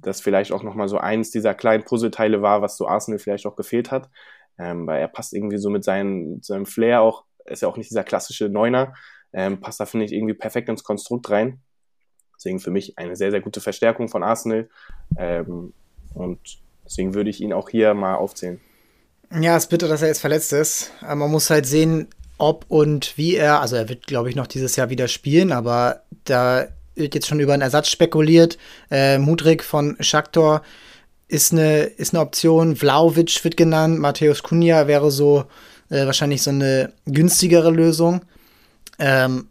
das 0.00 0.20
vielleicht 0.20 0.52
auch 0.52 0.62
nochmal 0.62 0.88
so 0.88 0.98
eins 0.98 1.30
dieser 1.30 1.54
kleinen 1.54 1.84
Puzzleteile 1.84 2.42
war, 2.42 2.62
was 2.62 2.76
so 2.76 2.86
Arsenal 2.86 3.18
vielleicht 3.18 3.46
auch 3.46 3.56
gefehlt 3.56 3.90
hat. 3.90 4.08
Ähm, 4.58 4.86
weil 4.86 5.00
er 5.00 5.08
passt 5.08 5.34
irgendwie 5.34 5.58
so 5.58 5.70
mit 5.70 5.84
seinem, 5.84 6.42
seinem 6.42 6.66
Flair 6.66 7.00
auch, 7.00 7.24
ist 7.46 7.62
ja 7.62 7.68
auch 7.68 7.76
nicht 7.76 7.90
dieser 7.90 8.04
klassische 8.04 8.48
Neuner, 8.48 8.94
ähm, 9.32 9.60
passt 9.60 9.80
da, 9.80 9.86
finde 9.86 10.06
ich, 10.06 10.12
irgendwie 10.12 10.34
perfekt 10.34 10.68
ins 10.68 10.84
Konstrukt 10.84 11.30
rein. 11.30 11.60
Deswegen 12.36 12.60
für 12.60 12.70
mich 12.70 12.98
eine 12.98 13.16
sehr, 13.16 13.30
sehr 13.30 13.40
gute 13.40 13.60
Verstärkung 13.60 14.08
von 14.08 14.22
Arsenal. 14.22 14.68
Ähm, 15.16 15.74
und 16.14 16.58
deswegen 16.84 17.14
würde 17.14 17.30
ich 17.30 17.40
ihn 17.40 17.52
auch 17.52 17.68
hier 17.68 17.94
mal 17.94 18.14
aufzählen. 18.14 18.60
Ja, 19.30 19.56
es 19.56 19.64
ist 19.64 19.70
bitter, 19.70 19.88
dass 19.88 20.02
er 20.02 20.08
jetzt 20.08 20.20
verletzt 20.20 20.52
ist. 20.52 20.90
Aber 21.00 21.16
man 21.16 21.30
muss 21.30 21.50
halt 21.50 21.66
sehen, 21.66 22.08
ob 22.38 22.64
und 22.68 23.16
wie 23.16 23.34
er, 23.34 23.60
also 23.60 23.76
er 23.76 23.88
wird, 23.88 24.06
glaube 24.06 24.30
ich, 24.30 24.36
noch 24.36 24.46
dieses 24.46 24.76
Jahr 24.76 24.90
wieder 24.90 25.08
spielen, 25.08 25.52
aber 25.52 26.02
da 26.24 26.68
wird 26.94 27.14
jetzt 27.14 27.26
schon 27.26 27.40
über 27.40 27.52
einen 27.52 27.62
Ersatz 27.62 27.88
spekuliert. 27.88 28.58
Äh, 28.90 29.18
Mudrik 29.18 29.62
von 29.62 29.96
Shakhtar 30.00 30.62
ist 31.28 31.52
eine, 31.52 31.82
ist 31.82 32.14
eine 32.14 32.22
Option. 32.22 32.76
Vlaovic 32.76 33.44
wird 33.44 33.56
genannt. 33.56 33.98
Matthäus 33.98 34.42
Kunja 34.42 34.86
wäre 34.86 35.10
so 35.10 35.44
äh, 35.90 36.06
wahrscheinlich 36.06 36.42
so 36.42 36.50
eine 36.50 36.92
günstigere 37.06 37.70
Lösung. 37.70 38.22
Ähm, 38.98 39.48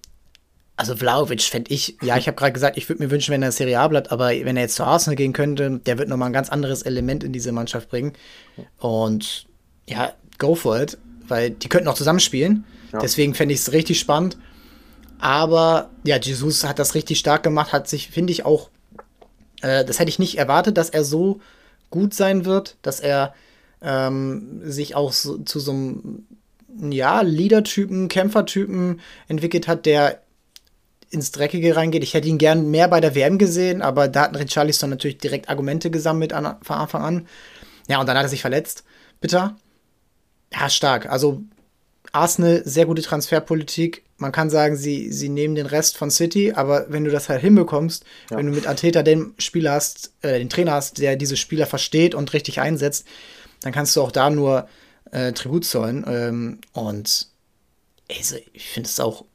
also 0.75 0.95
Vlaovic 0.95 1.41
fände 1.41 1.73
ich, 1.73 1.97
ja, 2.01 2.17
ich 2.17 2.27
habe 2.27 2.35
gerade 2.35 2.53
gesagt, 2.53 2.77
ich 2.77 2.87
würde 2.87 3.03
mir 3.03 3.11
wünschen, 3.11 3.31
wenn 3.31 3.41
er 3.41 3.51
Serie 3.51 3.79
A 3.79 3.87
bleibt, 3.87 4.11
aber 4.11 4.29
wenn 4.29 4.57
er 4.57 4.63
jetzt 4.63 4.75
zu 4.75 4.83
Arsenal 4.83 5.15
gehen 5.15 5.33
könnte, 5.33 5.79
der 5.85 5.97
wird 5.97 6.07
nochmal 6.09 6.29
ein 6.29 6.33
ganz 6.33 6.49
anderes 6.49 6.83
Element 6.83 7.23
in 7.23 7.33
diese 7.33 7.51
Mannschaft 7.51 7.89
bringen. 7.89 8.13
Und 8.77 9.47
ja, 9.87 10.13
go 10.37 10.55
for 10.55 10.79
it, 10.79 10.97
weil 11.27 11.51
die 11.51 11.69
könnten 11.69 11.87
auch 11.87 11.95
zusammenspielen. 11.95 12.65
Ja. 12.93 12.99
Deswegen 12.99 13.33
fände 13.33 13.53
ich 13.53 13.61
es 13.61 13.71
richtig 13.71 13.99
spannend. 13.99 14.37
Aber 15.19 15.89
ja, 16.03 16.17
Jesus 16.17 16.63
hat 16.63 16.79
das 16.79 16.93
richtig 16.95 17.19
stark 17.19 17.43
gemacht, 17.43 17.73
hat 17.73 17.87
sich, 17.87 18.09
finde 18.09 18.31
ich, 18.31 18.45
auch, 18.45 18.69
äh, 19.61 19.83
das 19.83 19.99
hätte 19.99 20.09
ich 20.09 20.19
nicht 20.19 20.37
erwartet, 20.37 20.77
dass 20.77 20.89
er 20.89 21.03
so 21.03 21.41
gut 21.89 22.13
sein 22.13 22.45
wird, 22.45 22.77
dass 22.81 22.99
er 22.99 23.33
ähm, 23.81 24.61
sich 24.63 24.95
auch 24.95 25.11
so, 25.11 25.37
zu 25.39 25.59
so 25.59 25.71
einem 25.71 26.27
ja, 26.91 27.21
Leader-Typen, 27.21 28.07
Kämpfertypen 28.07 28.99
entwickelt 29.27 29.67
hat, 29.67 29.85
der 29.85 30.21
ins 31.09 31.31
Dreckige 31.31 31.75
reingeht. 31.75 32.03
Ich 32.03 32.13
hätte 32.13 32.27
ihn 32.27 32.37
gern 32.37 32.69
mehr 32.69 32.87
bei 32.87 32.99
der 32.99 33.15
WM 33.15 33.37
gesehen, 33.37 33.81
aber 33.81 34.07
da 34.07 34.23
hat 34.23 34.37
Richarlison 34.37 34.89
natürlich 34.89 35.17
direkt 35.17 35.49
Argumente 35.49 35.89
gesammelt 35.89 36.33
an, 36.33 36.57
von 36.61 36.75
Anfang 36.75 37.01
an. 37.01 37.27
Ja, 37.87 37.99
und 37.99 38.07
dann 38.07 38.17
hat 38.17 38.25
er 38.25 38.29
sich 38.29 38.41
verletzt. 38.41 38.83
Bitter. 39.21 39.55
Ja, 40.53 40.69
stark. 40.69 41.09
Also 41.09 41.43
Arsenal, 42.11 42.61
sehr 42.65 42.85
gute 42.85 43.01
Transferpolitik. 43.01 44.03
Man 44.17 44.31
kann 44.31 44.49
sagen, 44.49 44.75
sie, 44.75 45.11
sie 45.11 45.29
nehmen 45.29 45.55
den 45.55 45.67
Rest 45.67 45.97
von 45.97 46.09
City, 46.09 46.53
aber 46.53 46.87
wenn 46.89 47.03
du 47.03 47.11
das 47.11 47.29
halt 47.29 47.41
hinbekommst, 47.41 48.03
ja. 48.31 48.37
wenn 48.37 48.47
du 48.47 48.53
mit 48.53 48.65
Arteta 48.65 49.03
den 49.03 49.33
Spieler 49.37 49.73
hast, 49.73 50.13
äh, 50.21 50.39
den 50.39 50.49
Trainer 50.49 50.73
hast, 50.73 50.97
der 50.97 51.15
diese 51.15 51.37
Spieler 51.37 51.67
versteht 51.67 52.15
und 52.15 52.33
richtig 52.33 52.59
einsetzt, 52.59 53.05
dann 53.61 53.73
kannst 53.73 53.95
du 53.95 54.01
auch 54.01 54.11
da 54.11 54.29
nur 54.29 54.67
äh, 55.11 55.33
Tribut 55.33 55.65
zollen. 55.65 56.03
Ähm, 56.07 56.59
und 56.73 57.27
also, 58.09 58.35
ich 58.53 58.69
finde 58.69 58.87
es 58.87 58.99
auch 58.99 59.25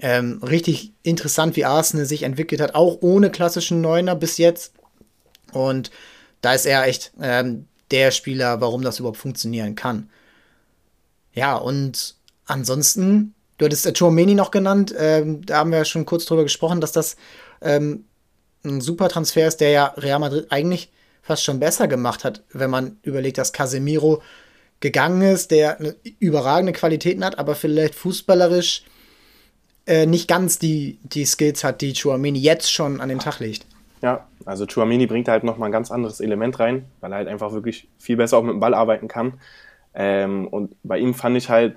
ähm, 0.00 0.42
richtig 0.42 0.92
interessant, 1.02 1.56
wie 1.56 1.64
Arsenal 1.64 2.06
sich 2.06 2.24
entwickelt 2.24 2.60
hat, 2.60 2.74
auch 2.74 2.98
ohne 3.00 3.30
klassischen 3.30 3.80
Neuner 3.80 4.16
bis 4.16 4.38
jetzt. 4.38 4.72
Und 5.52 5.90
da 6.40 6.54
ist 6.54 6.66
er 6.66 6.86
echt 6.86 7.12
ähm, 7.20 7.66
der 7.90 8.10
Spieler, 8.10 8.60
warum 8.60 8.82
das 8.82 8.98
überhaupt 8.98 9.18
funktionieren 9.18 9.74
kann. 9.76 10.10
Ja, 11.34 11.56
und 11.56 12.14
ansonsten, 12.46 13.34
du 13.58 13.66
hattest 13.66 13.98
Chouameni 13.98 14.34
noch 14.34 14.50
genannt, 14.50 14.94
ähm, 14.96 15.44
da 15.44 15.58
haben 15.58 15.70
wir 15.70 15.78
ja 15.78 15.84
schon 15.84 16.06
kurz 16.06 16.24
drüber 16.24 16.44
gesprochen, 16.44 16.80
dass 16.80 16.92
das 16.92 17.16
ähm, 17.60 18.04
ein 18.64 18.80
super 18.80 19.08
Transfer 19.08 19.46
ist, 19.46 19.60
der 19.60 19.70
ja 19.70 19.86
Real 19.96 20.18
Madrid 20.18 20.46
eigentlich 20.50 20.90
fast 21.22 21.44
schon 21.44 21.60
besser 21.60 21.88
gemacht 21.88 22.24
hat, 22.24 22.42
wenn 22.52 22.70
man 22.70 22.98
überlegt, 23.02 23.38
dass 23.38 23.52
Casemiro 23.52 24.22
gegangen 24.80 25.22
ist, 25.22 25.50
der 25.50 25.78
überragende 26.18 26.72
Qualitäten 26.72 27.24
hat, 27.24 27.38
aber 27.38 27.54
vielleicht 27.54 27.94
fußballerisch 27.94 28.84
äh, 29.86 30.06
nicht 30.06 30.28
ganz 30.28 30.58
die, 30.58 30.98
die 31.02 31.24
Skills 31.24 31.64
hat, 31.64 31.80
die 31.80 31.94
Chuamini 31.94 32.38
jetzt 32.38 32.72
schon 32.72 33.00
an 33.00 33.08
den 33.08 33.18
Tag 33.18 33.40
legt. 33.40 33.66
Ja, 34.02 34.26
also 34.44 34.66
Chuamini 34.66 35.06
bringt 35.06 35.28
halt 35.28 35.44
nochmal 35.44 35.70
ein 35.70 35.72
ganz 35.72 35.90
anderes 35.90 36.20
Element 36.20 36.58
rein, 36.60 36.84
weil 37.00 37.12
er 37.12 37.16
halt 37.16 37.28
einfach 37.28 37.52
wirklich 37.52 37.88
viel 37.98 38.16
besser 38.16 38.36
auch 38.36 38.42
mit 38.42 38.52
dem 38.52 38.60
Ball 38.60 38.74
arbeiten 38.74 39.08
kann. 39.08 39.40
Ähm, 39.94 40.48
und 40.48 40.76
bei 40.82 40.98
ihm 40.98 41.14
fand 41.14 41.36
ich 41.36 41.48
halt, 41.48 41.76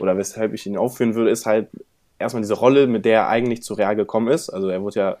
oder 0.00 0.16
weshalb 0.16 0.54
ich 0.54 0.66
ihn 0.66 0.76
aufführen 0.76 1.14
würde, 1.14 1.30
ist 1.30 1.46
halt 1.46 1.68
erstmal 2.18 2.42
diese 2.42 2.54
Rolle, 2.54 2.86
mit 2.86 3.04
der 3.04 3.20
er 3.20 3.28
eigentlich 3.28 3.62
zu 3.62 3.74
Real 3.74 3.96
gekommen 3.96 4.28
ist. 4.28 4.50
Also 4.50 4.68
er 4.68 4.82
wurde 4.82 5.00
ja 5.00 5.16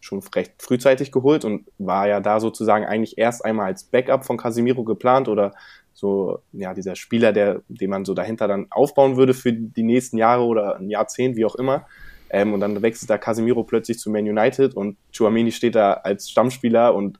schon 0.00 0.22
recht 0.34 0.52
frühzeitig 0.58 1.12
geholt 1.12 1.44
und 1.44 1.66
war 1.78 2.06
ja 2.06 2.20
da 2.20 2.38
sozusagen 2.38 2.84
eigentlich 2.84 3.16
erst 3.16 3.44
einmal 3.44 3.66
als 3.66 3.84
Backup 3.84 4.24
von 4.24 4.36
Casimiro 4.36 4.84
geplant 4.84 5.28
oder 5.28 5.54
so, 5.94 6.40
ja, 6.52 6.74
dieser 6.74 6.96
Spieler, 6.96 7.32
der, 7.32 7.62
den 7.68 7.88
man 7.88 8.04
so 8.04 8.14
dahinter 8.14 8.48
dann 8.48 8.66
aufbauen 8.70 9.16
würde 9.16 9.32
für 9.32 9.52
die 9.52 9.82
nächsten 9.82 10.18
Jahre 10.18 10.42
oder 10.42 10.76
ein 10.76 10.90
Jahrzehnt, 10.90 11.36
wie 11.36 11.44
auch 11.44 11.54
immer. 11.54 11.86
Ähm, 12.30 12.52
und 12.52 12.60
dann 12.60 12.82
wechselt 12.82 13.08
da 13.08 13.16
Casemiro 13.16 13.62
plötzlich 13.62 13.98
zu 13.98 14.10
Man 14.10 14.28
United 14.28 14.74
und 14.74 14.96
Chuamini 15.12 15.52
steht 15.52 15.76
da 15.76 15.94
als 15.94 16.28
Stammspieler 16.28 16.94
und 16.94 17.18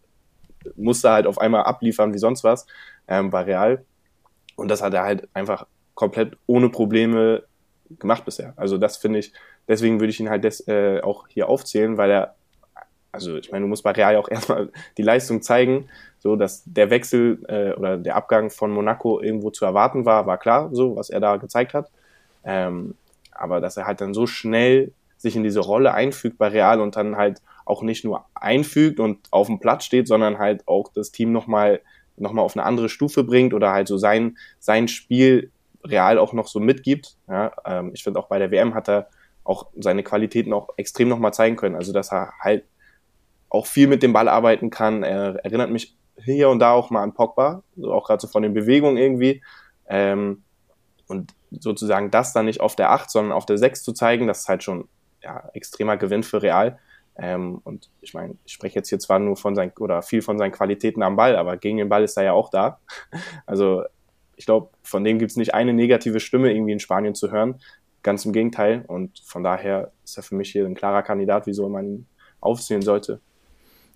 muss 0.76 1.02
da 1.02 1.14
halt 1.14 1.26
auf 1.26 1.38
einmal 1.38 1.62
abliefern 1.64 2.12
wie 2.12 2.18
sonst 2.18 2.42
was 2.42 2.66
ähm, 3.06 3.30
bei 3.30 3.42
Real. 3.42 3.84
Und 4.56 4.68
das 4.68 4.82
hat 4.82 4.94
er 4.94 5.02
halt 5.02 5.28
einfach 5.34 5.66
komplett 5.94 6.36
ohne 6.46 6.68
Probleme 6.68 7.44
gemacht 7.98 8.24
bisher. 8.24 8.52
Also 8.56 8.78
das 8.78 8.96
finde 8.96 9.20
ich, 9.20 9.32
deswegen 9.68 10.00
würde 10.00 10.10
ich 10.10 10.20
ihn 10.20 10.30
halt 10.30 10.44
des, 10.44 10.66
äh, 10.68 11.00
auch 11.02 11.28
hier 11.28 11.48
aufzählen, 11.48 11.96
weil 11.96 12.10
er, 12.10 12.34
also 13.12 13.36
ich 13.36 13.52
meine, 13.52 13.62
du 13.62 13.68
musst 13.68 13.82
bei 13.82 13.92
Real 13.92 14.16
auch 14.16 14.28
erstmal 14.30 14.70
die 14.96 15.02
Leistung 15.02 15.42
zeigen, 15.42 15.88
so 16.18 16.36
dass 16.36 16.62
der 16.64 16.90
Wechsel 16.90 17.44
äh, 17.48 17.78
oder 17.78 17.96
der 17.96 18.16
Abgang 18.16 18.50
von 18.50 18.70
Monaco 18.70 19.20
irgendwo 19.20 19.50
zu 19.50 19.64
erwarten 19.64 20.04
war, 20.04 20.26
war 20.26 20.38
klar, 20.38 20.70
so 20.72 20.96
was 20.96 21.10
er 21.10 21.20
da 21.20 21.36
gezeigt 21.36 21.74
hat. 21.74 21.90
Ähm, 22.44 22.94
aber 23.30 23.60
dass 23.60 23.76
er 23.76 23.86
halt 23.86 24.00
dann 24.00 24.14
so 24.14 24.26
schnell 24.26 24.92
sich 25.16 25.36
in 25.36 25.42
diese 25.42 25.60
Rolle 25.60 25.94
einfügt 25.94 26.38
bei 26.38 26.48
Real 26.48 26.80
und 26.80 26.96
dann 26.96 27.16
halt 27.16 27.40
auch 27.64 27.82
nicht 27.82 28.04
nur 28.04 28.26
einfügt 28.34 29.00
und 29.00 29.18
auf 29.30 29.46
dem 29.46 29.58
Platz 29.58 29.84
steht, 29.84 30.06
sondern 30.06 30.38
halt 30.38 30.66
auch 30.68 30.92
das 30.92 31.12
Team 31.12 31.32
nochmal 31.32 31.76
noch 31.76 31.80
mal 32.16 32.42
auf 32.42 32.56
eine 32.56 32.64
andere 32.64 32.88
Stufe 32.88 33.24
bringt 33.24 33.54
oder 33.54 33.72
halt 33.72 33.88
so 33.88 33.98
sein, 33.98 34.36
sein 34.58 34.88
Spiel 34.88 35.50
real 35.84 36.18
auch 36.18 36.32
noch 36.32 36.48
so 36.48 36.60
mitgibt. 36.60 37.16
Ja, 37.28 37.52
ähm, 37.64 37.90
ich 37.94 38.02
finde 38.02 38.20
auch 38.20 38.28
bei 38.28 38.38
der 38.38 38.50
WM 38.50 38.74
hat 38.74 38.88
er 38.88 39.08
auch 39.44 39.66
seine 39.76 40.02
Qualitäten 40.02 40.52
auch 40.52 40.70
extrem 40.76 41.08
nochmal 41.08 41.34
zeigen 41.34 41.56
können. 41.56 41.76
Also 41.76 41.92
dass 41.92 42.12
er 42.12 42.32
halt 42.40 42.64
auch 43.50 43.66
viel 43.66 43.86
mit 43.86 44.02
dem 44.02 44.12
Ball 44.12 44.28
arbeiten 44.28 44.70
kann. 44.70 45.02
Er 45.02 45.36
erinnert 45.44 45.70
mich 45.70 45.96
hier 46.22 46.48
und 46.48 46.58
da 46.58 46.72
auch 46.72 46.90
mal 46.90 47.02
an 47.02 47.14
Pogba, 47.14 47.62
so 47.76 47.92
auch 47.92 48.06
gerade 48.06 48.20
so 48.20 48.28
von 48.28 48.42
den 48.42 48.54
Bewegungen 48.54 48.96
irgendwie. 48.96 49.42
Ähm, 49.86 50.42
und 51.06 51.34
sozusagen 51.50 52.10
das 52.10 52.32
dann 52.32 52.46
nicht 52.46 52.60
auf 52.60 52.76
der 52.76 52.90
8, 52.90 53.10
sondern 53.10 53.32
auf 53.32 53.46
der 53.46 53.58
6 53.58 53.82
zu 53.82 53.92
zeigen, 53.92 54.26
das 54.26 54.40
ist 54.40 54.48
halt 54.48 54.62
schon 54.62 54.88
ja, 55.22 55.48
extremer 55.52 55.96
Gewinn 55.96 56.22
für 56.22 56.42
Real. 56.42 56.78
Ähm, 57.16 57.60
und 57.64 57.90
ich 58.00 58.14
meine, 58.14 58.36
ich 58.44 58.52
spreche 58.52 58.76
jetzt 58.76 58.88
hier 58.88 58.98
zwar 58.98 59.18
nur 59.18 59.36
von 59.36 59.54
seinen 59.54 59.72
oder 59.78 60.02
viel 60.02 60.22
von 60.22 60.38
seinen 60.38 60.52
Qualitäten 60.52 61.02
am 61.02 61.16
Ball, 61.16 61.36
aber 61.36 61.56
gegen 61.56 61.78
den 61.78 61.88
Ball 61.88 62.02
ist 62.02 62.16
er 62.16 62.24
ja 62.24 62.32
auch 62.32 62.50
da. 62.50 62.80
Also 63.46 63.84
ich 64.36 64.46
glaube, 64.46 64.70
von 64.82 65.04
dem 65.04 65.18
gibt 65.18 65.30
es 65.30 65.36
nicht 65.36 65.54
eine 65.54 65.72
negative 65.72 66.18
Stimme 66.18 66.52
irgendwie 66.52 66.72
in 66.72 66.80
Spanien 66.80 67.14
zu 67.14 67.30
hören. 67.30 67.60
Ganz 68.02 68.24
im 68.24 68.32
Gegenteil. 68.32 68.84
Und 68.86 69.20
von 69.24 69.44
daher 69.44 69.92
ist 70.04 70.16
er 70.16 70.22
für 70.22 70.34
mich 70.34 70.50
hier 70.50 70.66
ein 70.66 70.74
klarer 70.74 71.02
Kandidat, 71.02 71.46
wieso 71.46 71.68
man 71.68 71.86
ihn 71.86 72.06
aufsehen 72.40 72.82
sollte. 72.82 73.20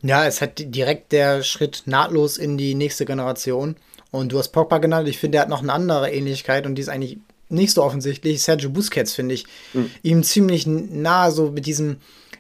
Ja, 0.03 0.27
es 0.27 0.41
hat 0.41 0.53
direkt 0.59 1.11
der 1.11 1.43
Schritt 1.43 1.83
nahtlos 1.87 2.37
in 2.39 2.57
die 2.57 2.75
nächste 2.75 3.05
Generation. 3.05 3.77
Und 4.11 4.33
du 4.33 4.39
hast 4.39 4.51
Pogba 4.51 4.79
genannt. 4.79 5.09
Ich 5.09 5.19
finde, 5.19 5.39
er 5.39 5.43
hat 5.43 5.49
noch 5.49 5.63
eine 5.63 5.73
andere 5.73 6.11
Ähnlichkeit 6.11 6.67
und 6.67 6.77
die 6.77 6.83
ist 6.83 6.89
eigentlich 6.89 7.19
nicht 7.49 7.73
so 7.73 7.83
offensichtlich. 7.83 8.43
Sergio 8.43 8.71
Busquets 8.71 9.15
finde 9.15 9.35
ich 9.35 9.45
mhm. 9.73 9.91
ihm 10.03 10.23
ziemlich 10.23 10.67
nah, 10.67 11.31
so 11.31 11.51
mit 11.51 11.67
diesem 11.67 11.97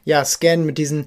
ja, 0.08 0.24
Scan, 0.24 0.64
mit 0.64 0.78
diesen 0.78 1.06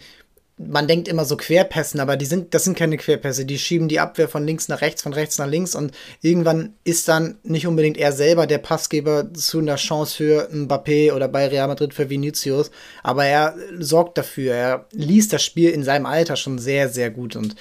man 0.58 0.88
denkt 0.88 1.08
immer 1.08 1.26
so 1.26 1.38
Querpässen, 1.38 1.99
aber 1.99 2.18
die 2.18 2.28
sind, 2.28 2.54
das 2.54 2.66
sind 2.66 2.78
keine 2.78 2.97
Querpässe. 2.97 3.45
Die 3.45 3.58
schieben 3.58 3.88
die 3.88 3.99
Abwehr 3.99 4.28
von 4.28 4.45
links 4.45 4.68
nach 4.68 4.82
rechts, 4.82 5.02
von 5.02 5.12
rechts 5.12 5.39
nach 5.39 5.47
links 5.47 5.74
und 5.74 5.91
irgendwann 6.22 6.76
ist 6.84 7.08
dann 7.08 7.39
nicht 7.41 7.66
unbedingt 7.66 7.97
er 7.97 8.12
selber 8.12 8.45
der 8.45 8.60
Passgeber 8.60 9.34
zu 9.34 9.58
einer 9.58 9.78
Chance 9.78 10.16
für 10.16 10.49
Mbappé 10.54 11.14
oder 11.14 11.28
bei 11.30 11.47
Real 11.47 11.68
Madrid 11.68 11.95
für 11.95 12.12
Vinicius, 12.12 12.70
aber 13.02 13.26
er 13.26 13.56
sorgt 13.80 14.20
dafür. 14.20 14.54
Er 14.54 14.86
liest 14.91 15.34
das 15.34 15.41
Spiel 15.41 15.72
in 15.72 15.84
seinem 15.84 16.06
Alter 16.06 16.36
schon 16.36 16.60
sehr, 16.60 16.88
sehr 16.88 17.10
gut 17.10 17.36
und 17.36 17.56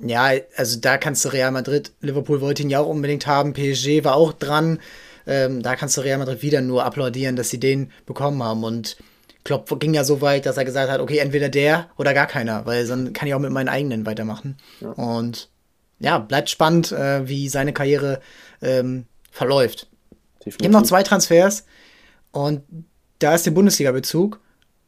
ja, 0.00 0.32
also 0.56 0.80
da 0.80 0.98
kannst 0.98 1.24
du 1.24 1.28
Real 1.28 1.52
Madrid, 1.52 1.92
Liverpool 2.00 2.40
wollte 2.40 2.64
ihn 2.64 2.70
ja 2.70 2.80
auch 2.80 2.88
unbedingt 2.88 3.28
haben, 3.28 3.52
PSG 3.52 4.02
war 4.02 4.16
auch 4.16 4.32
dran. 4.32 4.80
Ähm, 5.24 5.62
da 5.62 5.76
kannst 5.76 5.96
du 5.96 6.00
Real 6.00 6.18
Madrid 6.18 6.42
wieder 6.42 6.62
nur 6.62 6.84
applaudieren, 6.84 7.36
dass 7.36 7.50
sie 7.50 7.60
den 7.60 7.92
bekommen 8.06 8.42
haben 8.42 8.64
und 8.64 8.96
Klopp 9.48 9.80
ging 9.80 9.94
ja 9.94 10.04
so 10.04 10.20
weit, 10.20 10.44
dass 10.44 10.58
er 10.58 10.66
gesagt 10.66 10.90
hat, 10.90 11.00
okay, 11.00 11.18
entweder 11.18 11.48
der 11.48 11.88
oder 11.96 12.12
gar 12.12 12.26
keiner, 12.26 12.66
weil 12.66 12.86
dann 12.86 13.14
kann 13.14 13.26
ich 13.26 13.32
auch 13.32 13.38
mit 13.38 13.50
meinen 13.50 13.70
eigenen 13.70 14.04
weitermachen. 14.04 14.58
Ja. 14.80 14.90
Und 14.90 15.48
ja, 16.00 16.18
bleibt 16.18 16.50
spannend, 16.50 16.92
äh, 16.92 17.26
wie 17.26 17.48
seine 17.48 17.72
Karriere 17.72 18.20
ähm, 18.60 19.06
verläuft. 19.30 19.88
Definitiv. 20.44 20.66
Habe 20.66 20.72
noch 20.72 20.82
zwei 20.86 21.02
Transfers 21.02 21.64
und 22.30 22.60
da 23.20 23.34
ist 23.34 23.46
der 23.46 23.52
Bundesliga-Bezug. 23.52 24.38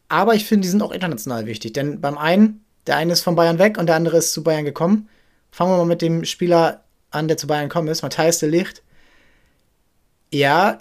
Aber 0.08 0.34
ich 0.34 0.44
finde, 0.44 0.64
die 0.64 0.68
sind 0.68 0.82
auch 0.82 0.92
international 0.92 1.46
wichtig. 1.46 1.72
Denn 1.72 2.02
beim 2.02 2.18
einen, 2.18 2.62
der 2.86 2.96
eine 2.96 3.14
ist 3.14 3.22
von 3.22 3.36
Bayern 3.36 3.58
weg 3.58 3.78
und 3.78 3.86
der 3.86 3.96
andere 3.96 4.18
ist 4.18 4.34
zu 4.34 4.42
Bayern 4.42 4.66
gekommen. 4.66 5.08
Fangen 5.50 5.72
wir 5.72 5.78
mal 5.78 5.86
mit 5.86 6.02
dem 6.02 6.26
Spieler 6.26 6.84
an, 7.10 7.28
der 7.28 7.38
zu 7.38 7.46
Bayern 7.46 7.70
gekommen 7.70 7.88
ist, 7.88 8.02
Matthias 8.02 8.40
de 8.40 8.50
Licht. 8.50 8.82
Ja, 10.30 10.78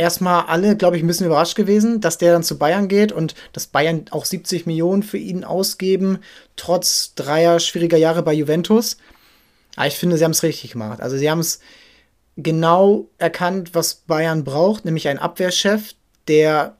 erstmal 0.00 0.46
alle, 0.46 0.76
glaube 0.76 0.96
ich, 0.96 1.02
ein 1.02 1.06
bisschen 1.06 1.26
überrascht 1.26 1.54
gewesen, 1.54 2.00
dass 2.00 2.18
der 2.18 2.32
dann 2.32 2.42
zu 2.42 2.58
Bayern 2.58 2.88
geht 2.88 3.12
und 3.12 3.34
dass 3.52 3.66
Bayern 3.66 4.06
auch 4.10 4.24
70 4.24 4.66
Millionen 4.66 5.02
für 5.02 5.18
ihn 5.18 5.44
ausgeben, 5.44 6.18
trotz 6.56 7.14
dreier 7.14 7.60
schwieriger 7.60 7.98
Jahre 7.98 8.22
bei 8.22 8.32
Juventus. 8.32 8.96
Aber 9.76 9.86
ich 9.86 9.96
finde, 9.96 10.16
sie 10.16 10.24
haben 10.24 10.32
es 10.32 10.42
richtig 10.42 10.72
gemacht. 10.72 11.00
Also 11.00 11.16
sie 11.18 11.30
haben 11.30 11.40
es 11.40 11.60
genau 12.36 13.08
erkannt, 13.18 13.74
was 13.74 13.94
Bayern 13.94 14.42
braucht, 14.42 14.86
nämlich 14.86 15.06
ein 15.06 15.18
Abwehrchef, 15.18 15.94
der 16.26 16.76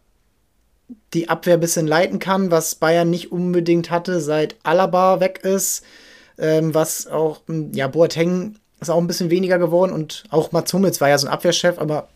die 1.12 1.28
Abwehr 1.28 1.54
ein 1.54 1.60
bisschen 1.60 1.86
leiten 1.86 2.18
kann, 2.18 2.50
was 2.50 2.74
Bayern 2.74 3.10
nicht 3.10 3.30
unbedingt 3.30 3.90
hatte, 3.90 4.20
seit 4.20 4.56
Alaba 4.62 5.20
weg 5.20 5.40
ist, 5.44 5.84
ähm, 6.38 6.74
was 6.74 7.06
auch, 7.06 7.42
ja, 7.72 7.86
Boateng 7.86 8.56
ist 8.80 8.88
auch 8.90 8.98
ein 8.98 9.06
bisschen 9.06 9.30
weniger 9.30 9.58
geworden 9.58 9.92
und 9.92 10.24
auch 10.30 10.52
Mats 10.52 10.72
Hummels 10.72 11.00
war 11.00 11.10
ja 11.10 11.18
so 11.18 11.26
ein 11.26 11.32
Abwehrchef, 11.32 11.78
aber 11.78 12.08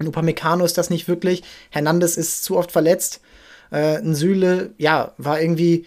Upamecano 0.00 0.64
ist 0.64 0.78
das 0.78 0.90
nicht 0.90 1.08
wirklich. 1.08 1.42
Hernandez 1.70 2.16
ist 2.16 2.44
zu 2.44 2.56
oft 2.56 2.72
verletzt. 2.72 3.20
Äh, 3.70 3.98
ein 3.98 4.14
Süle, 4.14 4.74
ja, 4.78 5.12
war 5.18 5.40
irgendwie 5.40 5.86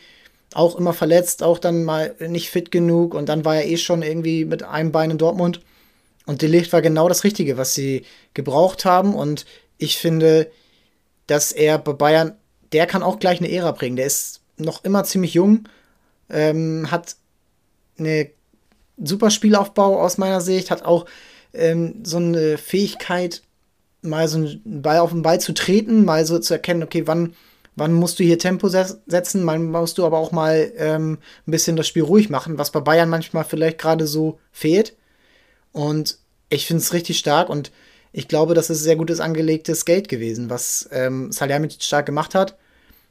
auch 0.54 0.76
immer 0.78 0.94
verletzt, 0.94 1.44
auch 1.44 1.60
dann 1.60 1.84
mal 1.84 2.16
nicht 2.20 2.50
fit 2.50 2.72
genug 2.72 3.14
und 3.14 3.30
dann 3.30 3.46
war 3.46 3.58
er 3.58 3.68
eh 3.68 3.78
schon 3.78 4.02
irgendwie 4.02 4.46
mit 4.46 4.64
einem 4.64 4.92
Bein 4.92 5.12
in 5.12 5.18
Dortmund. 5.18 5.62
Und 6.26 6.42
Delicht 6.42 6.74
war 6.74 6.82
genau 6.82 7.08
das 7.08 7.24
Richtige, 7.24 7.58
was 7.58 7.74
sie 7.74 8.06
gebraucht 8.34 8.86
haben. 8.86 9.16
Und 9.16 9.46
ich 9.78 9.98
finde, 9.98 10.52
dass 11.26 11.52
er 11.54 11.78
bei 11.78 11.94
Bayern, 11.94 12.36
der 12.74 12.86
kann 12.86 13.04
auch 13.04 13.20
gleich 13.20 13.40
eine 13.40 13.52
Ära 13.52 13.72
bringen. 13.72 13.96
Der 13.96 14.06
ist 14.06 14.42
noch 14.58 14.84
immer 14.84 15.04
ziemlich 15.06 15.34
jung, 15.34 15.70
ähm, 16.30 16.92
hat 16.92 17.16
eine 17.98 18.30
super 18.98 19.30
Spielaufbau 19.30 20.02
aus 20.02 20.18
meiner 20.18 20.42
Sicht, 20.42 20.70
hat 20.70 20.84
auch 20.84 21.06
ähm, 21.54 22.02
so 22.04 22.18
eine 22.18 22.58
Fähigkeit, 22.58 23.42
mal 24.02 24.28
so 24.28 24.38
einen 24.38 24.82
Ball 24.82 25.00
auf 25.00 25.12
den 25.12 25.22
Ball 25.22 25.40
zu 25.40 25.54
treten, 25.54 26.06
mal 26.06 26.26
so 26.26 26.40
zu 26.40 26.54
erkennen, 26.54 26.84
okay, 26.84 27.08
wann, 27.08 27.34
wann 27.76 27.94
musst 27.94 28.20
du 28.20 28.24
hier 28.24 28.40
Tempo 28.40 28.70
setzen, 28.70 29.46
wann 29.46 29.72
musst 29.72 29.98
du 29.98 30.06
aber 30.06 30.18
auch 30.18 30.32
mal 30.32 30.72
ähm, 30.78 31.20
ein 31.46 31.52
bisschen 31.52 31.76
das 31.76 31.88
Spiel 31.88 32.04
ruhig 32.04 32.30
machen, 32.30 32.58
was 32.58 32.72
bei 32.72 32.80
Bayern 32.80 33.10
manchmal 33.10 33.44
vielleicht 33.44 33.78
gerade 33.78 34.08
so 34.08 34.40
fehlt. 34.52 34.96
Und 35.72 36.18
ich 36.50 36.66
finde 36.66 36.82
es 36.82 36.94
richtig 36.94 37.20
stark 37.20 37.50
und 37.50 37.72
ich 38.12 38.28
glaube, 38.28 38.54
das 38.54 38.70
ist 38.70 38.82
sehr 38.82 38.96
gutes 38.96 39.20
angelegtes 39.20 39.86
Geld 39.86 40.10
gewesen, 40.10 40.50
was 40.50 40.90
ähm, 40.92 41.32
Salihamidzic 41.32 41.84
stark 41.84 42.06
gemacht 42.06 42.36
hat. 42.36 42.58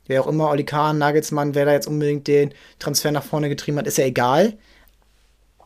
Wer 0.07 0.23
auch 0.23 0.27
immer, 0.27 0.51
Oli 0.51 0.65
Kahn, 0.65 0.99
Nagelsmann, 0.99 1.55
wer 1.55 1.65
da 1.65 1.73
jetzt 1.73 1.89
unbedingt 1.89 2.27
den 2.29 2.55
Transfer 2.79 3.11
nach 3.11 3.25
vorne 3.25 3.49
getrieben 3.49 3.79
hat, 3.79 3.87
ist 3.87 3.99
ja 3.99 4.05
egal. 4.05 4.57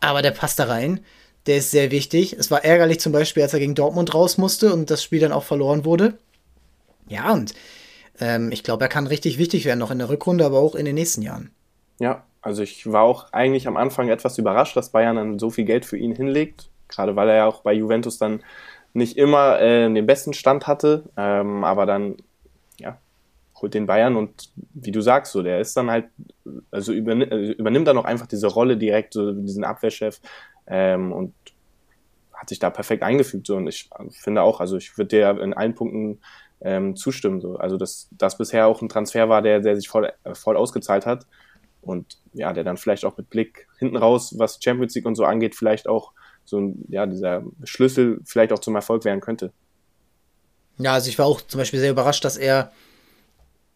Aber 0.01 0.23
der 0.23 0.31
passt 0.31 0.59
da 0.59 0.65
rein 0.65 1.01
der 1.47 1.59
ist 1.59 1.71
sehr 1.71 1.91
wichtig. 1.91 2.35
Es 2.35 2.51
war 2.51 2.65
ärgerlich 2.65 3.01
zum 3.01 3.13
Beispiel, 3.13 3.43
als 3.43 3.55
er 3.55 3.61
gegen 3.61 3.75
Dortmund 3.75 4.15
raus 4.15 4.39
musste 4.39 4.73
und 4.73 4.91
das 4.91 5.03
Spiel 5.03 5.21
dann 5.21 5.33
auch 5.33 5.45
verloren 5.45 5.85
wurde. 5.85 6.15
Ja, 7.09 7.33
und 7.33 7.55
ähm, 8.21 8.53
ich 8.53 8.63
glaube, 8.63 8.85
er 8.85 8.89
kann 8.89 9.07
richtig 9.07 9.39
wichtig 9.39 9.65
werden, 9.65 9.79
noch 9.79 9.91
in 9.91 9.99
der 9.99 10.09
Rückrunde, 10.09 10.45
aber 10.45 10.59
auch 10.59 10.75
in 10.75 10.85
den 10.85 10.95
nächsten 10.95 11.23
Jahren. 11.23 11.51
Ja, 11.99 12.25
also 12.43 12.63
ich 12.63 12.91
war 12.91 13.03
auch 13.03 13.33
eigentlich 13.33 13.67
am 13.67 13.77
Anfang 13.77 14.09
etwas 14.09 14.39
überrascht, 14.39 14.77
dass 14.77 14.91
Bayern 14.91 15.17
dann 15.17 15.39
so 15.39 15.51
viel 15.51 15.65
Geld 15.65 15.85
für 15.85 15.97
ihn 15.97 16.15
hinlegt, 16.15 16.71
gerade 16.89 17.17
weil 17.17 17.29
er 17.29 17.37
ja 17.37 17.47
auch 17.47 17.63
bei 17.63 17.73
Juventus 17.73 18.19
dann 18.19 18.43
nicht 18.93 19.17
immer 19.17 19.61
äh, 19.61 19.93
den 19.93 20.07
besten 20.07 20.33
Stand 20.33 20.67
hatte, 20.67 21.05
ähm, 21.17 21.65
aber 21.65 21.87
dann 21.87 22.17
ja, 22.79 22.99
holt 23.61 23.75
den 23.75 23.87
Bayern 23.87 24.17
und 24.17 24.51
wie 24.75 24.91
du 24.91 25.01
sagst, 25.01 25.33
so, 25.33 25.43
der 25.43 25.61
ist 25.61 25.77
dann 25.77 25.91
halt, 25.91 26.07
also 26.71 26.93
übernimmt, 26.93 27.33
also 27.33 27.53
übernimmt 27.53 27.87
dann 27.87 27.99
auch 27.99 28.05
einfach 28.05 28.27
diese 28.27 28.49
Rolle 28.49 28.77
direkt, 28.77 29.15
so 29.15 29.33
diesen 29.33 29.65
Abwehrchef 29.65 30.21
ähm, 30.71 31.13
und 31.13 31.35
hat 32.33 32.49
sich 32.49 32.59
da 32.59 32.71
perfekt 32.71 33.03
eingefügt. 33.03 33.47
So. 33.47 33.57
Und 33.57 33.67
ich 33.67 33.91
finde 34.13 34.43
auch, 34.43 34.61
also 34.61 34.77
ich 34.79 34.97
würde 34.97 35.09
dir 35.09 35.43
in 35.43 35.53
allen 35.53 35.75
Punkten 35.75 36.21
ähm, 36.63 36.97
zustimmen. 36.97 37.41
So. 37.41 37.57
Also 37.57 37.77
dass 37.77 38.09
das 38.13 38.39
bisher 38.39 38.67
auch 38.67 38.81
ein 38.81 38.89
Transfer 38.89 39.29
war, 39.29 39.43
der, 39.43 39.61
der 39.61 39.77
sich 39.77 39.89
voll, 39.89 40.11
äh, 40.25 40.35
voll 40.35 40.57
ausgezahlt 40.57 41.05
hat. 41.05 41.27
Und 41.83 42.19
ja, 42.33 42.53
der 42.53 42.65
dann 42.65 42.77
vielleicht 42.77 43.05
auch 43.05 43.17
mit 43.17 43.31
Blick 43.31 43.67
hinten 43.79 43.97
raus, 43.97 44.35
was 44.39 44.59
Champions 44.63 44.95
League 44.95 45.07
und 45.07 45.15
so 45.15 45.25
angeht, 45.25 45.55
vielleicht 45.55 45.89
auch 45.89 46.13
so 46.45 46.59
ein, 46.59 46.85
ja, 46.89 47.07
dieser 47.07 47.43
Schlüssel 47.65 48.21
vielleicht 48.25 48.53
auch 48.53 48.59
zum 48.59 48.75
Erfolg 48.75 49.05
werden 49.05 49.21
könnte. 49.21 49.53
Ja, 50.79 50.95
also 50.95 51.09
ich 51.09 51.19
war 51.19 51.27
auch 51.27 51.41
zum 51.41 51.59
Beispiel 51.59 51.81
sehr 51.81 51.91
überrascht, 51.91 52.25
dass 52.25 52.37
er 52.37 52.73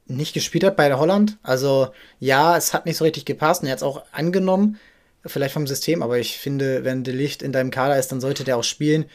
nicht 0.07 0.35
gespielt 0.35 0.65
hat 0.65 0.77
bei 0.77 0.93
Holland. 0.95 1.39
Also 1.43 1.89
ja, 2.19 2.57
es 2.57 2.75
hat 2.75 2.85
nicht 2.85 2.99
so 2.99 3.05
richtig 3.05 3.25
gepasst 3.25 3.63
und 3.63 3.69
er 3.69 3.73
hat 3.73 3.79
es 3.79 3.83
auch 3.83 4.05
angenommen, 4.13 4.79
vielleicht 5.27 5.55
vom 5.55 5.67
System, 5.67 6.03
aber 6.03 6.19
ich 6.19 6.39
finde, 6.39 6.85
wenn 6.85 7.05
De 7.05 7.15
Licht 7.15 7.43
in 7.43 7.53
deinem 7.53 7.71
Kader 7.71 7.99
ist, 7.99 8.13
dann 8.13 8.21
sollte 8.21 8.45
der 8.45 8.57
auch 8.57 8.65
spielen. 8.65 9.07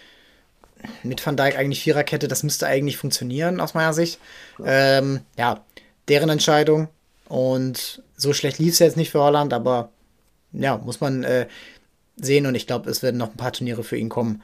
Mit 1.03 1.25
Van 1.25 1.35
Dijk 1.35 1.57
eigentlich 1.57 1.81
Viererkette, 1.81 2.27
das 2.27 2.43
müsste 2.43 2.65
eigentlich 2.67 2.97
funktionieren 2.97 3.59
aus 3.59 3.73
meiner 3.73 3.93
Sicht. 3.93 4.19
Ja, 4.59 4.99
ähm, 4.99 5.21
ja 5.37 5.63
deren 6.07 6.29
Entscheidung. 6.29 6.87
Und 7.27 8.01
so 8.17 8.33
schlecht 8.33 8.57
lief 8.59 8.73
es 8.73 8.79
jetzt 8.79 8.97
nicht 8.97 9.11
für 9.11 9.19
Holland, 9.19 9.53
aber 9.53 9.91
ja, 10.51 10.77
muss 10.77 10.99
man 10.99 11.23
äh, 11.23 11.47
sehen 12.15 12.45
und 12.45 12.55
ich 12.55 12.65
glaube, 12.65 12.89
es 12.89 13.03
werden 13.03 13.17
noch 13.17 13.29
ein 13.29 13.37
paar 13.37 13.53
Turniere 13.53 13.83
für 13.83 13.97
ihn 13.97 14.09
kommen. 14.09 14.41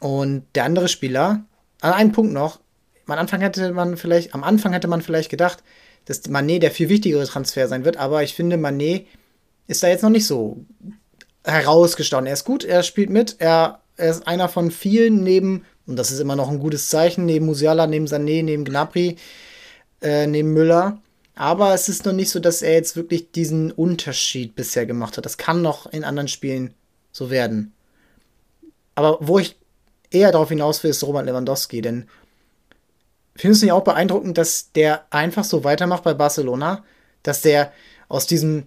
Und 0.00 0.44
der 0.54 0.64
andere 0.64 0.88
Spieler, 0.88 1.44
an 1.80 1.92
einen 1.92 2.12
Punkt 2.12 2.32
noch, 2.32 2.60
am 3.06 3.18
Anfang 3.18 3.40
hätte 3.40 3.72
man 3.72 3.96
vielleicht, 3.96 4.34
am 4.34 4.44
Anfang 4.44 4.72
hätte 4.72 4.88
man 4.88 5.02
vielleicht 5.02 5.30
gedacht, 5.30 5.62
dass 6.04 6.28
Manet 6.28 6.62
der 6.62 6.70
viel 6.70 6.88
wichtigere 6.88 7.26
Transfer 7.26 7.68
sein 7.68 7.84
wird, 7.84 7.96
aber 7.96 8.22
ich 8.22 8.34
finde, 8.34 8.56
Manet 8.56 9.06
ist 9.72 9.82
da 9.82 9.88
jetzt 9.88 10.02
noch 10.02 10.10
nicht 10.10 10.26
so 10.26 10.64
herausgestochen. 11.44 12.26
Er 12.26 12.34
ist 12.34 12.44
gut, 12.44 12.64
er 12.64 12.82
spielt 12.82 13.10
mit, 13.10 13.36
er, 13.38 13.80
er 13.96 14.10
ist 14.10 14.26
einer 14.26 14.48
von 14.48 14.70
vielen 14.70 15.22
neben, 15.22 15.64
und 15.86 15.96
das 15.96 16.10
ist 16.10 16.20
immer 16.20 16.36
noch 16.36 16.48
ein 16.48 16.60
gutes 16.60 16.88
Zeichen, 16.88 17.26
neben 17.26 17.46
Musiala, 17.46 17.86
neben 17.86 18.06
Sané, 18.06 18.42
neben 18.42 18.64
Gnabry, 18.64 19.16
äh, 20.00 20.26
neben 20.26 20.52
Müller. 20.52 21.00
Aber 21.34 21.74
es 21.74 21.88
ist 21.88 22.04
noch 22.04 22.12
nicht 22.12 22.30
so, 22.30 22.40
dass 22.40 22.62
er 22.62 22.74
jetzt 22.74 22.94
wirklich 22.94 23.32
diesen 23.32 23.72
Unterschied 23.72 24.54
bisher 24.54 24.86
gemacht 24.86 25.16
hat. 25.16 25.24
Das 25.24 25.38
kann 25.38 25.62
noch 25.62 25.86
in 25.86 26.04
anderen 26.04 26.28
Spielen 26.28 26.74
so 27.10 27.30
werden. 27.30 27.72
Aber 28.94 29.18
wo 29.20 29.38
ich 29.38 29.56
eher 30.10 30.30
darauf 30.30 30.50
hinaus 30.50 30.82
will, 30.82 30.90
ist 30.90 31.02
Robert 31.02 31.26
Lewandowski, 31.26 31.80
denn 31.80 32.06
findest 33.34 33.62
du 33.62 33.66
nicht 33.66 33.72
auch 33.72 33.84
beeindruckend, 33.84 34.36
dass 34.36 34.72
der 34.72 35.06
einfach 35.10 35.44
so 35.44 35.64
weitermacht 35.64 36.04
bei 36.04 36.14
Barcelona? 36.14 36.84
Dass 37.22 37.40
der 37.40 37.72
aus 38.08 38.26
diesem 38.26 38.66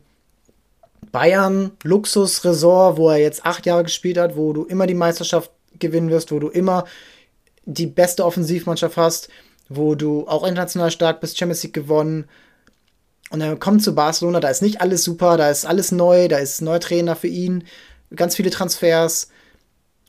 Bayern-Luxus-Resort, 1.15 2.97
wo 2.97 3.09
er 3.09 3.15
jetzt 3.15 3.45
acht 3.45 3.65
Jahre 3.65 3.83
gespielt 3.83 4.17
hat, 4.17 4.35
wo 4.35 4.51
du 4.51 4.65
immer 4.65 4.85
die 4.85 4.93
Meisterschaft 4.93 5.49
gewinnen 5.79 6.09
wirst, 6.09 6.33
wo 6.33 6.39
du 6.39 6.49
immer 6.49 6.83
die 7.63 7.87
beste 7.87 8.25
Offensivmannschaft 8.25 8.97
hast, 8.97 9.29
wo 9.69 9.95
du 9.95 10.27
auch 10.27 10.45
international 10.45 10.91
stark 10.91 11.21
bist, 11.21 11.37
Champions 11.37 11.63
League 11.63 11.73
gewonnen. 11.73 12.25
Und 13.29 13.39
er 13.39 13.55
kommt 13.55 13.81
zu 13.81 13.95
Barcelona, 13.95 14.41
da 14.41 14.49
ist 14.49 14.61
nicht 14.61 14.81
alles 14.81 15.05
super, 15.05 15.37
da 15.37 15.49
ist 15.49 15.65
alles 15.65 15.93
neu, 15.93 16.27
da 16.27 16.37
ist 16.37 16.61
neuer 16.61 16.81
Trainer 16.81 17.15
für 17.15 17.27
ihn, 17.27 17.63
ganz 18.13 18.35
viele 18.35 18.49
Transfers. 18.49 19.29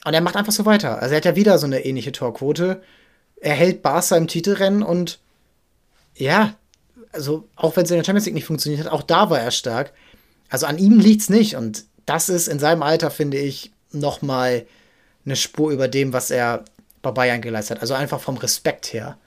Und 0.04 0.12
er 0.12 0.20
macht 0.22 0.34
einfach 0.34 0.52
so 0.52 0.66
weiter. 0.66 1.00
Also 1.00 1.14
er 1.14 1.18
hat 1.18 1.24
ja 1.24 1.36
wieder 1.36 1.58
so 1.58 1.66
eine 1.66 1.84
ähnliche 1.84 2.10
Torquote. 2.10 2.82
Er 3.40 3.54
hält 3.54 3.80
Barca 3.80 4.16
im 4.16 4.26
Titelrennen 4.26 4.82
und 4.82 5.20
ja, 6.16 6.56
also 7.12 7.46
auch 7.54 7.76
wenn 7.76 7.84
es 7.84 7.92
in 7.92 7.96
der 7.96 8.04
Champions 8.04 8.26
League 8.26 8.34
nicht 8.34 8.44
funktioniert 8.44 8.84
hat, 8.84 8.92
auch 8.92 9.02
da 9.02 9.30
war 9.30 9.38
er 9.38 9.52
stark. 9.52 9.92
Also 10.48 10.66
an 10.66 10.78
ihm 10.78 10.98
liegt 10.98 11.22
es 11.22 11.30
nicht. 11.30 11.56
Und 11.56 11.84
das 12.06 12.28
ist 12.28 12.48
in 12.48 12.58
seinem 12.58 12.82
Alter, 12.82 13.10
finde 13.10 13.38
ich, 13.38 13.72
noch 13.92 14.22
mal 14.22 14.66
eine 15.24 15.36
Spur 15.36 15.70
über 15.70 15.88
dem, 15.88 16.12
was 16.12 16.30
er 16.30 16.64
bei 17.02 17.10
Bayern 17.10 17.40
geleistet 17.40 17.76
hat. 17.76 17.82
Also 17.82 17.94
einfach 17.94 18.20
vom 18.20 18.36
Respekt 18.36 18.92
her. 18.92 19.18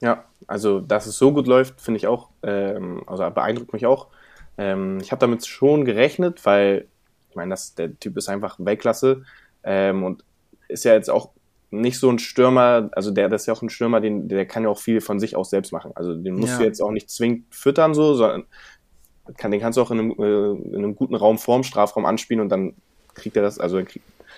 Ja, 0.00 0.24
also 0.46 0.80
dass 0.80 1.06
es 1.06 1.16
so 1.16 1.32
gut 1.32 1.46
läuft, 1.46 1.80
finde 1.80 1.98
ich 1.98 2.06
auch, 2.06 2.28
ähm, 2.42 3.02
also 3.06 3.28
beeindruckt 3.30 3.72
mich 3.72 3.86
auch. 3.86 4.08
Ähm, 4.58 4.98
ich 5.00 5.10
habe 5.10 5.20
damit 5.20 5.46
schon 5.46 5.84
gerechnet, 5.84 6.44
weil 6.44 6.86
ich 7.30 7.36
meine, 7.36 7.54
der 7.78 7.98
Typ 7.98 8.16
ist 8.16 8.28
einfach 8.28 8.56
Weltklasse 8.58 9.24
ähm, 9.64 10.04
und 10.04 10.24
ist 10.68 10.84
ja 10.84 10.92
jetzt 10.92 11.10
auch 11.10 11.30
nicht 11.70 11.98
so 11.98 12.10
ein 12.10 12.18
Stürmer, 12.18 12.90
also 12.92 13.10
der, 13.10 13.28
das 13.28 13.42
ist 13.42 13.46
ja 13.46 13.54
auch 13.54 13.62
ein 13.62 13.70
Stürmer, 13.70 14.00
den, 14.00 14.28
der 14.28 14.46
kann 14.46 14.62
ja 14.62 14.68
auch 14.68 14.78
viel 14.78 15.00
von 15.00 15.18
sich 15.18 15.36
aus 15.36 15.50
selbst 15.50 15.72
machen. 15.72 15.92
Also 15.94 16.14
den 16.14 16.34
musst 16.34 16.52
ja. 16.52 16.58
du 16.58 16.64
jetzt 16.64 16.80
auch 16.80 16.92
nicht 16.92 17.10
zwingend 17.10 17.54
füttern, 17.54 17.92
so, 17.92 18.14
sondern 18.14 18.44
kann, 19.36 19.50
den 19.50 19.60
kannst 19.60 19.76
du 19.76 19.82
auch 19.82 19.90
in 19.90 19.98
einem, 19.98 20.10
äh, 20.12 20.68
in 20.68 20.76
einem 20.76 20.94
guten 20.96 21.14
Raum 21.14 21.38
vorm 21.38 21.62
Strafraum 21.62 22.04
anspielen 22.04 22.40
und 22.40 22.48
dann 22.48 22.74
kriegt 23.14 23.36
er 23.36 23.42
das, 23.42 23.58
also 23.58 23.82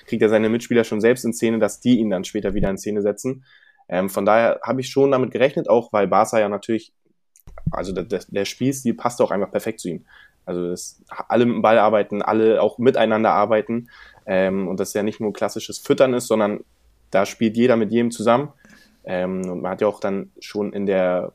kriegt, 0.07 0.23
er 0.23 0.29
seine 0.29 0.49
Mitspieler 0.49 0.85
schon 0.85 1.01
selbst 1.01 1.25
in 1.25 1.33
Szene, 1.33 1.59
dass 1.59 1.81
die 1.81 1.99
ihn 1.99 2.11
dann 2.11 2.25
später 2.25 2.55
wieder 2.55 2.71
in 2.71 2.79
Szene 2.79 3.03
setzen. 3.03 3.45
Ähm, 3.89 4.09
von 4.09 4.25
daher 4.25 4.61
habe 4.63 4.81
ich 4.81 4.89
schon 4.89 5.11
damit 5.11 5.31
gerechnet, 5.31 5.69
auch 5.69 5.93
weil 5.93 6.07
Barca 6.07 6.39
ja 6.39 6.49
natürlich, 6.49 6.93
also 7.71 7.93
der, 7.93 8.05
der 8.05 8.45
Spielstil 8.45 8.95
passt 8.95 9.21
auch 9.21 9.31
einfach 9.31 9.51
perfekt 9.51 9.81
zu 9.81 9.89
ihm. 9.89 10.05
Also 10.45 10.71
das, 10.71 11.03
alle 11.29 11.45
mit 11.45 11.57
dem 11.57 11.63
Ball 11.63 11.79
arbeiten, 11.79 12.23
alle 12.23 12.63
auch 12.63 12.79
miteinander 12.79 13.33
arbeiten 13.33 13.91
ähm, 14.25 14.69
und 14.69 14.81
das 14.81 14.95
ja 14.95 15.03
nicht 15.03 15.21
nur 15.21 15.33
klassisches 15.33 15.79
Füttern 15.79 16.15
ist, 16.15 16.27
sondern 16.27 16.61
da 17.11 17.27
spielt 17.27 17.57
jeder 17.57 17.77
mit 17.77 17.91
jedem 17.91 18.11
zusammen. 18.11 18.53
Ähm, 19.05 19.49
und 19.51 19.63
man 19.63 19.73
hat 19.73 19.81
ja 19.81 19.89
auch 19.89 20.01
dann 20.01 20.31
schon 20.41 20.73
in 20.73 20.87
der 20.87 21.33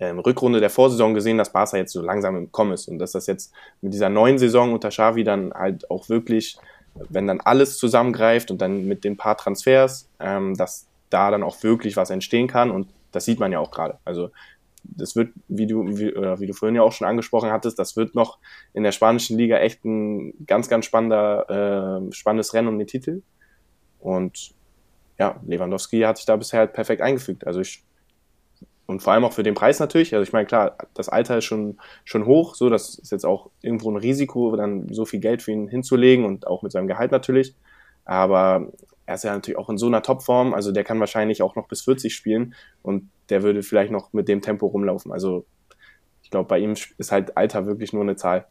ähm, 0.00 0.18
Rückrunde 0.18 0.60
der 0.60 0.70
Vorsaison 0.70 1.14
gesehen, 1.14 1.38
dass 1.38 1.52
Barca 1.52 1.76
jetzt 1.76 1.92
so 1.92 2.02
langsam 2.02 2.36
im 2.36 2.52
Kommen 2.52 2.72
ist 2.72 2.88
und 2.88 2.98
dass 2.98 3.12
das 3.12 3.26
jetzt 3.26 3.52
mit 3.80 3.92
dieser 3.92 4.08
neuen 4.08 4.38
Saison 4.38 4.72
unter 4.72 4.90
Xavi 4.90 5.24
dann 5.24 5.52
halt 5.52 5.90
auch 5.90 6.08
wirklich, 6.08 6.56
wenn 7.08 7.26
dann 7.26 7.40
alles 7.40 7.78
zusammengreift 7.78 8.50
und 8.50 8.60
dann 8.60 8.86
mit 8.86 9.04
den 9.04 9.16
paar 9.16 9.36
Transfers, 9.36 10.08
ähm, 10.20 10.56
dass 10.56 10.86
da 11.10 11.30
dann 11.30 11.42
auch 11.42 11.62
wirklich 11.62 11.96
was 11.96 12.10
entstehen 12.10 12.46
kann 12.46 12.70
und 12.70 12.88
das 13.12 13.24
sieht 13.24 13.40
man 13.40 13.52
ja 13.52 13.58
auch 13.58 13.70
gerade. 13.70 13.98
Also 14.04 14.30
das 14.84 15.16
wird, 15.16 15.32
wie 15.48 15.66
du, 15.66 15.86
wie, 15.98 16.14
wie 16.14 16.46
du 16.46 16.52
vorhin 16.52 16.76
ja 16.76 16.82
auch 16.82 16.92
schon 16.92 17.06
angesprochen 17.06 17.50
hattest, 17.50 17.78
das 17.78 17.96
wird 17.96 18.14
noch 18.14 18.38
in 18.72 18.82
der 18.84 18.92
spanischen 18.92 19.36
Liga 19.36 19.58
echt 19.58 19.84
ein 19.84 20.46
ganz, 20.46 20.68
ganz 20.68 20.84
spannender, 20.84 22.00
äh, 22.08 22.12
spannendes 22.12 22.54
Rennen 22.54 22.68
um 22.68 22.78
den 22.78 22.86
Titel. 22.86 23.22
Und 23.98 24.54
ja, 25.18 25.40
Lewandowski 25.46 26.00
hat 26.00 26.16
sich 26.16 26.26
da 26.26 26.36
bisher 26.36 26.60
halt 26.60 26.72
perfekt 26.72 27.02
eingefügt. 27.02 27.46
Also 27.46 27.60
ich 27.60 27.82
und 28.88 29.02
vor 29.02 29.12
allem 29.12 29.24
auch 29.24 29.34
für 29.34 29.42
den 29.42 29.54
Preis 29.54 29.80
natürlich. 29.80 30.14
Also 30.14 30.22
ich 30.22 30.32
meine, 30.32 30.46
klar, 30.46 30.78
das 30.94 31.10
Alter 31.10 31.38
ist 31.38 31.44
schon, 31.44 31.78
schon 32.04 32.24
hoch, 32.24 32.54
so, 32.54 32.70
das 32.70 32.98
ist 32.98 33.12
jetzt 33.12 33.26
auch 33.26 33.50
irgendwo 33.60 33.90
ein 33.90 33.98
Risiko, 33.98 34.56
dann 34.56 34.88
so 34.90 35.04
viel 35.04 35.20
Geld 35.20 35.42
für 35.42 35.52
ihn 35.52 35.68
hinzulegen 35.68 36.24
und 36.24 36.46
auch 36.46 36.62
mit 36.62 36.72
seinem 36.72 36.88
Gehalt 36.88 37.12
natürlich. 37.12 37.54
Aber 38.06 38.72
er 39.04 39.14
ist 39.14 39.24
ja 39.24 39.34
natürlich 39.34 39.58
auch 39.58 39.68
in 39.68 39.76
so 39.76 39.86
einer 39.86 40.02
Topform, 40.02 40.54
also 40.54 40.72
der 40.72 40.84
kann 40.84 41.00
wahrscheinlich 41.00 41.42
auch 41.42 41.54
noch 41.54 41.68
bis 41.68 41.82
40 41.82 42.14
spielen 42.14 42.54
und 42.82 43.10
der 43.28 43.42
würde 43.42 43.62
vielleicht 43.62 43.92
noch 43.92 44.14
mit 44.14 44.26
dem 44.26 44.40
Tempo 44.40 44.66
rumlaufen. 44.66 45.12
Also 45.12 45.44
ich 46.22 46.30
glaube, 46.30 46.48
bei 46.48 46.58
ihm 46.58 46.74
ist 46.96 47.12
halt 47.12 47.36
Alter 47.36 47.66
wirklich 47.66 47.92
nur 47.92 48.02
eine 48.02 48.16
Zahl. 48.16 48.46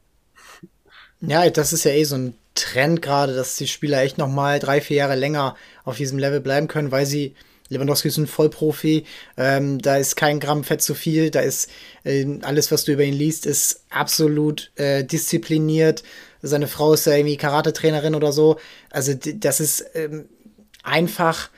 Ja, 1.20 1.50
das 1.50 1.74
ist 1.74 1.84
ja 1.84 1.92
eh 1.92 2.04
so 2.04 2.16
ein 2.16 2.36
Trend 2.54 3.02
gerade, 3.02 3.36
dass 3.36 3.56
die 3.56 3.68
Spieler 3.68 4.04
echt 4.04 4.20
noch 4.20 4.30
mal 4.30 4.60
drei, 4.60 4.82
vier 4.82 4.98
Jahre 4.98 5.16
länger 5.16 5.56
auf 5.84 5.98
diesem 5.98 6.20
Level 6.20 6.42
bleiben 6.42 6.68
können, 6.68 6.92
weil 6.92 7.08
sie 7.08 7.34
Lewandowski 7.70 8.08
ist 8.08 8.18
ein 8.18 8.28
Vollprofi, 8.28 9.06
ähm, 9.38 9.80
da 9.80 9.98
ist 9.98 10.16
kein 10.16 10.40
Gramm 10.40 10.64
Fett 10.64 10.82
zu 10.82 10.94
viel, 10.94 11.30
da 11.32 11.42
ist 11.42 11.70
äh, 12.04 12.26
alles, 12.42 12.72
was 12.72 12.86
du 12.86 12.94
über 12.94 13.04
ihn 13.04 13.14
liest, 13.14 13.46
ist 13.46 13.84
absolut 13.90 14.72
äh, 14.76 15.04
diszipliniert. 15.04 16.04
Seine 16.42 16.68
Frau 16.68 16.94
ist 16.94 17.06
ja 17.06 17.14
irgendwie 17.14 17.38
Karate-Trainerin 17.38 18.16
oder 18.16 18.32
so. 18.32 18.58
Also 18.90 19.14
das 19.16 19.60
ist 19.60 19.86
ähm, 19.96 20.30
einfach 20.84 21.50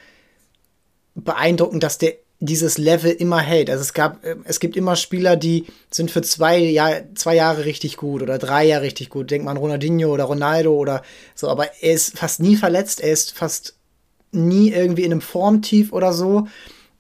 beeindruckend, 1.16 1.84
dass 1.84 1.98
der 1.98 2.14
dieses 2.42 2.78
Level 2.78 3.12
immer 3.12 3.40
hält. 3.40 3.70
Also 3.70 3.82
es 3.82 3.94
gab, 3.94 4.24
äh, 4.26 4.38
es 4.46 4.60
gibt 4.60 4.78
immer 4.78 4.96
Spieler, 4.96 5.36
die 5.36 5.66
sind 5.92 6.10
für 6.10 6.22
zwei, 6.22 6.58
Jahr, 6.58 7.02
zwei 7.16 7.36
Jahre 7.36 7.66
richtig 7.66 7.98
gut 7.98 8.22
oder 8.22 8.38
drei 8.38 8.66
Jahre 8.66 8.84
richtig 8.84 9.10
gut. 9.10 9.30
Denkt 9.30 9.46
man 9.46 9.58
Ronaldinho 9.58 10.12
oder 10.14 10.24
Ronaldo 10.24 10.74
oder 10.74 11.04
so, 11.36 11.50
aber 11.50 11.70
er 11.82 11.94
ist 11.94 12.18
fast 12.18 12.40
nie 12.40 12.56
verletzt, 12.56 13.02
er 13.02 13.12
ist 13.12 13.34
fast 13.38 13.76
nie 14.32 14.72
irgendwie 14.72 15.04
in 15.04 15.12
einem 15.12 15.22
Formtief 15.22 15.92
oder 15.94 16.14
so. 16.14 16.48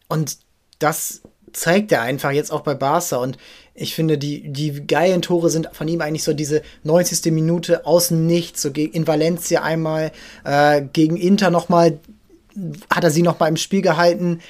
Und 0.08 0.38
das 0.80 1.22
zeigt 1.54 1.92
er 1.92 2.02
einfach 2.02 2.32
jetzt 2.32 2.52
auch 2.52 2.62
bei 2.62 2.74
Barca. 2.74 3.18
Und 3.18 3.38
ich 3.74 3.96
finde, 3.96 4.18
die, 4.18 4.52
die 4.52 4.86
geilen 4.86 5.22
Tore 5.22 5.50
sind 5.50 5.70
von 5.74 5.88
ihm 5.88 6.02
eigentlich 6.02 6.24
so 6.24 6.34
diese 6.34 6.62
90. 6.84 7.32
Minute 7.32 7.86
außen 7.86 8.26
nichts. 8.26 8.62
So 8.62 8.70
in 8.70 9.08
Valencia 9.08 9.64
einmal, 9.64 10.12
äh, 10.44 10.82
gegen 10.94 11.18
Inter 11.18 11.50
nochmal, 11.50 12.00
hat 12.90 13.04
er 13.04 13.12
sie 13.12 13.22
nochmal 13.22 13.50
im 13.50 13.58
Spiel 13.58 13.82
gehalten. 13.82 14.42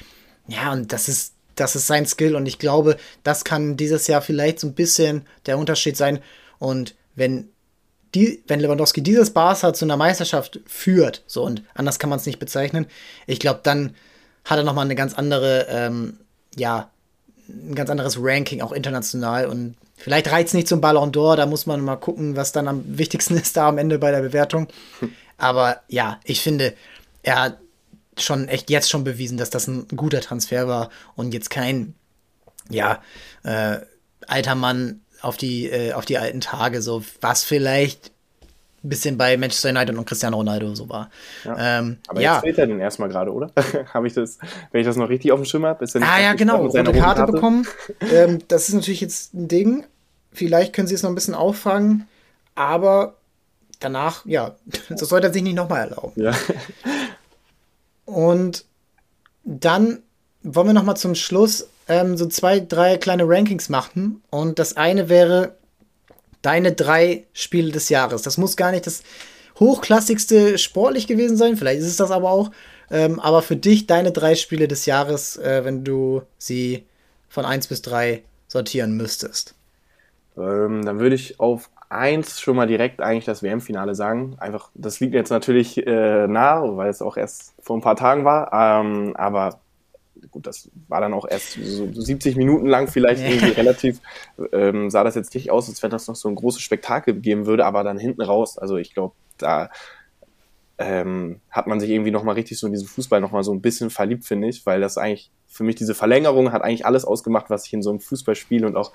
Ja, 0.48 0.72
und 0.72 0.92
das 0.92 1.08
ist, 1.08 1.34
das 1.54 1.76
ist 1.76 1.86
sein 1.86 2.06
Skill. 2.06 2.34
Und 2.34 2.46
ich 2.46 2.58
glaube, 2.58 2.96
das 3.22 3.44
kann 3.44 3.76
dieses 3.76 4.06
Jahr 4.06 4.22
vielleicht 4.22 4.60
so 4.60 4.66
ein 4.66 4.74
bisschen 4.74 5.26
der 5.46 5.58
Unterschied 5.58 5.96
sein. 5.96 6.20
Und 6.58 6.94
wenn 7.14 7.48
die, 8.14 8.42
wenn 8.48 8.60
Lewandowski 8.60 9.02
dieses 9.02 9.30
Barca 9.30 9.72
zu 9.72 9.84
einer 9.84 9.96
Meisterschaft 9.96 10.60
führt, 10.66 11.22
so 11.26 11.44
und 11.44 11.62
anders 11.74 11.98
kann 11.98 12.10
man 12.10 12.18
es 12.18 12.26
nicht 12.26 12.38
bezeichnen, 12.38 12.86
ich 13.26 13.38
glaube, 13.38 13.60
dann 13.62 13.94
hat 14.44 14.58
er 14.58 14.64
nochmal 14.64 14.84
eine 14.84 14.94
ganz 14.94 15.14
andere, 15.14 15.66
ähm, 15.68 16.18
ja, 16.56 16.90
ein 17.48 17.74
ganz 17.74 17.90
anderes 17.90 18.16
Ranking, 18.20 18.62
auch 18.62 18.72
international. 18.72 19.46
Und 19.46 19.76
vielleicht 19.96 20.30
reizt 20.30 20.54
nicht 20.54 20.68
zum 20.68 20.80
Ballon 20.80 21.12
d'Or, 21.12 21.36
da 21.36 21.46
muss 21.46 21.66
man 21.66 21.80
mal 21.80 21.96
gucken, 21.96 22.36
was 22.36 22.52
dann 22.52 22.68
am 22.68 22.84
wichtigsten 22.86 23.36
ist 23.36 23.56
da 23.56 23.68
am 23.68 23.78
Ende 23.78 23.98
bei 23.98 24.10
der 24.10 24.20
Bewertung. 24.20 24.68
Aber 25.36 25.80
ja, 25.88 26.20
ich 26.24 26.40
finde, 26.40 26.74
er 27.22 27.40
hat 27.40 27.58
schon 28.18 28.48
echt 28.48 28.70
jetzt 28.70 28.90
schon 28.90 29.04
bewiesen, 29.04 29.38
dass 29.38 29.50
das 29.50 29.66
ein 29.66 29.86
guter 29.88 30.20
Transfer 30.20 30.68
war 30.68 30.90
und 31.16 31.32
jetzt 31.32 31.50
kein, 31.50 31.94
ja, 32.68 33.02
äh, 33.44 33.78
alter 34.26 34.54
Mann 34.54 35.00
auf 35.22 35.36
die, 35.36 35.70
äh, 35.70 35.92
auf 35.92 36.04
die 36.04 36.18
alten 36.18 36.40
Tage, 36.40 36.82
so 36.82 37.02
was 37.20 37.44
vielleicht 37.44 38.12
ein 38.82 38.88
bisschen 38.88 39.18
bei 39.18 39.36
Manchester 39.36 39.68
United 39.70 39.96
und 39.96 40.06
Cristiano 40.06 40.38
Ronaldo 40.38 40.74
so 40.74 40.88
war. 40.88 41.10
Ja. 41.44 41.78
Ähm, 41.78 41.98
Aber 42.08 42.20
ja. 42.20 42.34
jetzt 42.34 42.42
fehlt 42.42 42.58
er 42.58 42.66
den 42.66 42.80
erstmal 42.80 43.10
gerade, 43.10 43.32
oder? 43.32 43.50
habe 43.94 44.06
ich 44.06 44.14
das, 44.14 44.38
wenn 44.72 44.80
ich 44.80 44.86
das 44.86 44.96
noch 44.96 45.08
richtig 45.10 45.32
auf 45.32 45.40
dem 45.40 45.44
Schirm 45.44 45.66
habe, 45.66 45.84
ist 45.84 45.94
er 45.94 46.00
nicht 46.00 46.10
Ah 46.10 46.20
ja, 46.20 46.32
genau, 46.32 46.56
rote 46.56 46.82
Karte, 46.82 46.98
Karte 46.98 47.32
bekommen. 47.32 47.66
ähm, 48.12 48.38
das 48.48 48.68
ist 48.68 48.74
natürlich 48.74 49.02
jetzt 49.02 49.34
ein 49.34 49.48
Ding. 49.48 49.84
Vielleicht 50.32 50.72
können 50.72 50.88
sie 50.88 50.94
es 50.94 51.02
noch 51.02 51.10
ein 51.10 51.14
bisschen 51.14 51.34
auffangen, 51.34 52.08
aber 52.54 53.16
danach, 53.80 54.24
ja, 54.24 54.56
das 54.88 55.00
sollte 55.00 55.26
er 55.26 55.32
sich 55.32 55.42
nicht 55.42 55.56
nochmal 55.56 55.80
erlauben. 55.80 56.22
Ja. 56.22 56.32
Und 58.06 58.64
dann 59.44 60.02
wollen 60.42 60.68
wir 60.68 60.74
nochmal 60.74 60.96
zum 60.96 61.14
Schluss 61.14 61.68
ähm, 61.90 62.16
so 62.16 62.26
zwei, 62.26 62.60
drei 62.60 62.96
kleine 62.96 63.28
Rankings 63.28 63.68
machen. 63.68 64.22
Und 64.30 64.58
das 64.58 64.76
eine 64.76 65.08
wäre 65.08 65.56
deine 66.40 66.72
drei 66.72 67.26
Spiele 67.32 67.72
des 67.72 67.88
Jahres. 67.88 68.22
Das 68.22 68.38
muss 68.38 68.56
gar 68.56 68.70
nicht 68.70 68.86
das 68.86 69.02
hochklassigste 69.58 70.56
sportlich 70.56 71.06
gewesen 71.06 71.36
sein, 71.36 71.56
vielleicht 71.56 71.80
ist 71.80 71.88
es 71.88 71.96
das 71.96 72.10
aber 72.10 72.30
auch. 72.30 72.50
Ähm, 72.90 73.20
aber 73.20 73.42
für 73.42 73.56
dich 73.56 73.86
deine 73.86 74.12
drei 74.12 74.34
Spiele 74.34 74.68
des 74.68 74.86
Jahres, 74.86 75.36
äh, 75.36 75.64
wenn 75.64 75.84
du 75.84 76.22
sie 76.38 76.86
von 77.28 77.44
1 77.44 77.66
bis 77.66 77.82
3 77.82 78.22
sortieren 78.48 78.96
müsstest. 78.96 79.54
Ähm, 80.36 80.84
dann 80.84 80.98
würde 80.98 81.14
ich 81.14 81.38
auf 81.38 81.70
eins 81.88 82.40
schon 82.40 82.56
mal 82.56 82.66
direkt 82.66 83.00
eigentlich 83.00 83.24
das 83.24 83.42
WM-Finale 83.42 83.94
sagen. 83.94 84.36
Einfach, 84.38 84.70
das 84.74 85.00
liegt 85.00 85.14
jetzt 85.14 85.30
natürlich 85.30 85.86
äh, 85.86 86.26
nah, 86.26 86.76
weil 86.76 86.88
es 86.88 87.02
auch 87.02 87.16
erst 87.16 87.54
vor 87.60 87.76
ein 87.76 87.82
paar 87.82 87.96
Tagen 87.96 88.24
war. 88.24 88.52
Ähm, 88.52 89.14
aber 89.16 89.60
gut, 90.30 90.46
das 90.46 90.70
war 90.88 91.00
dann 91.00 91.14
auch 91.14 91.26
erst 91.28 91.52
so 91.62 91.90
70 91.92 92.36
Minuten 92.36 92.66
lang 92.66 92.88
vielleicht 92.88 93.22
irgendwie 93.22 93.52
relativ, 93.52 94.00
ähm, 94.52 94.90
sah 94.90 95.04
das 95.04 95.14
jetzt 95.14 95.34
nicht 95.34 95.50
aus, 95.50 95.68
als 95.68 95.82
wenn 95.82 95.90
das 95.90 96.06
noch 96.06 96.16
so 96.16 96.28
ein 96.28 96.34
großes 96.34 96.62
Spektakel 96.62 97.14
geben 97.14 97.46
würde, 97.46 97.66
aber 97.66 97.84
dann 97.84 97.98
hinten 97.98 98.22
raus, 98.22 98.58
also 98.58 98.76
ich 98.76 98.94
glaube, 98.94 99.14
da 99.38 99.70
ähm, 100.78 101.40
hat 101.50 101.66
man 101.66 101.78
sich 101.78 101.90
irgendwie 101.90 102.10
nochmal 102.10 102.34
richtig 102.34 102.58
so 102.58 102.66
in 102.66 102.72
diesen 102.72 102.88
Fußball 102.88 103.20
nochmal 103.20 103.44
so 103.44 103.52
ein 103.52 103.60
bisschen 103.60 103.90
verliebt, 103.90 104.24
finde 104.24 104.48
ich, 104.48 104.64
weil 104.64 104.80
das 104.80 104.96
eigentlich 104.96 105.30
für 105.46 105.64
mich 105.64 105.76
diese 105.76 105.94
Verlängerung 105.94 106.52
hat 106.52 106.62
eigentlich 106.62 106.86
alles 106.86 107.04
ausgemacht, 107.04 107.50
was 107.50 107.66
ich 107.66 107.72
in 107.74 107.82
so 107.82 107.90
einem 107.90 108.00
Fußballspiel 108.00 108.64
und 108.64 108.76
auch 108.76 108.92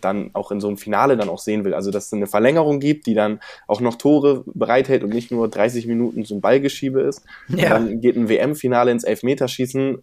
dann 0.00 0.30
auch 0.32 0.50
in 0.50 0.60
so 0.60 0.68
einem 0.68 0.76
Finale 0.76 1.16
dann 1.16 1.28
auch 1.28 1.38
sehen 1.38 1.64
will. 1.64 1.74
Also 1.74 1.90
dass 1.90 2.06
es 2.06 2.12
eine 2.12 2.26
Verlängerung 2.26 2.80
gibt, 2.80 3.06
die 3.06 3.14
dann 3.14 3.40
auch 3.66 3.80
noch 3.80 3.96
Tore 3.96 4.44
bereithält 4.46 5.04
und 5.04 5.12
nicht 5.12 5.30
nur 5.30 5.48
30 5.48 5.86
Minuten 5.86 6.24
so 6.24 6.34
ein 6.34 6.40
Ballgeschiebe 6.40 7.00
ist. 7.00 7.22
Ja. 7.48 7.70
Dann 7.70 8.00
geht 8.00 8.16
ein 8.16 8.28
WM-Finale 8.28 8.90
ins 8.90 9.04
Elfmeterschießen. 9.04 10.02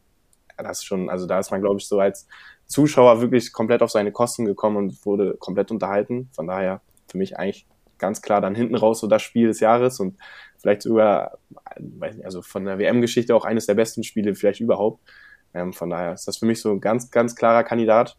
Das 0.63 0.83
schon, 0.83 1.09
also 1.09 1.25
da 1.25 1.39
ist 1.39 1.51
man, 1.51 1.61
glaube 1.61 1.79
ich, 1.79 1.87
so 1.87 1.99
als 1.99 2.27
Zuschauer 2.65 3.21
wirklich 3.21 3.51
komplett 3.51 3.81
auf 3.81 3.91
seine 3.91 4.11
Kosten 4.11 4.45
gekommen 4.45 4.77
und 4.77 5.05
wurde 5.05 5.35
komplett 5.37 5.71
unterhalten. 5.71 6.29
Von 6.33 6.47
daher 6.47 6.81
für 7.09 7.17
mich 7.17 7.37
eigentlich 7.37 7.65
ganz 7.97 8.21
klar 8.21 8.41
dann 8.41 8.55
hinten 8.55 8.75
raus 8.75 8.99
so 8.99 9.07
das 9.07 9.21
Spiel 9.21 9.47
des 9.47 9.59
Jahres 9.59 9.99
und 9.99 10.17
vielleicht 10.57 10.81
sogar, 10.81 11.37
weiß 11.77 12.15
nicht, 12.15 12.25
also 12.25 12.41
von 12.41 12.65
der 12.65 12.79
WM-Geschichte 12.79 13.35
auch 13.35 13.45
eines 13.45 13.65
der 13.65 13.75
besten 13.75 14.03
Spiele 14.03 14.35
vielleicht 14.35 14.59
überhaupt. 14.59 15.01
Ähm, 15.53 15.73
von 15.73 15.89
daher 15.89 16.13
ist 16.13 16.27
das 16.27 16.37
für 16.37 16.45
mich 16.45 16.61
so 16.61 16.71
ein 16.71 16.81
ganz, 16.81 17.11
ganz 17.11 17.35
klarer 17.35 17.63
Kandidat. 17.63 18.17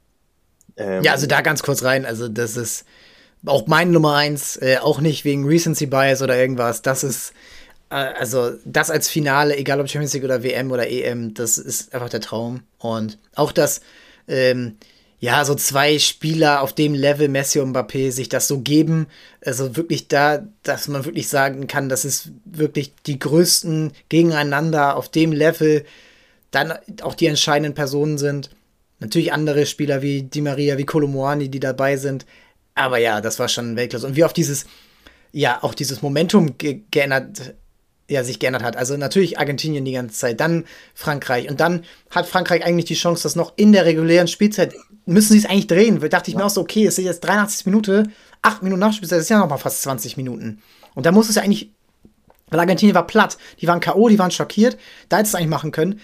Ähm, 0.76 1.02
ja, 1.02 1.12
also 1.12 1.26
da 1.26 1.40
ganz 1.40 1.62
kurz 1.62 1.82
rein. 1.82 2.04
Also, 2.04 2.28
das 2.28 2.56
ist 2.56 2.84
auch 3.46 3.66
mein 3.66 3.90
Nummer 3.90 4.14
eins, 4.14 4.56
äh, 4.56 4.78
auch 4.78 5.00
nicht 5.00 5.24
wegen 5.24 5.46
Recency 5.46 5.86
Bias 5.86 6.22
oder 6.22 6.36
irgendwas. 6.36 6.82
Das 6.82 7.04
ist, 7.04 7.32
also, 7.92 8.52
das 8.64 8.90
als 8.90 9.08
Finale, 9.08 9.56
egal 9.56 9.80
ob 9.80 9.88
Champions 9.88 10.14
League 10.14 10.24
oder 10.24 10.42
WM 10.42 10.70
oder 10.70 10.88
EM, 10.88 11.34
das 11.34 11.58
ist 11.58 11.94
einfach 11.94 12.08
der 12.08 12.20
Traum. 12.20 12.62
Und 12.78 13.18
auch 13.34 13.52
das, 13.52 13.80
ähm, 14.28 14.76
ja, 15.20 15.44
so 15.44 15.54
zwei 15.54 15.98
Spieler 15.98 16.62
auf 16.62 16.72
dem 16.72 16.94
Level, 16.94 17.28
Messi 17.28 17.60
und 17.60 17.76
Mbappé, 17.76 18.10
sich 18.10 18.28
das 18.28 18.48
so 18.48 18.60
geben, 18.60 19.06
also 19.44 19.76
wirklich 19.76 20.08
da, 20.08 20.44
dass 20.64 20.88
man 20.88 21.04
wirklich 21.04 21.28
sagen 21.28 21.68
kann, 21.68 21.88
das 21.88 22.04
ist 22.04 22.30
wirklich 22.44 22.92
die 23.06 23.18
größten 23.20 23.92
gegeneinander 24.08 24.96
auf 24.96 25.08
dem 25.08 25.30
Level, 25.30 25.84
dann 26.50 26.72
auch 27.02 27.14
die 27.14 27.26
entscheidenden 27.26 27.74
Personen 27.74 28.18
sind. 28.18 28.50
Natürlich 28.98 29.32
andere 29.32 29.66
Spieler 29.66 30.02
wie 30.02 30.22
Di 30.22 30.40
Maria, 30.40 30.76
wie 30.76 30.86
Kolomoani, 30.86 31.48
die 31.48 31.60
dabei 31.60 31.96
sind. 31.96 32.26
Aber 32.74 32.98
ja, 32.98 33.20
das 33.20 33.38
war 33.38 33.48
schon 33.48 33.76
Weltklasse. 33.76 34.06
Und 34.06 34.16
wie 34.16 34.24
oft 34.24 34.36
dieses, 34.36 34.66
ja, 35.32 35.62
auch 35.62 35.74
dieses 35.74 36.02
Momentum 36.02 36.58
ge 36.58 36.80
geändert, 36.90 37.54
ja, 38.08 38.24
sich 38.24 38.38
geändert 38.38 38.62
hat. 38.62 38.76
Also 38.76 38.96
natürlich 38.96 39.38
Argentinien 39.38 39.84
die 39.84 39.92
ganze 39.92 40.16
Zeit, 40.16 40.40
dann 40.40 40.64
Frankreich. 40.94 41.48
Und 41.48 41.60
dann 41.60 41.84
hat 42.10 42.26
Frankreich 42.26 42.64
eigentlich 42.64 42.84
die 42.84 42.94
Chance, 42.94 43.22
dass 43.22 43.36
noch 43.36 43.52
in 43.56 43.72
der 43.72 43.84
regulären 43.84 44.28
Spielzeit 44.28 44.74
müssen 45.06 45.32
sie 45.32 45.38
es 45.38 45.46
eigentlich 45.46 45.66
drehen. 45.66 46.00
Da 46.00 46.08
dachte 46.08 46.30
ich 46.30 46.34
ja. 46.34 46.40
mir 46.40 46.46
auch 46.46 46.50
so, 46.50 46.60
okay, 46.60 46.86
es 46.86 46.98
ist 46.98 47.04
jetzt 47.04 47.20
83 47.20 47.66
Minuten, 47.66 48.12
8 48.42 48.62
Minuten 48.62 48.80
Nachspielzeit, 48.80 49.18
das 49.18 49.24
ist 49.24 49.30
ja 49.30 49.38
noch 49.38 49.48
mal 49.48 49.58
fast 49.58 49.82
20 49.82 50.16
Minuten. 50.16 50.62
Und 50.94 51.06
da 51.06 51.12
muss 51.12 51.28
es 51.28 51.36
ja 51.36 51.42
eigentlich, 51.42 51.72
weil 52.48 52.60
Argentinien 52.60 52.94
war 52.94 53.06
platt, 53.06 53.38
die 53.60 53.68
waren 53.68 53.80
K.O., 53.80 54.08
die 54.08 54.18
waren 54.18 54.30
schockiert, 54.30 54.76
da 55.08 55.18
hätte 55.18 55.28
es 55.28 55.34
eigentlich 55.34 55.48
machen 55.48 55.72
können. 55.72 56.00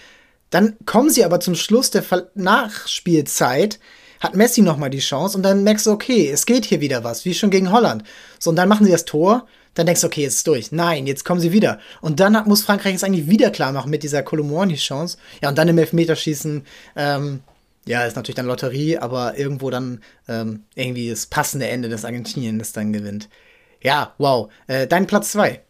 Dann 0.49 0.77
kommen 0.85 1.11
sie 1.11 1.23
aber 1.23 1.39
zum 1.39 1.53
Schluss 1.53 1.91
der 1.91 2.03
Nachspielzeit, 2.33 3.79
hat 4.19 4.35
Messi 4.35 4.61
nochmal 4.61 4.89
die 4.89 4.99
Chance 4.99 5.37
und 5.37 5.43
dann 5.43 5.63
merkst 5.63 5.85
du, 5.85 5.91
okay, 5.91 6.29
es 6.29 6.45
geht 6.45 6.65
hier 6.65 6.81
wieder 6.81 7.03
was, 7.03 7.23
wie 7.23 7.33
schon 7.33 7.51
gegen 7.51 7.71
Holland. 7.71 8.03
So, 8.39 8.49
und 8.49 8.55
dann 8.55 8.67
machen 8.67 8.85
sie 8.85 8.91
das 8.91 9.05
Tor, 9.05 9.47
dann 9.79 9.85
denkst 9.85 10.01
du, 10.01 10.07
okay, 10.07 10.23
jetzt 10.23 10.35
ist 10.35 10.47
durch. 10.47 10.73
Nein, 10.73 11.07
jetzt 11.07 11.23
kommen 11.23 11.39
sie 11.39 11.53
wieder. 11.53 11.79
Und 12.01 12.19
dann 12.19 12.33
muss 12.47 12.63
Frankreich 12.63 12.95
es 12.95 13.03
eigentlich 13.05 13.29
wieder 13.29 13.49
klar 13.49 13.71
machen 13.71 13.89
mit 13.89 14.03
dieser 14.03 14.23
Colomboani-Chance. 14.23 15.17
Ja, 15.41 15.47
und 15.47 15.57
dann 15.57 15.69
im 15.69 15.77
Elfmeterschießen, 15.77 16.65
ähm, 16.97 17.39
ja, 17.85 18.03
ist 18.03 18.17
natürlich 18.17 18.35
dann 18.35 18.45
Lotterie, 18.45 18.97
aber 18.97 19.37
irgendwo 19.37 19.69
dann 19.69 20.03
ähm, 20.27 20.63
irgendwie 20.75 21.09
das 21.09 21.27
passende 21.27 21.69
Ende 21.69 21.87
des 21.87 22.03
Argentinien, 22.03 22.59
das 22.59 22.73
dann 22.73 22.91
gewinnt. 22.91 23.29
Ja, 23.81 24.13
wow. 24.17 24.51
Äh, 24.67 24.85
dein 24.85 25.07
Platz 25.07 25.31
zwei. 25.31 25.61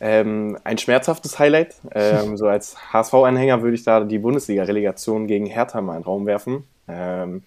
Ähm, 0.00 0.58
ein 0.64 0.76
schmerzhaftes 0.76 1.38
Highlight. 1.38 1.76
Ähm, 1.92 2.36
so 2.36 2.48
als 2.48 2.76
HSV-Anhänger 2.92 3.62
würde 3.62 3.76
ich 3.76 3.84
da 3.84 4.00
die 4.00 4.18
Bundesliga-Relegation 4.18 5.28
gegen 5.28 5.46
Hertha 5.46 5.80
mal 5.80 5.94
in 5.94 6.00
den 6.00 6.06
Raum 6.06 6.26
werfen. 6.26 6.64
Ähm, 6.88 7.44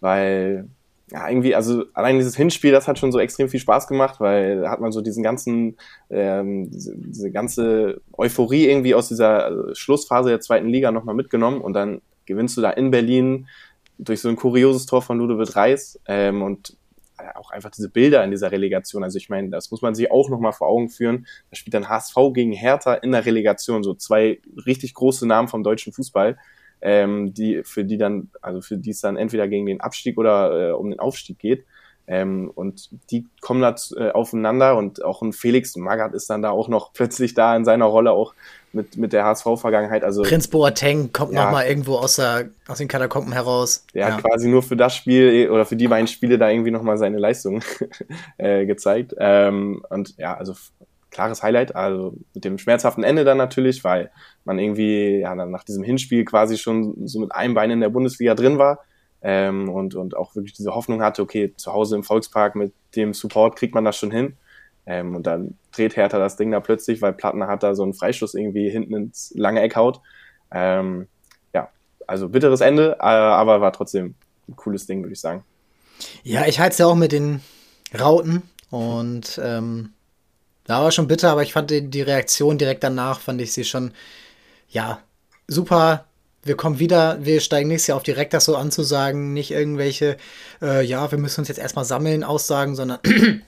weil 0.00 0.66
ja, 1.12 1.28
irgendwie, 1.28 1.54
also 1.54 1.84
allein 1.92 2.16
dieses 2.16 2.36
Hinspiel, 2.36 2.72
das 2.72 2.88
hat 2.88 2.98
schon 2.98 3.12
so 3.12 3.18
extrem 3.18 3.48
viel 3.48 3.60
Spaß 3.60 3.86
gemacht, 3.86 4.18
weil 4.18 4.62
da 4.62 4.70
hat 4.70 4.80
man 4.80 4.92
so 4.92 5.02
diesen 5.02 5.22
ganzen, 5.22 5.76
ähm, 6.08 6.70
diese, 6.70 6.96
diese 6.96 7.30
ganze 7.30 8.00
Euphorie 8.16 8.66
irgendwie 8.66 8.94
aus 8.94 9.08
dieser 9.08 9.74
Schlussphase 9.74 10.30
der 10.30 10.40
zweiten 10.40 10.68
Liga 10.68 10.90
nochmal 10.90 11.14
mitgenommen 11.14 11.60
und 11.60 11.74
dann 11.74 12.00
gewinnst 12.24 12.56
du 12.56 12.62
da 12.62 12.70
in 12.70 12.90
Berlin 12.90 13.46
durch 13.98 14.20
so 14.22 14.30
ein 14.30 14.36
kurioses 14.36 14.86
Tor 14.86 15.02
von 15.02 15.18
Ludovic 15.18 15.54
Reis 15.54 16.00
ähm, 16.06 16.40
und 16.40 16.76
auch 17.34 17.50
einfach 17.50 17.70
diese 17.70 17.90
Bilder 17.90 18.24
in 18.24 18.30
dieser 18.30 18.50
Relegation. 18.50 19.04
Also 19.04 19.18
ich 19.18 19.28
meine, 19.28 19.50
das 19.50 19.70
muss 19.70 19.82
man 19.82 19.94
sich 19.94 20.10
auch 20.10 20.30
nochmal 20.30 20.52
vor 20.52 20.68
Augen 20.68 20.88
führen. 20.88 21.26
Da 21.50 21.56
spielt 21.56 21.74
dann 21.74 21.88
HSV 21.88 22.16
gegen 22.32 22.52
Hertha 22.52 22.94
in 22.94 23.12
der 23.12 23.26
Relegation, 23.26 23.82
so 23.82 23.94
zwei 23.94 24.40
richtig 24.66 24.94
große 24.94 25.26
Namen 25.26 25.48
vom 25.48 25.62
deutschen 25.62 25.92
Fußball, 25.92 26.38
ähm, 26.82 27.32
die 27.32 27.62
für 27.64 27.84
die 27.84 27.96
dann, 27.96 28.30
also 28.40 28.60
für 28.60 28.76
die 28.76 28.90
es 28.90 29.00
dann 29.00 29.16
entweder 29.16 29.48
gegen 29.48 29.66
den 29.66 29.80
Abstieg 29.80 30.18
oder 30.18 30.70
äh, 30.70 30.72
um 30.72 30.90
den 30.90 31.00
Aufstieg 31.00 31.38
geht. 31.38 31.64
Ähm, 32.08 32.50
und 32.52 32.90
die 33.10 33.26
kommen 33.40 33.62
da 33.62 33.76
äh, 33.96 34.10
aufeinander 34.10 34.76
und 34.76 35.04
auch 35.04 35.22
ein 35.22 35.32
Felix 35.32 35.76
Magath 35.76 36.14
ist 36.14 36.28
dann 36.28 36.42
da 36.42 36.50
auch 36.50 36.68
noch 36.68 36.92
plötzlich 36.92 37.34
da 37.34 37.56
in 37.56 37.64
seiner 37.64 37.84
Rolle 37.84 38.10
auch 38.10 38.34
mit, 38.72 38.96
mit 38.96 39.12
der 39.12 39.24
HSV-Vergangenheit. 39.24 40.02
Also, 40.02 40.22
Prinz 40.22 40.48
Boateng 40.48 41.12
kommt 41.12 41.32
ja, 41.32 41.44
noch 41.44 41.52
mal 41.52 41.66
irgendwo 41.66 41.96
aus, 41.96 42.16
der, 42.16 42.48
aus 42.66 42.78
den 42.78 42.88
Katakomben 42.88 43.32
heraus. 43.32 43.86
Der 43.94 44.08
ja. 44.08 44.14
hat 44.14 44.24
quasi 44.24 44.48
nur 44.48 44.62
für 44.62 44.76
das 44.76 44.96
Spiel 44.96 45.48
oder 45.50 45.64
für 45.64 45.76
die 45.76 45.88
beiden 45.88 46.08
Spiele 46.08 46.38
da 46.38 46.48
irgendwie 46.48 46.72
noch 46.72 46.82
mal 46.82 46.98
seine 46.98 47.18
Leistung 47.18 47.62
äh, 48.36 48.66
gezeigt. 48.66 49.14
Ähm, 49.18 49.84
und 49.88 50.16
ja, 50.18 50.34
also 50.36 50.54
klares 51.12 51.42
Highlight, 51.42 51.76
also 51.76 52.14
mit 52.34 52.44
dem 52.44 52.58
schmerzhaften 52.58 53.04
Ende 53.04 53.24
dann 53.24 53.36
natürlich, 53.36 53.84
weil 53.84 54.10
man 54.44 54.58
irgendwie 54.58 55.20
ja, 55.20 55.34
dann 55.36 55.50
nach 55.50 55.62
diesem 55.62 55.84
Hinspiel 55.84 56.24
quasi 56.24 56.58
schon 56.58 57.06
so 57.06 57.20
mit 57.20 57.32
einem 57.32 57.54
Bein 57.54 57.70
in 57.70 57.80
der 57.80 57.90
Bundesliga 57.90 58.34
drin 58.34 58.58
war 58.58 58.80
ähm, 59.20 59.68
und, 59.68 59.94
und 59.94 60.16
auch 60.16 60.34
wirklich 60.34 60.54
diese 60.54 60.74
Hoffnung 60.74 61.02
hatte, 61.02 61.22
okay, 61.22 61.52
zu 61.56 61.72
Hause 61.72 61.94
im 61.94 62.02
Volkspark 62.02 62.56
mit 62.56 62.72
dem 62.96 63.14
Support 63.14 63.56
kriegt 63.56 63.74
man 63.74 63.84
das 63.84 63.96
schon 63.96 64.10
hin. 64.10 64.36
Ähm, 64.84 65.14
und 65.14 65.26
dann 65.26 65.56
dreht 65.70 65.96
Hertha 65.96 66.18
das 66.18 66.36
Ding 66.36 66.50
da 66.50 66.58
plötzlich, 66.58 67.00
weil 67.02 67.12
Plattner 67.12 67.46
hat 67.46 67.62
da 67.62 67.74
so 67.74 67.84
einen 67.84 67.94
Freischuss 67.94 68.34
irgendwie 68.34 68.68
hinten 68.68 68.94
ins 68.94 69.32
lange 69.36 69.60
Eck 69.60 69.76
haut. 69.76 70.00
Ähm, 70.50 71.06
ja, 71.54 71.68
also 72.06 72.28
bitteres 72.28 72.60
Ende, 72.60 72.96
äh, 72.98 73.04
aber 73.04 73.60
war 73.60 73.72
trotzdem 73.72 74.16
ein 74.48 74.56
cooles 74.56 74.86
Ding, 74.86 75.02
würde 75.02 75.12
ich 75.12 75.20
sagen. 75.20 75.44
Ja, 76.24 76.46
ich 76.46 76.58
es 76.58 76.78
ja 76.78 76.86
auch 76.86 76.96
mit 76.96 77.12
den 77.12 77.42
Rauten 77.98 78.42
und 78.70 79.40
ähm, 79.42 79.92
da 80.64 80.82
war 80.82 80.92
schon 80.92 81.08
bitter, 81.08 81.30
aber 81.30 81.42
ich 81.42 81.52
fand 81.52 81.70
die, 81.70 82.02
Reaktion 82.02 82.58
direkt 82.58 82.84
danach, 82.84 83.20
fand 83.20 83.40
ich 83.40 83.52
sie 83.52 83.64
schon, 83.64 83.92
ja, 84.68 85.00
super 85.48 86.06
wir 86.44 86.56
kommen 86.56 86.78
wieder, 86.78 87.24
wir 87.24 87.40
steigen 87.40 87.68
nächstes 87.68 87.88
Jahr 87.88 87.96
auf 87.96 88.02
direkt 88.02 88.34
das 88.34 88.44
so 88.44 88.56
anzusagen, 88.56 89.32
nicht 89.32 89.52
irgendwelche, 89.52 90.16
äh, 90.60 90.84
ja, 90.84 91.10
wir 91.10 91.18
müssen 91.18 91.40
uns 91.40 91.48
jetzt 91.48 91.58
erstmal 91.58 91.84
sammeln, 91.84 92.24
Aussagen, 92.24 92.74
sondern 92.74 92.98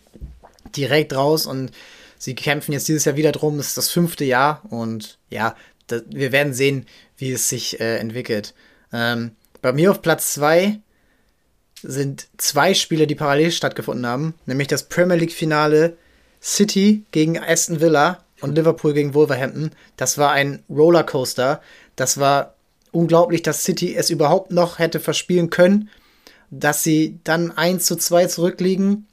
direkt 0.77 1.15
raus 1.15 1.47
und 1.47 1.73
sie 2.19 2.35
kämpfen 2.35 2.73
jetzt 2.73 2.87
dieses 2.87 3.05
Jahr 3.05 3.17
wieder 3.17 3.33
drum, 3.33 3.57
das 3.57 3.69
ist 3.69 3.79
das 3.79 3.91
fünfte 3.91 4.25
Jahr 4.25 4.63
und 4.71 5.19
ja, 5.29 5.57
das, 5.89 6.05
wir 6.09 6.31
werden 6.31 6.55
sehen, 6.55 6.87
wie 7.17 7.33
es 7.33 7.49
sich 7.49 7.81
äh, 7.81 7.99
entwickelt. 7.99 8.55
Ähm, 8.93 9.33
bei 9.61 9.73
mir 9.73 9.91
auf 9.91 10.01
Platz 10.01 10.35
zwei 10.35 10.79
sind 11.83 12.29
zwei 12.39 12.75
Spiele, 12.75 13.07
die 13.07 13.17
parallel 13.17 13.51
stattgefunden 13.51 14.07
haben, 14.07 14.35
nämlich 14.47 14.69
das 14.69 14.85
Premier 14.85 15.17
League 15.17 15.33
Finale 15.33 15.97
City 16.45 17.05
gegen 17.11 17.39
Aston 17.39 17.81
Villa 17.81 18.19
und 18.43 18.55
Liverpool 18.55 18.93
gegen 18.93 19.15
Wolverhampton. 19.15 19.71
Das 19.97 20.19
war 20.19 20.33
ein 20.33 20.63
Rollercoaster. 20.69 21.63
Das 21.97 22.19
war 22.19 22.55
unglaublich, 22.93 23.43
dass 23.43 23.65
City 23.65 23.95
es 23.95 24.11
überhaupt 24.11 24.51
noch 24.51 24.79
hätte 24.79 25.01
verspielen 25.01 25.49
können, 25.49 25.89
dass 26.51 26.83
sie 26.83 27.19
dann 27.25 27.51
1 27.51 27.87
zu 27.87 27.97
2 27.97 28.27
zurückliegen, 28.27 29.07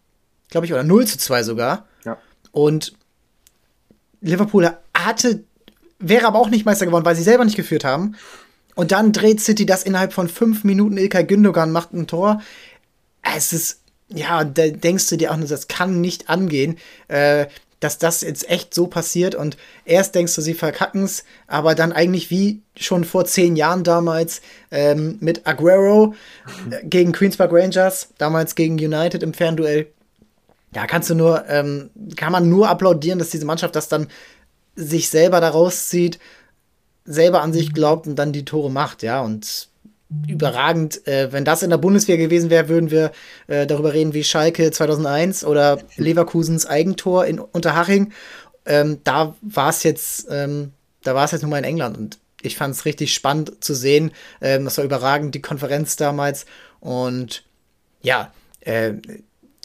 glaube 0.50 0.66
ich, 0.66 0.74
oder 0.74 0.84
0 0.84 1.08
zu 1.08 1.18
2 1.18 1.44
sogar. 1.44 1.88
Ja. 2.04 2.18
Und 2.52 2.94
Liverpool 4.20 4.70
hatte, 4.94 5.44
wäre 6.00 6.28
aber 6.28 6.40
auch 6.40 6.50
nicht 6.50 6.66
Meister 6.66 6.86
geworden, 6.86 7.06
weil 7.06 7.16
sie 7.16 7.24
selber 7.24 7.46
nicht 7.46 7.56
geführt 7.56 7.86
haben. 7.86 8.16
Und 8.76 8.92
dann 8.92 9.14
dreht 9.14 9.40
City 9.40 9.66
das 9.66 9.84
innerhalb 9.84 10.12
von 10.12 10.28
fünf 10.28 10.64
Minuten. 10.64 10.98
Ilkay 10.98 11.24
Gündogan 11.24 11.72
macht 11.72 11.94
ein 11.94 12.08
Tor. 12.08 12.42
Es 13.22 13.54
ist, 13.54 13.81
ja, 14.14 14.44
da 14.44 14.68
denkst 14.68 15.10
du 15.10 15.18
dir 15.18 15.32
auch 15.32 15.38
nur, 15.38 15.48
das 15.48 15.68
kann 15.68 16.02
nicht 16.02 16.30
angehen. 16.30 16.78
Äh, 17.08 17.48
dass 17.82 17.98
das 17.98 18.22
jetzt 18.22 18.48
echt 18.48 18.74
so 18.76 18.88
passiert 18.88 19.34
und 19.36 19.58
erst 19.86 20.14
denkst 20.14 20.36
du, 20.36 20.42
sie 20.42 20.54
verkacken 20.54 21.04
es, 21.04 21.26
aber 21.48 21.74
dann 21.74 21.92
eigentlich 21.92 22.30
wie 22.30 22.62
schon 22.78 23.04
vor 23.04 23.26
zehn 23.26 23.56
Jahren 23.56 23.84
damals 23.84 24.42
ähm, 24.70 25.18
mit 25.20 25.48
Aguero 25.48 26.14
äh, 26.70 26.86
gegen 26.86 27.12
Queens 27.12 27.38
Park 27.38 27.52
Rangers, 27.52 28.10
damals 28.20 28.54
gegen 28.54 28.76
United 28.76 29.24
im 29.24 29.34
Fernduell. 29.34 29.88
Da 30.72 30.86
kannst 30.86 31.10
du 31.10 31.16
nur, 31.16 31.50
ähm, 31.50 31.90
kann 32.16 32.32
man 32.32 32.48
nur 32.48 32.70
applaudieren, 32.70 33.18
dass 33.18 33.32
diese 33.32 33.46
Mannschaft 33.46 33.76
das 33.76 33.90
dann 33.90 34.08
sich 34.76 35.10
selber 35.10 35.42
da 35.42 35.50
rauszieht, 35.50 36.20
selber 37.04 37.42
an 37.42 37.52
sich 37.52 37.74
glaubt 37.74 38.06
und 38.06 38.16
dann 38.16 38.32
die 38.32 38.46
Tore 38.46 38.70
macht, 38.70 39.02
ja, 39.02 39.22
und 39.22 39.71
überragend. 40.28 41.06
Äh, 41.08 41.32
wenn 41.32 41.46
das 41.46 41.64
in 41.64 41.70
der 41.70 41.78
Bundeswehr 41.78 42.18
gewesen 42.18 42.50
wäre, 42.50 42.70
würden 42.70 42.92
wir 42.92 43.12
äh, 43.48 43.66
darüber 43.66 43.94
reden 43.94 44.14
wie 44.14 44.24
Schalke 44.24 44.72
2001 44.72 45.46
oder 45.46 45.80
Leverkusens 45.98 46.66
Eigentor 46.66 47.26
in 47.26 47.40
Unterhaching. 47.40 48.12
Ähm, 48.66 49.00
da 49.04 49.36
war 49.42 49.70
es 49.70 49.84
jetzt, 49.84 50.28
ähm, 50.30 50.74
da 51.04 51.16
war 51.16 51.26
es 51.26 51.32
jetzt 51.32 51.42
nur 51.42 51.52
mal 51.52 51.58
in 51.58 51.64
England 51.64 51.98
und 51.98 52.20
ich 52.42 52.58
fand 52.58 52.76
es 52.76 52.86
richtig 52.86 53.14
spannend 53.14 53.64
zu 53.64 53.74
sehen. 53.74 54.12
Ähm, 54.42 54.66
das 54.66 54.78
war 54.78 54.86
überragend, 54.86 55.36
die 55.36 55.42
Konferenz 55.42 55.96
damals 55.96 56.46
und 56.80 57.44
ja, 58.02 58.34
äh, 58.62 58.94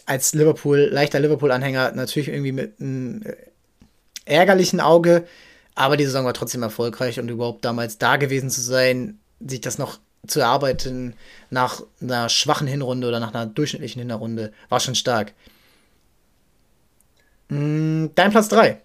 als 0.07 0.35
Liverpool, 0.35 0.89
leichter 0.91 1.19
Liverpool-Anhänger 1.21 1.93
natürlich 1.93 2.29
irgendwie 2.29 2.53
mit 2.53 2.81
einem 2.81 3.23
äh, 3.23 3.35
ärgerlichen 4.25 4.81
Auge, 4.81 5.27
aber 5.75 5.97
die 5.97 6.05
Saison 6.05 6.25
war 6.25 6.35
trotzdem 6.35 6.63
erfolgreich 6.63 7.19
und 7.19 7.29
überhaupt 7.29 7.65
damals 7.65 7.99
da 7.99 8.17
gewesen 8.17 8.51
zu 8.51 8.61
sein, 8.61 9.19
sich 9.41 9.61
das 9.61 9.79
noch 9.79 9.99
zu 10.27 10.41
erarbeiten 10.41 11.15
nach 11.51 11.83
einer 12.01 12.29
schwachen 12.29 12.67
Hinrunde 12.67 13.09
oder 13.09 13.21
nach 13.21 13.35
einer 13.35 13.47
durchschnittlichen 13.47 14.01
Hinrunde 14.01 14.53
war 14.69 14.81
schon 14.81 14.95
stark. 14.95 15.33
Mm, 17.49 18.07
dein 18.15 18.31
Platz 18.31 18.49
3. 18.49 18.81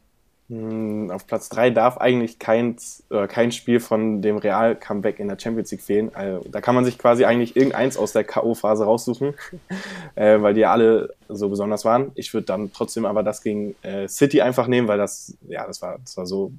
Mm, 0.50 1.10
auf 1.12 1.28
Platz 1.28 1.48
3 1.50 1.70
darf 1.70 1.98
eigentlich 1.98 2.38
kein, 2.38 2.76
äh, 3.10 3.26
kein 3.28 3.52
Spiel 3.52 3.80
von 3.80 4.22
dem 4.22 4.38
Real-Comeback 4.38 5.20
in 5.20 5.30
der 5.30 5.40
Champions 5.40 5.72
League 5.72 5.82
fehlen. 5.82 6.12
Also, 6.14 6.46
da 6.50 6.62
kann 6.62 6.76
man 6.76 6.84
sich 6.84 6.98
quasi 6.98 7.24
eigentlich 7.26 7.56
irgendeins 7.56 7.96
aus 7.96 8.12
der 8.12 8.26
K.O.-Phase 8.26 8.84
raussuchen, 8.84 9.34
äh, 10.16 10.42
weil 10.42 10.54
die 10.54 10.60
ja 10.60 10.72
alle 10.72 11.14
so 11.30 11.48
besonders 11.48 11.86
waren. 11.86 12.12
Ich 12.16 12.34
würde 12.34 12.48
dann 12.48 12.72
trotzdem 12.74 13.06
aber 13.06 13.24
das 13.24 13.42
gegen 13.42 13.76
äh, 13.82 14.08
City 14.08 14.42
einfach 14.42 14.68
nehmen, 14.68 14.88
weil 14.90 14.98
das, 14.98 15.38
ja, 15.48 15.66
das 15.66 15.82
war, 15.82 15.98
das 16.00 16.18
war 16.18 16.26
so, 16.26 16.52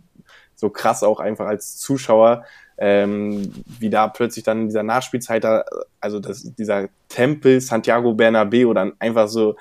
so 0.54 0.70
krass 0.70 1.02
auch 1.02 1.20
einfach 1.20 1.46
als 1.46 1.76
Zuschauer 1.76 2.44
ähm, 2.78 3.52
wie 3.78 3.90
da 3.90 4.08
plötzlich 4.08 4.44
dann 4.44 4.62
in 4.62 4.66
dieser 4.68 4.82
Nachspielzeit 4.82 5.44
da, 5.44 5.64
also 6.00 6.20
das, 6.20 6.42
dieser 6.54 6.88
Tempel 7.08 7.60
Santiago 7.60 8.14
Bernabeu 8.14 8.72
dann 8.74 8.94
einfach 8.98 9.28
so, 9.28 9.56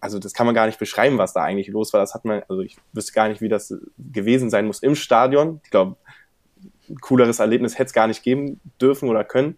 also 0.00 0.18
das 0.18 0.32
kann 0.32 0.46
man 0.46 0.54
gar 0.54 0.66
nicht 0.66 0.78
beschreiben, 0.78 1.18
was 1.18 1.32
da 1.32 1.42
eigentlich 1.42 1.68
los 1.68 1.92
war. 1.92 2.00
Das 2.00 2.14
hat 2.14 2.24
man, 2.24 2.42
also 2.48 2.62
ich 2.62 2.76
wüsste 2.92 3.12
gar 3.12 3.28
nicht, 3.28 3.40
wie 3.40 3.48
das 3.48 3.74
gewesen 3.98 4.50
sein 4.50 4.66
muss 4.66 4.82
im 4.82 4.94
Stadion. 4.94 5.60
Ich 5.64 5.70
glaube, 5.70 5.96
cooleres 7.00 7.38
Erlebnis 7.38 7.74
hätte 7.78 7.86
es 7.86 7.92
gar 7.92 8.06
nicht 8.06 8.22
geben 8.22 8.60
dürfen 8.80 9.08
oder 9.08 9.24
können. 9.24 9.56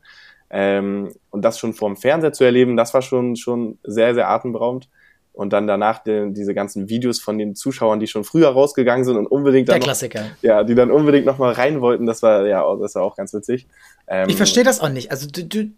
Ähm, 0.51 1.13
und 1.31 1.43
das 1.43 1.59
schon 1.59 1.73
vorm 1.73 1.97
Fernseher 1.97 2.33
zu 2.33 2.45
erleben, 2.45 2.77
das 2.77 2.93
war 2.93 3.03
schon, 3.03 3.37
schon 3.37 3.79
sehr, 3.83 4.15
sehr 4.15 4.29
atemberaubend 4.29 4.89
und 5.35 5.53
dann 5.53 5.67
danach 5.67 6.03
die, 6.03 6.33
diese 6.33 6.55
ganzen 6.55 6.89
Videos 6.89 7.21
von 7.21 7.37
den 7.39 7.57
Zuschauern, 7.57 7.99
die 7.99 8.07
schon 8.07 8.25
früher 8.25 8.49
rausgegangen 8.49 9.05
sind 9.05 9.17
und 9.17 9.27
unbedingt 9.27 9.69
dann 9.69 9.75
Der 9.75 9.83
Klassiker. 9.83 10.23
Noch, 10.23 10.43
ja, 10.43 10.65
die 10.65 10.77
dann 10.77 10.91
unbedingt 10.91 11.27
noch 11.27 11.39
mal 11.39 11.53
rein 11.53 11.81
wollten, 11.81 12.07
das 12.07 12.23
war 12.23 12.47
ja, 12.47 12.65
das 12.77 12.95
war 12.95 13.03
auch 13.03 13.17
ganz 13.17 13.35
witzig. 13.35 13.67
Ähm, 14.07 14.29
ich 14.29 14.37
verstehe 14.37 14.65
das 14.65 14.81
auch 14.81 14.89
nicht. 14.89 15.11
Also 15.11 15.27
du, 15.27 15.45
du 15.45 15.71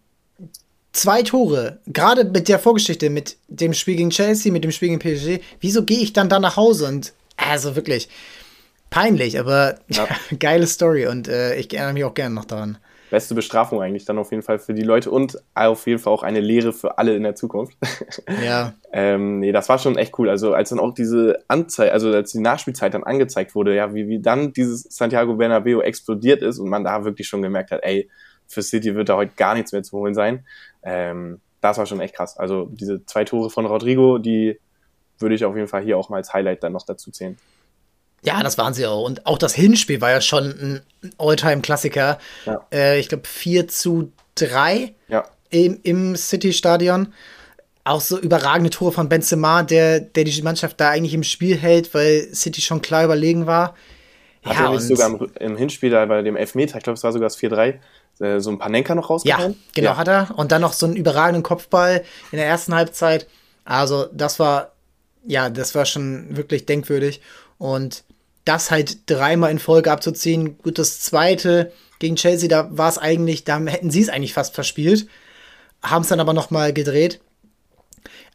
zwei 0.93 1.23
Tore, 1.23 1.79
gerade 1.87 2.23
mit 2.25 2.47
der 2.47 2.59
Vorgeschichte, 2.59 3.09
mit 3.09 3.37
dem 3.47 3.73
Spiel 3.73 3.95
gegen 3.95 4.11
Chelsea, 4.11 4.51
mit 4.51 4.63
dem 4.63 4.71
Spiel 4.71 4.89
gegen 4.89 4.99
PSG, 4.99 5.43
wieso 5.59 5.83
gehe 5.83 5.99
ich 5.99 6.13
dann 6.13 6.29
da 6.29 6.39
nach 6.39 6.55
Hause 6.55 6.87
und 6.87 7.13
also 7.35 7.75
wirklich 7.75 8.09
peinlich, 8.91 9.39
aber 9.39 9.79
ja. 9.89 10.07
geile 10.39 10.67
Story 10.67 11.07
und 11.07 11.27
äh, 11.27 11.55
ich 11.55 11.73
erinnere 11.73 11.93
mich 11.93 12.03
auch 12.05 12.13
gerne 12.13 12.35
noch 12.35 12.45
daran 12.45 12.77
beste 13.09 13.35
Bestrafung 13.35 13.81
eigentlich 13.81 14.05
dann 14.05 14.17
auf 14.17 14.31
jeden 14.31 14.43
Fall 14.43 14.59
für 14.59 14.73
die 14.73 14.83
Leute 14.83 15.11
und 15.11 15.37
auf 15.53 15.87
jeden 15.87 15.99
Fall 15.99 16.13
auch 16.13 16.23
eine 16.23 16.39
Lehre 16.39 16.73
für 16.73 16.97
alle 16.97 17.15
in 17.15 17.23
der 17.23 17.35
Zukunft. 17.35 17.77
Ja. 18.43 18.73
ähm, 18.91 19.39
nee, 19.39 19.51
das 19.51 19.69
war 19.69 19.79
schon 19.79 19.97
echt 19.97 20.17
cool. 20.19 20.29
Also 20.29 20.53
als 20.53 20.69
dann 20.69 20.79
auch 20.79 20.93
diese 20.93 21.43
Anzeige, 21.47 21.91
also 21.91 22.11
als 22.11 22.31
die 22.31 22.39
Nachspielzeit 22.39 22.93
dann 22.93 23.03
angezeigt 23.03 23.55
wurde, 23.55 23.75
ja, 23.75 23.93
wie, 23.93 24.07
wie 24.07 24.19
dann 24.19 24.53
dieses 24.53 24.83
Santiago 24.83 25.35
Bernabeo 25.35 25.81
explodiert 25.81 26.41
ist 26.41 26.59
und 26.59 26.69
man 26.69 26.83
da 26.83 27.03
wirklich 27.03 27.27
schon 27.27 27.41
gemerkt 27.41 27.71
hat, 27.71 27.83
ey, 27.83 28.09
für 28.47 28.61
City 28.61 28.95
wird 28.95 29.09
da 29.09 29.15
heute 29.15 29.33
gar 29.35 29.55
nichts 29.55 29.71
mehr 29.71 29.83
zu 29.83 29.97
holen 29.97 30.13
sein. 30.13 30.45
Ähm, 30.83 31.41
das 31.61 31.77
war 31.77 31.85
schon 31.85 31.99
echt 31.99 32.15
krass. 32.15 32.37
Also 32.37 32.67
diese 32.71 33.05
zwei 33.05 33.23
Tore 33.23 33.49
von 33.49 33.65
Rodrigo, 33.65 34.17
die 34.17 34.59
würde 35.19 35.35
ich 35.35 35.45
auf 35.45 35.55
jeden 35.55 35.67
Fall 35.67 35.83
hier 35.83 35.97
auch 35.97 36.09
mal 36.09 36.17
als 36.17 36.33
Highlight 36.33 36.63
dann 36.63 36.73
noch 36.73 36.85
dazu 36.85 37.11
zählen. 37.11 37.37
Ja, 38.23 38.43
das 38.43 38.57
waren 38.57 38.73
sie 38.73 38.85
auch. 38.85 39.03
Und 39.03 39.25
auch 39.25 39.37
das 39.37 39.53
Hinspiel 39.53 40.01
war 40.01 40.11
ja 40.11 40.21
schon 40.21 40.45
ein 40.45 40.81
Alltime-Klassiker. 41.17 42.17
Ja. 42.45 42.67
Äh, 42.73 42.99
ich 42.99 43.09
glaube 43.09 43.27
4 43.27 43.67
zu 43.67 44.11
3 44.35 44.93
ja. 45.07 45.25
im, 45.49 45.79
im 45.83 46.15
City-Stadion. 46.15 47.13
Auch 47.83 48.01
so 48.01 48.19
überragende 48.19 48.69
Tore 48.69 48.91
von 48.91 49.07
Benzema, 49.07 49.63
der, 49.63 50.01
der 50.01 50.25
die 50.25 50.41
Mannschaft 50.41 50.79
da 50.79 50.89
eigentlich 50.89 51.13
im 51.13 51.23
Spiel 51.23 51.55
hält, 51.57 51.93
weil 51.93 52.27
City 52.33 52.61
schon 52.61 52.81
klar 52.81 53.05
überlegen 53.05 53.45
war. 53.45 53.75
Hat 54.43 54.55
ja, 54.55 54.65
er 54.65 54.71
nicht 54.71 54.83
sogar 54.83 55.07
im, 55.07 55.31
im, 55.39 55.57
Hinspiel 55.57 55.89
da 55.89 56.05
bei 56.05 56.21
dem 56.21 56.35
Elfmeter, 56.35 56.77
ich 56.77 56.83
glaube, 56.83 56.97
es 56.97 57.03
war 57.03 57.13
sogar 57.13 57.27
das 57.27 57.37
4-3, 57.37 57.75
äh, 58.19 58.39
so 58.39 58.49
ein 58.49 58.59
Panenka 58.59 58.93
noch 58.93 59.09
rausgehauen? 59.09 59.53
Ja, 59.53 59.57
genau, 59.73 59.91
ja. 59.91 59.97
hat 59.97 60.07
er. 60.07 60.33
Und 60.35 60.51
dann 60.51 60.61
noch 60.61 60.73
so 60.73 60.85
einen 60.85 60.95
überragenden 60.95 61.43
Kopfball 61.43 62.03
in 62.31 62.37
der 62.37 62.47
ersten 62.47 62.75
Halbzeit. 62.75 63.27
Also, 63.63 64.07
das 64.11 64.39
war, 64.39 64.73
ja, 65.25 65.49
das 65.49 65.75
war 65.75 65.85
schon 65.85 66.35
wirklich 66.35 66.65
denkwürdig. 66.65 67.21
Und 67.57 68.03
das 68.47 68.71
halt 68.71 69.09
dreimal 69.09 69.51
in 69.51 69.59
Folge 69.59 69.91
abzuziehen. 69.91 70.57
Gut, 70.59 70.79
das 70.79 71.01
zweite 71.01 71.71
gegen 71.99 72.15
Chelsea, 72.15 72.47
da 72.47 72.69
war 72.77 72.89
es 72.89 72.97
eigentlich, 72.97 73.43
da 73.43 73.59
hätten 73.59 73.91
sie 73.91 74.01
es 74.01 74.09
eigentlich 74.09 74.33
fast 74.33 74.55
verspielt, 74.55 75.07
haben 75.81 76.03
es 76.03 76.09
dann 76.09 76.19
aber 76.19 76.33
noch 76.33 76.51
mal 76.51 76.73
gedreht. 76.73 77.19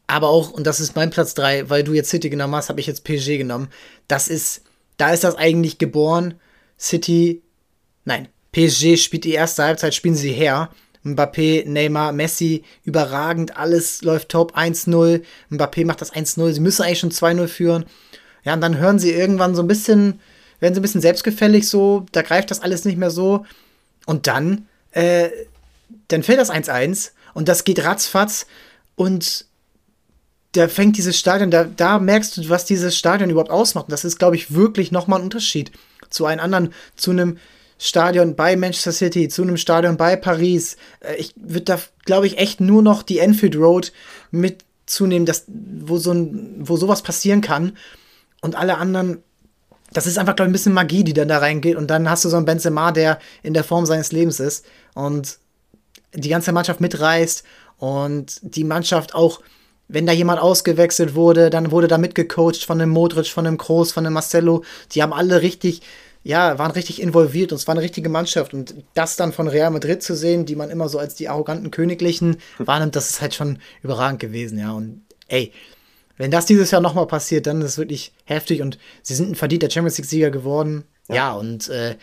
Aber 0.06 0.28
auch, 0.28 0.50
und 0.50 0.66
das 0.66 0.80
ist 0.80 0.96
mein 0.96 1.10
Platz 1.10 1.34
3, 1.34 1.70
weil 1.70 1.84
du 1.84 1.94
jetzt 1.94 2.10
City 2.10 2.28
genommen 2.28 2.54
hast, 2.54 2.68
habe 2.68 2.80
ich 2.80 2.86
jetzt 2.86 3.04
PSG 3.04 3.38
genommen. 3.38 3.68
Das 4.08 4.28
ist, 4.28 4.62
da 4.96 5.12
ist 5.12 5.24
das 5.24 5.36
eigentlich 5.36 5.78
geboren. 5.78 6.34
City, 6.78 7.42
nein, 8.04 8.28
PSG 8.52 8.98
spielt 8.98 9.24
die 9.24 9.32
erste 9.32 9.62
Halbzeit, 9.62 9.94
spielen 9.94 10.16
sie 10.16 10.32
her. 10.32 10.70
Mbappé, 11.04 11.66
Neymar, 11.66 12.12
Messi, 12.12 12.64
überragend, 12.84 13.56
alles 13.56 14.02
läuft 14.02 14.28
top, 14.28 14.56
1-0. 14.56 15.22
Mbappé 15.50 15.84
macht 15.84 16.00
das 16.00 16.12
1-0, 16.12 16.52
sie 16.52 16.60
müssen 16.60 16.82
eigentlich 16.82 17.00
schon 17.00 17.10
2-0 17.10 17.48
führen. 17.48 17.86
Ja, 18.44 18.54
und 18.54 18.60
dann 18.60 18.78
hören 18.78 18.98
sie 18.98 19.12
irgendwann 19.12 19.54
so 19.54 19.62
ein 19.62 19.68
bisschen, 19.68 20.20
werden 20.60 20.74
sie 20.74 20.80
ein 20.80 20.82
bisschen 20.82 21.00
selbstgefällig 21.00 21.68
so, 21.68 22.06
da 22.12 22.22
greift 22.22 22.50
das 22.50 22.60
alles 22.60 22.84
nicht 22.84 22.98
mehr 22.98 23.10
so. 23.10 23.46
Und 24.06 24.26
dann, 24.26 24.66
äh, 24.92 25.28
dann 26.08 26.22
fällt 26.22 26.40
das 26.40 26.50
1-1 26.50 27.12
und 27.34 27.48
das 27.48 27.64
geht 27.64 27.84
ratzfatz 27.84 28.46
und 28.96 29.46
da 30.52 30.68
fängt 30.68 30.98
dieses 30.98 31.18
Stadion, 31.18 31.50
da, 31.50 31.64
da 31.64 31.98
merkst 31.98 32.36
du, 32.36 32.48
was 32.50 32.64
dieses 32.66 32.96
Stadion 32.96 33.30
überhaupt 33.30 33.50
ausmacht. 33.50 33.86
Und 33.86 33.92
das 33.92 34.04
ist, 34.04 34.18
glaube 34.18 34.36
ich, 34.36 34.54
wirklich 34.54 34.92
nochmal 34.92 35.20
ein 35.20 35.24
Unterschied 35.24 35.72
zu 36.10 36.26
einem 36.26 36.40
anderen, 36.40 36.74
zu 36.94 37.10
einem 37.10 37.38
Stadion 37.78 38.36
bei 38.36 38.54
Manchester 38.54 38.92
City, 38.92 39.28
zu 39.28 39.42
einem 39.42 39.56
Stadion 39.56 39.96
bei 39.96 40.14
Paris. 40.14 40.76
Äh, 41.00 41.16
ich 41.16 41.32
würde 41.36 41.64
da, 41.64 41.80
glaube 42.04 42.26
ich, 42.26 42.38
echt 42.38 42.60
nur 42.60 42.82
noch 42.82 43.02
die 43.02 43.18
Enfield 43.18 43.56
Road 43.56 43.92
mitzunehmen, 44.30 45.28
wo, 45.48 45.96
so 45.96 46.14
wo 46.58 46.76
sowas 46.76 47.02
passieren 47.02 47.40
kann. 47.40 47.76
Und 48.42 48.54
alle 48.56 48.76
anderen 48.76 49.22
das 49.92 50.06
ist 50.06 50.18
einfach, 50.18 50.36
glaube 50.36 50.48
ich, 50.48 50.50
ein 50.50 50.52
bisschen 50.52 50.72
Magie, 50.72 51.04
die 51.04 51.12
dann 51.12 51.28
da 51.28 51.38
reingeht. 51.38 51.76
Und 51.76 51.90
dann 51.90 52.08
hast 52.08 52.24
du 52.24 52.28
so 52.28 52.36
einen 52.36 52.46
Benzema, 52.46 52.92
der 52.92 53.18
in 53.42 53.54
der 53.54 53.64
Form 53.64 53.86
seines 53.86 54.12
Lebens 54.12 54.40
ist 54.40 54.64
und 54.94 55.38
die 56.14 56.28
ganze 56.28 56.52
Mannschaft 56.52 56.80
mitreißt 56.80 57.44
und 57.78 58.38
die 58.42 58.64
Mannschaft 58.64 59.14
auch, 59.14 59.40
wenn 59.88 60.06
da 60.06 60.12
jemand 60.12 60.40
ausgewechselt 60.40 61.14
wurde, 61.14 61.50
dann 61.50 61.70
wurde 61.70 61.88
da 61.88 61.98
mitgecoacht 61.98 62.64
von 62.64 62.78
dem 62.78 62.90
Modric, 62.90 63.26
von 63.26 63.44
dem 63.44 63.58
Kroos, 63.58 63.92
von 63.92 64.04
dem 64.04 64.12
Marcelo. 64.12 64.64
Die 64.92 65.02
haben 65.02 65.12
alle 65.12 65.42
richtig, 65.42 65.82
ja, 66.22 66.58
waren 66.58 66.70
richtig 66.70 67.02
involviert 67.02 67.52
und 67.52 67.58
es 67.58 67.66
war 67.66 67.74
eine 67.74 67.82
richtige 67.82 68.08
Mannschaft. 68.08 68.54
Und 68.54 68.74
das 68.94 69.16
dann 69.16 69.32
von 69.32 69.48
Real 69.48 69.70
Madrid 69.70 70.02
zu 70.02 70.14
sehen, 70.14 70.46
die 70.46 70.56
man 70.56 70.70
immer 70.70 70.88
so 70.88 70.98
als 70.98 71.14
die 71.14 71.28
arroganten 71.28 71.70
Königlichen 71.70 72.36
wahrnimmt, 72.58 72.96
das 72.96 73.10
ist 73.10 73.20
halt 73.20 73.34
schon 73.34 73.58
überragend 73.82 74.20
gewesen, 74.20 74.58
ja. 74.58 74.72
Und 74.72 75.02
ey, 75.28 75.52
wenn 76.16 76.30
das 76.30 76.46
dieses 76.46 76.70
Jahr 76.70 76.80
nochmal 76.80 77.06
passiert, 77.06 77.46
dann 77.46 77.60
ist 77.60 77.72
es 77.72 77.78
wirklich 77.78 78.12
heftig 78.24 78.62
und 78.62 78.78
sie 79.02 79.14
sind 79.14 79.30
ein 79.30 79.34
verdienter 79.34 79.70
Champions 79.70 79.98
League-Sieger 79.98 80.30
geworden. 80.30 80.84
Ja, 81.08 81.14
ja 81.14 81.32
und 81.32 81.68
äh, 81.68 81.96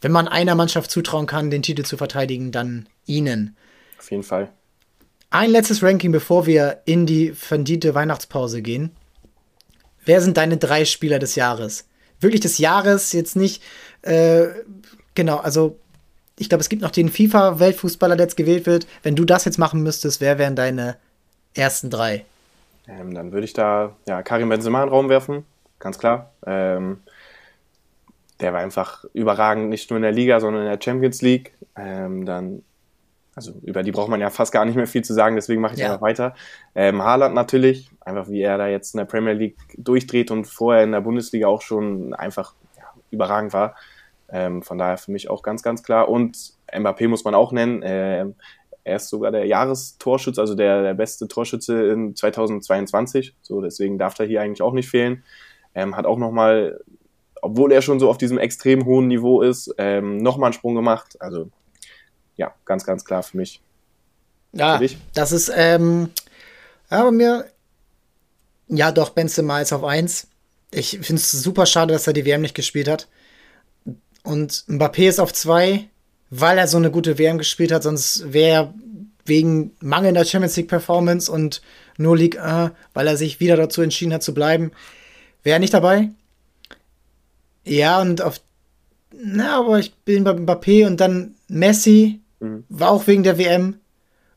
wenn 0.00 0.12
man 0.12 0.28
einer 0.28 0.54
Mannschaft 0.54 0.90
zutrauen 0.90 1.26
kann, 1.26 1.50
den 1.50 1.62
Titel 1.62 1.82
zu 1.82 1.96
verteidigen, 1.96 2.52
dann 2.52 2.88
ihnen. 3.06 3.56
Auf 3.98 4.10
jeden 4.10 4.22
Fall. 4.22 4.50
Ein 5.30 5.50
letztes 5.50 5.82
Ranking, 5.82 6.12
bevor 6.12 6.46
wir 6.46 6.80
in 6.84 7.04
die 7.04 7.32
verdiente 7.32 7.94
Weihnachtspause 7.94 8.62
gehen. 8.62 8.90
Wer 10.04 10.22
sind 10.22 10.36
deine 10.36 10.56
drei 10.56 10.84
Spieler 10.84 11.18
des 11.18 11.34
Jahres? 11.34 11.86
Wirklich 12.20 12.40
des 12.40 12.58
Jahres, 12.58 13.12
jetzt 13.12 13.36
nicht, 13.36 13.62
äh, 14.02 14.46
genau, 15.14 15.36
also 15.36 15.78
ich 16.38 16.48
glaube, 16.48 16.62
es 16.62 16.68
gibt 16.68 16.82
noch 16.82 16.90
den 16.90 17.10
FIFA-Weltfußballer, 17.10 18.16
der 18.16 18.26
jetzt 18.26 18.36
gewählt 18.36 18.66
wird. 18.66 18.86
Wenn 19.02 19.16
du 19.16 19.24
das 19.24 19.44
jetzt 19.44 19.58
machen 19.58 19.82
müsstest, 19.82 20.20
wer 20.20 20.38
wären 20.38 20.56
deine 20.56 20.96
ersten 21.54 21.90
drei? 21.90 22.24
Ähm, 22.88 23.14
dann 23.14 23.32
würde 23.32 23.44
ich 23.44 23.52
da 23.52 23.96
ja, 24.06 24.22
Karim 24.22 24.48
Benzema 24.48 24.82
in 24.82 24.88
den 24.88 24.94
Raum 24.94 25.08
werfen, 25.08 25.44
ganz 25.78 25.98
klar. 25.98 26.32
Ähm, 26.46 27.00
der 28.40 28.52
war 28.52 28.60
einfach 28.60 29.04
überragend, 29.12 29.68
nicht 29.68 29.90
nur 29.90 29.96
in 29.96 30.02
der 30.02 30.12
Liga, 30.12 30.40
sondern 30.40 30.62
in 30.62 30.70
der 30.70 30.80
Champions 30.82 31.22
League. 31.22 31.52
Ähm, 31.76 32.24
dann, 32.24 32.62
also 33.34 33.52
über 33.62 33.82
die 33.82 33.92
braucht 33.92 34.08
man 34.08 34.20
ja 34.20 34.30
fast 34.30 34.52
gar 34.52 34.64
nicht 34.64 34.76
mehr 34.76 34.86
viel 34.86 35.02
zu 35.02 35.12
sagen, 35.12 35.36
deswegen 35.36 35.60
mache 35.60 35.74
ich 35.74 35.80
ja. 35.80 35.86
einfach 35.86 36.02
weiter. 36.02 36.34
Ähm, 36.74 37.02
Haaland 37.02 37.34
natürlich, 37.34 37.90
einfach 38.00 38.28
wie 38.28 38.40
er 38.40 38.58
da 38.58 38.68
jetzt 38.68 38.94
in 38.94 38.98
der 38.98 39.04
Premier 39.04 39.34
League 39.34 39.58
durchdreht 39.76 40.30
und 40.30 40.46
vorher 40.46 40.84
in 40.84 40.92
der 40.92 41.00
Bundesliga 41.00 41.46
auch 41.48 41.62
schon 41.62 42.14
einfach 42.14 42.54
ja, 42.76 42.84
überragend 43.10 43.52
war. 43.52 43.74
Ähm, 44.30 44.62
von 44.62 44.78
daher 44.78 44.98
für 44.98 45.10
mich 45.10 45.30
auch 45.30 45.42
ganz, 45.42 45.62
ganz 45.62 45.82
klar. 45.82 46.08
Und 46.08 46.52
Mbappé 46.72 47.08
muss 47.08 47.24
man 47.24 47.34
auch 47.34 47.52
nennen. 47.52 47.82
Ähm, 47.84 48.34
er 48.88 48.96
ist 48.96 49.08
sogar 49.08 49.30
der 49.30 49.44
Jahrestorschütze, 49.46 50.40
also 50.40 50.54
der, 50.54 50.82
der 50.82 50.94
beste 50.94 51.28
Torschütze 51.28 51.88
in 51.88 52.16
2022. 52.16 53.34
So, 53.42 53.60
deswegen 53.60 53.98
darf 53.98 54.18
er 54.18 54.26
hier 54.26 54.40
eigentlich 54.40 54.62
auch 54.62 54.72
nicht 54.72 54.88
fehlen. 54.88 55.22
Ähm, 55.74 55.94
hat 55.94 56.06
auch 56.06 56.18
nochmal, 56.18 56.80
obwohl 57.42 57.70
er 57.70 57.82
schon 57.82 58.00
so 58.00 58.08
auf 58.08 58.18
diesem 58.18 58.38
extrem 58.38 58.86
hohen 58.86 59.06
Niveau 59.06 59.42
ist, 59.42 59.74
ähm, 59.78 60.16
nochmal 60.16 60.48
einen 60.48 60.54
Sprung 60.54 60.74
gemacht. 60.74 61.20
Also, 61.20 61.50
ja, 62.36 62.54
ganz, 62.64 62.84
ganz 62.84 63.04
klar 63.04 63.22
für 63.22 63.36
mich. 63.36 63.60
Ja, 64.52 64.78
für 64.78 64.88
das 65.12 65.32
ist, 65.32 65.52
ähm, 65.54 66.10
ja, 66.90 67.04
bei 67.04 67.10
mir, 67.10 67.44
ja, 68.68 68.90
doch, 68.90 69.10
Benzema 69.10 69.60
ist 69.60 69.72
auf 69.74 69.84
1. 69.84 70.28
Ich 70.70 70.90
finde 70.90 71.16
es 71.20 71.30
super 71.30 71.66
schade, 71.66 71.92
dass 71.92 72.06
er 72.06 72.14
die 72.14 72.24
WM 72.24 72.40
nicht 72.40 72.54
gespielt 72.54 72.88
hat. 72.88 73.08
Und 74.22 74.64
Mbappé 74.66 75.08
ist 75.08 75.20
auf 75.20 75.32
2 75.32 75.88
weil 76.30 76.58
er 76.58 76.68
so 76.68 76.76
eine 76.76 76.90
gute 76.90 77.18
WM 77.18 77.38
gespielt 77.38 77.72
hat, 77.72 77.82
sonst 77.82 78.32
wäre 78.32 78.52
er 78.52 78.74
wegen 79.24 79.72
mangelnder 79.80 80.24
Champions 80.24 80.56
League 80.56 80.68
Performance 80.68 81.30
und 81.30 81.62
nur 81.96 82.16
League 82.16 82.40
1, 82.40 82.72
weil 82.94 83.06
er 83.06 83.16
sich 83.16 83.40
wieder 83.40 83.56
dazu 83.56 83.82
entschieden 83.82 84.12
hat 84.12 84.22
zu 84.22 84.34
bleiben, 84.34 84.72
wäre 85.42 85.56
er 85.56 85.60
nicht 85.60 85.74
dabei. 85.74 86.10
Ja, 87.64 88.00
und 88.00 88.22
auf 88.22 88.40
na, 89.12 89.60
aber 89.60 89.78
ich 89.78 89.94
bin 89.94 90.24
bei 90.24 90.32
Mbappé 90.32 90.86
und 90.86 91.00
dann 91.00 91.34
Messi 91.48 92.20
mhm. 92.40 92.64
war 92.68 92.90
auch 92.90 93.06
wegen 93.06 93.22
der 93.22 93.38
WM 93.38 93.76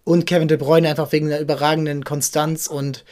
und 0.03 0.25
Kevin 0.25 0.47
De 0.47 0.57
Bruyne 0.57 0.89
einfach 0.89 1.11
wegen 1.11 1.29
der 1.29 1.41
überragenden 1.41 2.03
Konstanz 2.03 2.67
und 2.67 3.03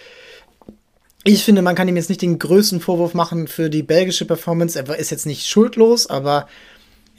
ich 1.25 1.43
finde, 1.43 1.61
man 1.61 1.75
kann 1.75 1.87
ihm 1.87 1.97
jetzt 1.97 2.09
nicht 2.09 2.21
den 2.21 2.39
größten 2.39 2.79
Vorwurf 2.79 3.13
machen 3.13 3.47
für 3.47 3.69
die 3.69 3.83
belgische 3.83 4.23
Performance. 4.23 4.79
Er 4.79 4.97
ist 4.97 5.11
jetzt 5.11 5.25
nicht 5.25 5.47
schuldlos, 5.47 6.07
aber 6.07 6.47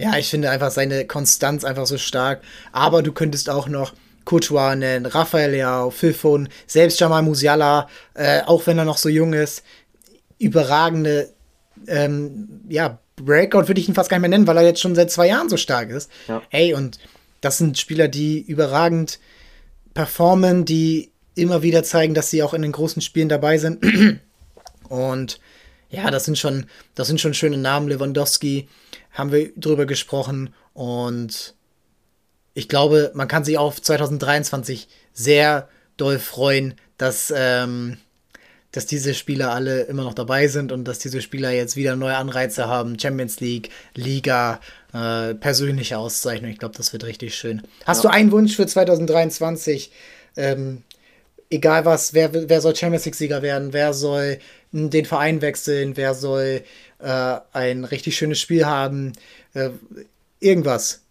ja, 0.01 0.17
ich 0.17 0.31
finde 0.31 0.49
einfach 0.49 0.71
seine 0.71 1.07
Konstanz 1.07 1.63
einfach 1.63 1.87
so 1.87 1.99
stark. 1.99 2.41
Aber 2.73 3.03
du 3.03 3.13
könntest 3.13 3.51
auch 3.51 3.69
noch 3.69 3.93
Courtois 4.25 4.75
nennen, 4.75 5.05
Raphael 5.05 5.51
Leao, 5.51 5.91
Philfon, 5.91 6.49
selbst 6.67 6.99
Jamal 7.01 7.23
Musiala, 7.23 7.87
äh, 8.15 8.41
auch 8.47 8.67
wenn 8.67 8.79
er 8.79 8.87
noch 8.87 8.97
so 8.97 9.11
jung 9.11 9.35
ist, 9.35 9.63
überragende, 10.39 11.29
ähm, 11.87 12.63
ja, 12.69 12.99
Breakout 13.17 13.69
würde 13.69 13.79
ich 13.79 13.89
ihn 13.89 13.95
fast 13.95 14.09
gar 14.09 14.17
nicht 14.17 14.23
mehr 14.23 14.31
nennen, 14.31 14.47
weil 14.47 14.57
er 14.57 14.63
jetzt 14.63 14.81
schon 14.81 14.95
seit 14.95 15.11
zwei 15.11 15.29
Jahren 15.29 15.51
so 15.51 15.59
stark 15.59 15.91
ist. 15.91 16.11
Ja. 16.29 16.41
Hey, 16.49 16.73
und 16.73 16.99
das 17.43 17.59
sind 17.59 17.77
Spieler, 17.77 18.09
die 18.09 18.41
überragend 18.41 19.19
performen, 19.93 20.65
die 20.65 21.11
immer 21.35 21.63
wieder 21.63 21.83
zeigen, 21.83 22.15
dass 22.15 22.31
sie 22.31 22.43
auch 22.43 22.55
in 22.55 22.63
den 22.63 22.73
großen 22.73 23.03
Spielen 23.03 23.29
dabei 23.29 23.59
sind. 23.59 23.85
und 24.89 25.41
ja, 25.91 26.11
das 26.11 26.25
sind 26.25 26.39
schon, 26.39 26.65
das 26.95 27.09
sind 27.09 27.21
schon 27.21 27.35
schöne 27.35 27.59
Namen. 27.59 27.89
Lewandowski, 27.89 28.69
haben 29.13 29.33
wir 29.33 29.53
drüber 29.57 29.87
gesprochen 29.87 30.55
und 30.73 31.55
ich 32.55 32.69
glaube, 32.69 33.13
man 33.15 33.29
kann 33.29 33.45
sich 33.45 33.59
auf 33.59 33.81
2023 33.81 34.89
sehr 35.13 35.69
doll 35.97 36.19
freuen, 36.19 36.75
dass, 36.99 37.33
ähm, 37.35 37.99
dass 38.73 38.87
diese 38.87 39.15
Spieler 39.15 39.53
alle 39.53 39.83
immer 39.83 40.05
noch 40.05 40.15
dabei 40.15 40.49
sind 40.49 40.73
und 40.73 40.85
dass 40.85 40.99
diese 40.99 41.23
Spieler 41.23 41.51
jetzt 41.51 41.77
wieder 41.77 41.97
neue 41.97 42.17
Anreize 42.17 42.67
haben. 42.67 42.99
Champions 42.99 43.41
League, 43.41 43.71
Liga, 43.95 44.61
äh, 44.93 45.35
persönliche 45.35 45.99
Auszeichnung. 45.99 46.51
Ich 46.51 46.59
glaube, 46.59 46.77
das 46.77 46.93
wird 46.93 47.05
richtig 47.05 47.35
schön. 47.35 47.63
Hast 47.85 48.05
ja. 48.05 48.11
du 48.11 48.17
einen 48.17 48.33
Wunsch 48.33 48.57
für 48.57 48.67
2023? 48.67 49.91
Ähm, 50.37 50.83
egal 51.51 51.85
was, 51.85 52.15
wer, 52.15 52.33
wer 52.33 52.61
soll 52.61 52.77
Champions 52.77 53.05
League-Sieger 53.05 53.43
werden? 53.43 53.73
Wer 53.73 53.93
soll 53.93 54.39
den 54.73 55.05
Verein 55.05 55.43
wechseln? 55.43 55.97
Wer 55.97 56.15
soll 56.15 56.63
äh, 57.03 57.41
ein 57.53 57.85
richtig 57.85 58.17
schönes 58.17 58.41
Spiel 58.41 58.67
haben, 58.67 59.13
äh, 59.55 59.71
irgendwas. 60.39 61.03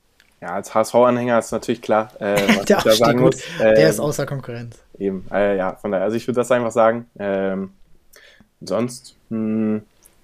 Ja, 0.42 0.54
als 0.54 0.74
HSV-Anhänger 0.74 1.38
ist 1.40 1.52
natürlich 1.52 1.82
klar, 1.82 2.12
äh, 2.20 2.36
was 2.58 2.66
der 2.66 2.78
ich 2.78 2.84
da 2.84 2.92
sagen 2.92 3.20
muss. 3.20 3.42
Ähm, 3.60 3.76
der 3.76 3.90
ist 3.90 4.00
außer 4.00 4.26
Konkurrenz. 4.26 4.78
Eben, 4.98 5.26
äh, 5.32 5.58
ja, 5.58 5.76
von 5.76 5.92
daher, 5.92 6.06
also 6.06 6.18
ich 6.18 6.28
würde 6.28 6.40
das 6.40 6.52
einfach 6.52 6.72
sagen. 6.72 7.08
Ähm, 7.18 7.72
sonst, 8.62 9.16
mh, 9.30 9.38
hm, 9.38 9.82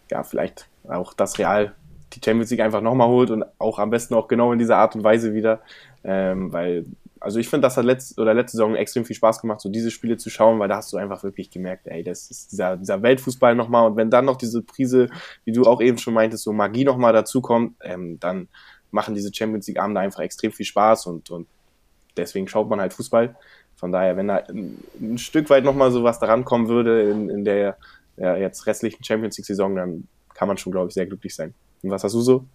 ja, 0.10 0.24
vielleicht 0.24 0.68
auch 0.88 1.14
das 1.14 1.40
Real 1.40 1.74
die 2.14 2.22
Champions 2.24 2.50
League 2.52 2.62
einfach 2.62 2.82
nochmal 2.82 3.08
holt 3.08 3.30
und 3.30 3.44
auch 3.60 3.80
am 3.80 3.90
besten 3.90 4.14
auch 4.14 4.28
genau 4.28 4.52
in 4.52 4.60
dieser 4.60 4.78
Art 4.78 4.96
und 4.96 5.04
Weise 5.04 5.34
wieder, 5.34 5.60
ähm, 6.04 6.52
weil 6.54 6.86
also 7.26 7.40
ich 7.40 7.50
finde, 7.50 7.66
das 7.66 7.76
hat 7.76 7.86
letzte 7.86 8.22
oder 8.22 8.36
letzte 8.36 8.58
Saison 8.58 8.76
extrem 8.76 9.04
viel 9.04 9.16
Spaß 9.16 9.42
gemacht, 9.42 9.60
so 9.60 9.68
diese 9.68 9.90
Spiele 9.90 10.16
zu 10.16 10.30
schauen, 10.30 10.60
weil 10.60 10.68
da 10.68 10.76
hast 10.76 10.94
du 10.94 10.98
einfach 10.98 11.24
wirklich 11.24 11.50
gemerkt, 11.50 11.88
ey, 11.88 12.04
das 12.04 12.30
ist 12.30 12.52
dieser, 12.52 12.78
dieser 12.78 13.02
Weltfußball 13.02 13.56
nochmal 13.56 13.88
und 13.90 13.98
wenn 13.98 14.12
dann 14.12 14.26
noch 14.26 14.36
diese 14.36 14.62
Prise, 14.62 15.10
wie 15.44 15.52
du 15.52 15.64
auch 15.64 15.82
eben 15.82 15.98
schon 15.98 16.14
meintest, 16.14 16.44
so 16.44 16.54
Magie 16.54 16.84
nochmal 16.84 17.14
dazukommt, 17.14 17.78
ähm, 17.82 18.20
dann 18.20 18.48
machen 18.92 19.16
diese 19.16 19.34
Champions 19.34 19.66
League 19.66 19.80
Abende 19.80 20.02
einfach 20.02 20.20
extrem 20.20 20.52
viel 20.52 20.68
Spaß 20.68 21.08
und, 21.08 21.32
und 21.32 21.48
deswegen 22.16 22.48
schaut 22.48 22.70
man 22.70 22.80
halt 22.80 22.94
Fußball. 22.94 23.36
Von 23.76 23.92
daher, 23.92 24.18
wenn 24.18 24.28
da 24.28 24.36
ein, 24.48 24.78
ein 25.02 25.18
Stück 25.18 25.50
weit 25.50 25.64
nochmal 25.64 25.92
so 25.92 26.04
was 26.04 26.20
daran 26.20 26.46
kommen 26.46 26.68
würde 26.68 27.10
in, 27.10 27.32
in 27.32 27.44
der 27.44 27.76
ja, 28.18 28.38
jetzt 28.38 28.68
restlichen 28.68 29.04
Champions 29.04 29.36
League 29.40 29.48
Saison, 29.48 29.76
dann 29.76 30.08
kann 30.36 30.48
man 30.48 30.58
schon, 30.58 30.72
glaube 30.72 30.90
ich, 30.90 30.94
sehr 30.94 31.08
glücklich 31.08 31.34
sein. 31.34 31.56
Und 31.82 31.90
was 31.90 32.04
hast 32.04 32.14
du 32.14 32.22
so? 32.22 32.46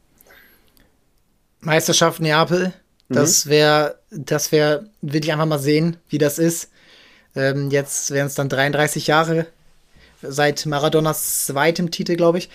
Meisterschaft 1.59 2.21
Neapel, 2.21 2.73
das 3.15 3.47
wäre, 3.47 3.97
mhm. 4.11 4.25
das 4.25 4.53
wäre, 4.53 4.87
will 5.03 5.25
ich 5.25 5.33
einfach 5.33 5.47
mal 5.47 5.59
sehen, 5.59 5.97
wie 6.09 6.19
das 6.19 6.39
ist. 6.39 6.71
Ähm, 7.35 7.71
jetzt 7.71 8.11
wären 8.11 8.27
es 8.27 8.35
dann 8.35 8.49
33 8.49 9.07
Jahre 9.07 9.47
seit 10.23 10.67
Maradonas 10.67 11.47
zweitem 11.47 11.91
Titel, 11.91 12.17
glaube 12.17 12.39
ich. 12.39 12.51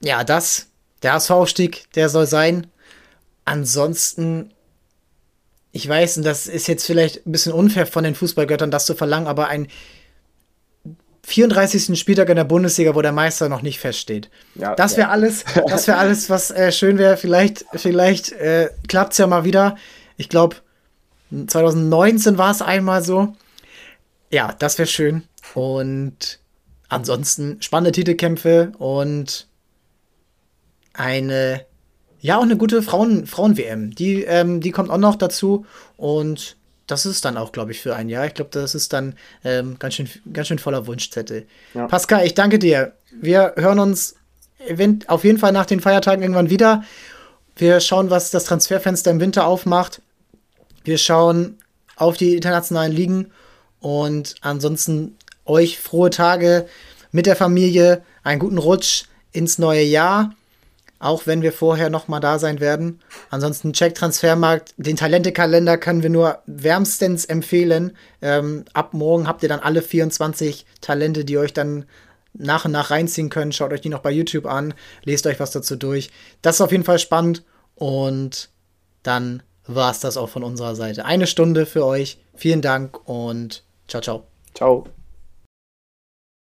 Ja, 0.00 0.24
das, 0.24 0.66
der 1.02 1.14
HSV-Aufstieg, 1.14 1.92
der 1.94 2.08
soll 2.08 2.26
sein. 2.26 2.66
Ansonsten, 3.44 4.52
ich 5.72 5.88
weiß, 5.88 6.18
und 6.18 6.24
das 6.24 6.46
ist 6.46 6.66
jetzt 6.66 6.86
vielleicht 6.86 7.26
ein 7.26 7.32
bisschen 7.32 7.52
unfair 7.52 7.86
von 7.86 8.04
den 8.04 8.14
Fußballgöttern, 8.14 8.70
das 8.70 8.86
zu 8.86 8.94
verlangen, 8.94 9.26
aber 9.26 9.48
ein 9.48 9.68
34. 11.26 11.98
Spieltag 11.98 12.28
in 12.28 12.36
der 12.36 12.44
Bundesliga, 12.44 12.94
wo 12.94 13.00
der 13.02 13.12
Meister 13.12 13.48
noch 13.48 13.62
nicht 13.62 13.78
feststeht. 13.78 14.28
Ja, 14.54 14.74
das 14.74 14.96
wäre 14.96 15.08
ja. 15.08 15.12
alles, 15.12 15.44
das 15.68 15.86
wäre 15.86 15.98
alles, 15.98 16.28
was 16.28 16.50
äh, 16.50 16.70
schön 16.70 16.98
wäre. 16.98 17.16
Vielleicht, 17.16 17.64
vielleicht 17.74 18.32
äh, 18.32 18.68
klappt 18.88 19.12
es 19.12 19.18
ja 19.18 19.26
mal 19.26 19.44
wieder. 19.44 19.76
Ich 20.16 20.28
glaube, 20.28 20.56
2019 21.46 22.36
war 22.36 22.50
es 22.50 22.60
einmal 22.60 23.02
so. 23.02 23.34
Ja, 24.30 24.54
das 24.58 24.78
wäre 24.78 24.86
schön. 24.86 25.24
Und 25.54 26.40
ansonsten 26.88 27.60
spannende 27.62 27.92
Titelkämpfe 27.92 28.72
und 28.78 29.48
eine, 30.92 31.64
ja, 32.20 32.38
auch 32.38 32.42
eine 32.42 32.58
gute 32.58 32.82
Frauen-WM. 32.82 33.26
Frauen 33.26 33.90
die, 33.92 34.24
ähm, 34.24 34.60
die 34.60 34.72
kommt 34.72 34.90
auch 34.90 34.98
noch 34.98 35.16
dazu. 35.16 35.64
Und 35.96 36.56
das 36.86 37.06
ist 37.06 37.24
dann 37.24 37.36
auch, 37.36 37.52
glaube 37.52 37.72
ich, 37.72 37.80
für 37.80 37.96
ein 37.96 38.08
Jahr. 38.08 38.26
Ich 38.26 38.34
glaube, 38.34 38.50
das 38.52 38.74
ist 38.74 38.92
dann 38.92 39.14
ähm, 39.42 39.78
ganz, 39.78 39.94
schön, 39.94 40.08
ganz 40.32 40.48
schön 40.48 40.58
voller 40.58 40.86
Wunschzettel. 40.86 41.46
Ja. 41.72 41.86
Pascal, 41.86 42.26
ich 42.26 42.34
danke 42.34 42.58
dir. 42.58 42.92
Wir 43.20 43.54
hören 43.56 43.78
uns 43.78 44.16
auf 45.06 45.24
jeden 45.24 45.38
Fall 45.38 45.52
nach 45.52 45.66
den 45.66 45.80
Feiertagen 45.80 46.22
irgendwann 46.22 46.50
wieder. 46.50 46.84
Wir 47.56 47.80
schauen, 47.80 48.10
was 48.10 48.30
das 48.30 48.44
Transferfenster 48.44 49.10
im 49.10 49.20
Winter 49.20 49.46
aufmacht. 49.46 50.00
Wir 50.84 50.98
schauen 50.98 51.58
auf 51.96 52.16
die 52.16 52.34
internationalen 52.34 52.92
Ligen 52.92 53.30
und 53.80 54.34
ansonsten 54.40 55.16
euch 55.44 55.78
frohe 55.78 56.10
Tage 56.10 56.66
mit 57.12 57.26
der 57.26 57.36
Familie, 57.36 58.02
einen 58.22 58.40
guten 58.40 58.58
Rutsch 58.58 59.04
ins 59.32 59.58
neue 59.58 59.82
Jahr, 59.82 60.34
auch 61.04 61.26
wenn 61.26 61.42
wir 61.42 61.52
vorher 61.52 61.90
noch 61.90 62.08
mal 62.08 62.20
da 62.20 62.38
sein 62.38 62.60
werden. 62.60 63.00
Ansonsten 63.28 63.74
checkt 63.74 63.98
Transfermarkt, 63.98 64.72
den 64.78 64.96
Talentekalender 64.96 65.76
können 65.76 66.02
wir 66.02 66.08
nur 66.08 66.38
wärmstens 66.46 67.26
empfehlen. 67.26 67.94
Ähm, 68.22 68.64
ab 68.72 68.94
morgen 68.94 69.28
habt 69.28 69.42
ihr 69.42 69.50
dann 69.50 69.60
alle 69.60 69.82
24 69.82 70.64
Talente, 70.80 71.26
die 71.26 71.36
euch 71.36 71.52
dann 71.52 71.84
nach 72.32 72.64
und 72.64 72.72
nach 72.72 72.90
reinziehen 72.90 73.28
können. 73.28 73.52
Schaut 73.52 73.72
euch 73.72 73.82
die 73.82 73.90
noch 73.90 74.00
bei 74.00 74.10
YouTube 74.10 74.46
an, 74.46 74.72
lest 75.04 75.26
euch 75.26 75.38
was 75.38 75.50
dazu 75.50 75.76
durch. 75.76 76.10
Das 76.40 76.56
ist 76.56 76.60
auf 76.62 76.72
jeden 76.72 76.84
Fall 76.84 76.98
spannend 76.98 77.44
und 77.74 78.48
dann 79.02 79.42
war 79.66 79.90
es 79.90 80.00
das 80.00 80.16
auch 80.16 80.30
von 80.30 80.42
unserer 80.42 80.74
Seite. 80.74 81.04
Eine 81.04 81.26
Stunde 81.26 81.66
für 81.66 81.84
euch. 81.84 82.18
Vielen 82.34 82.62
Dank 82.62 83.06
und 83.06 83.62
ciao, 83.88 84.00
ciao. 84.00 84.26
Ciao. 84.54 84.86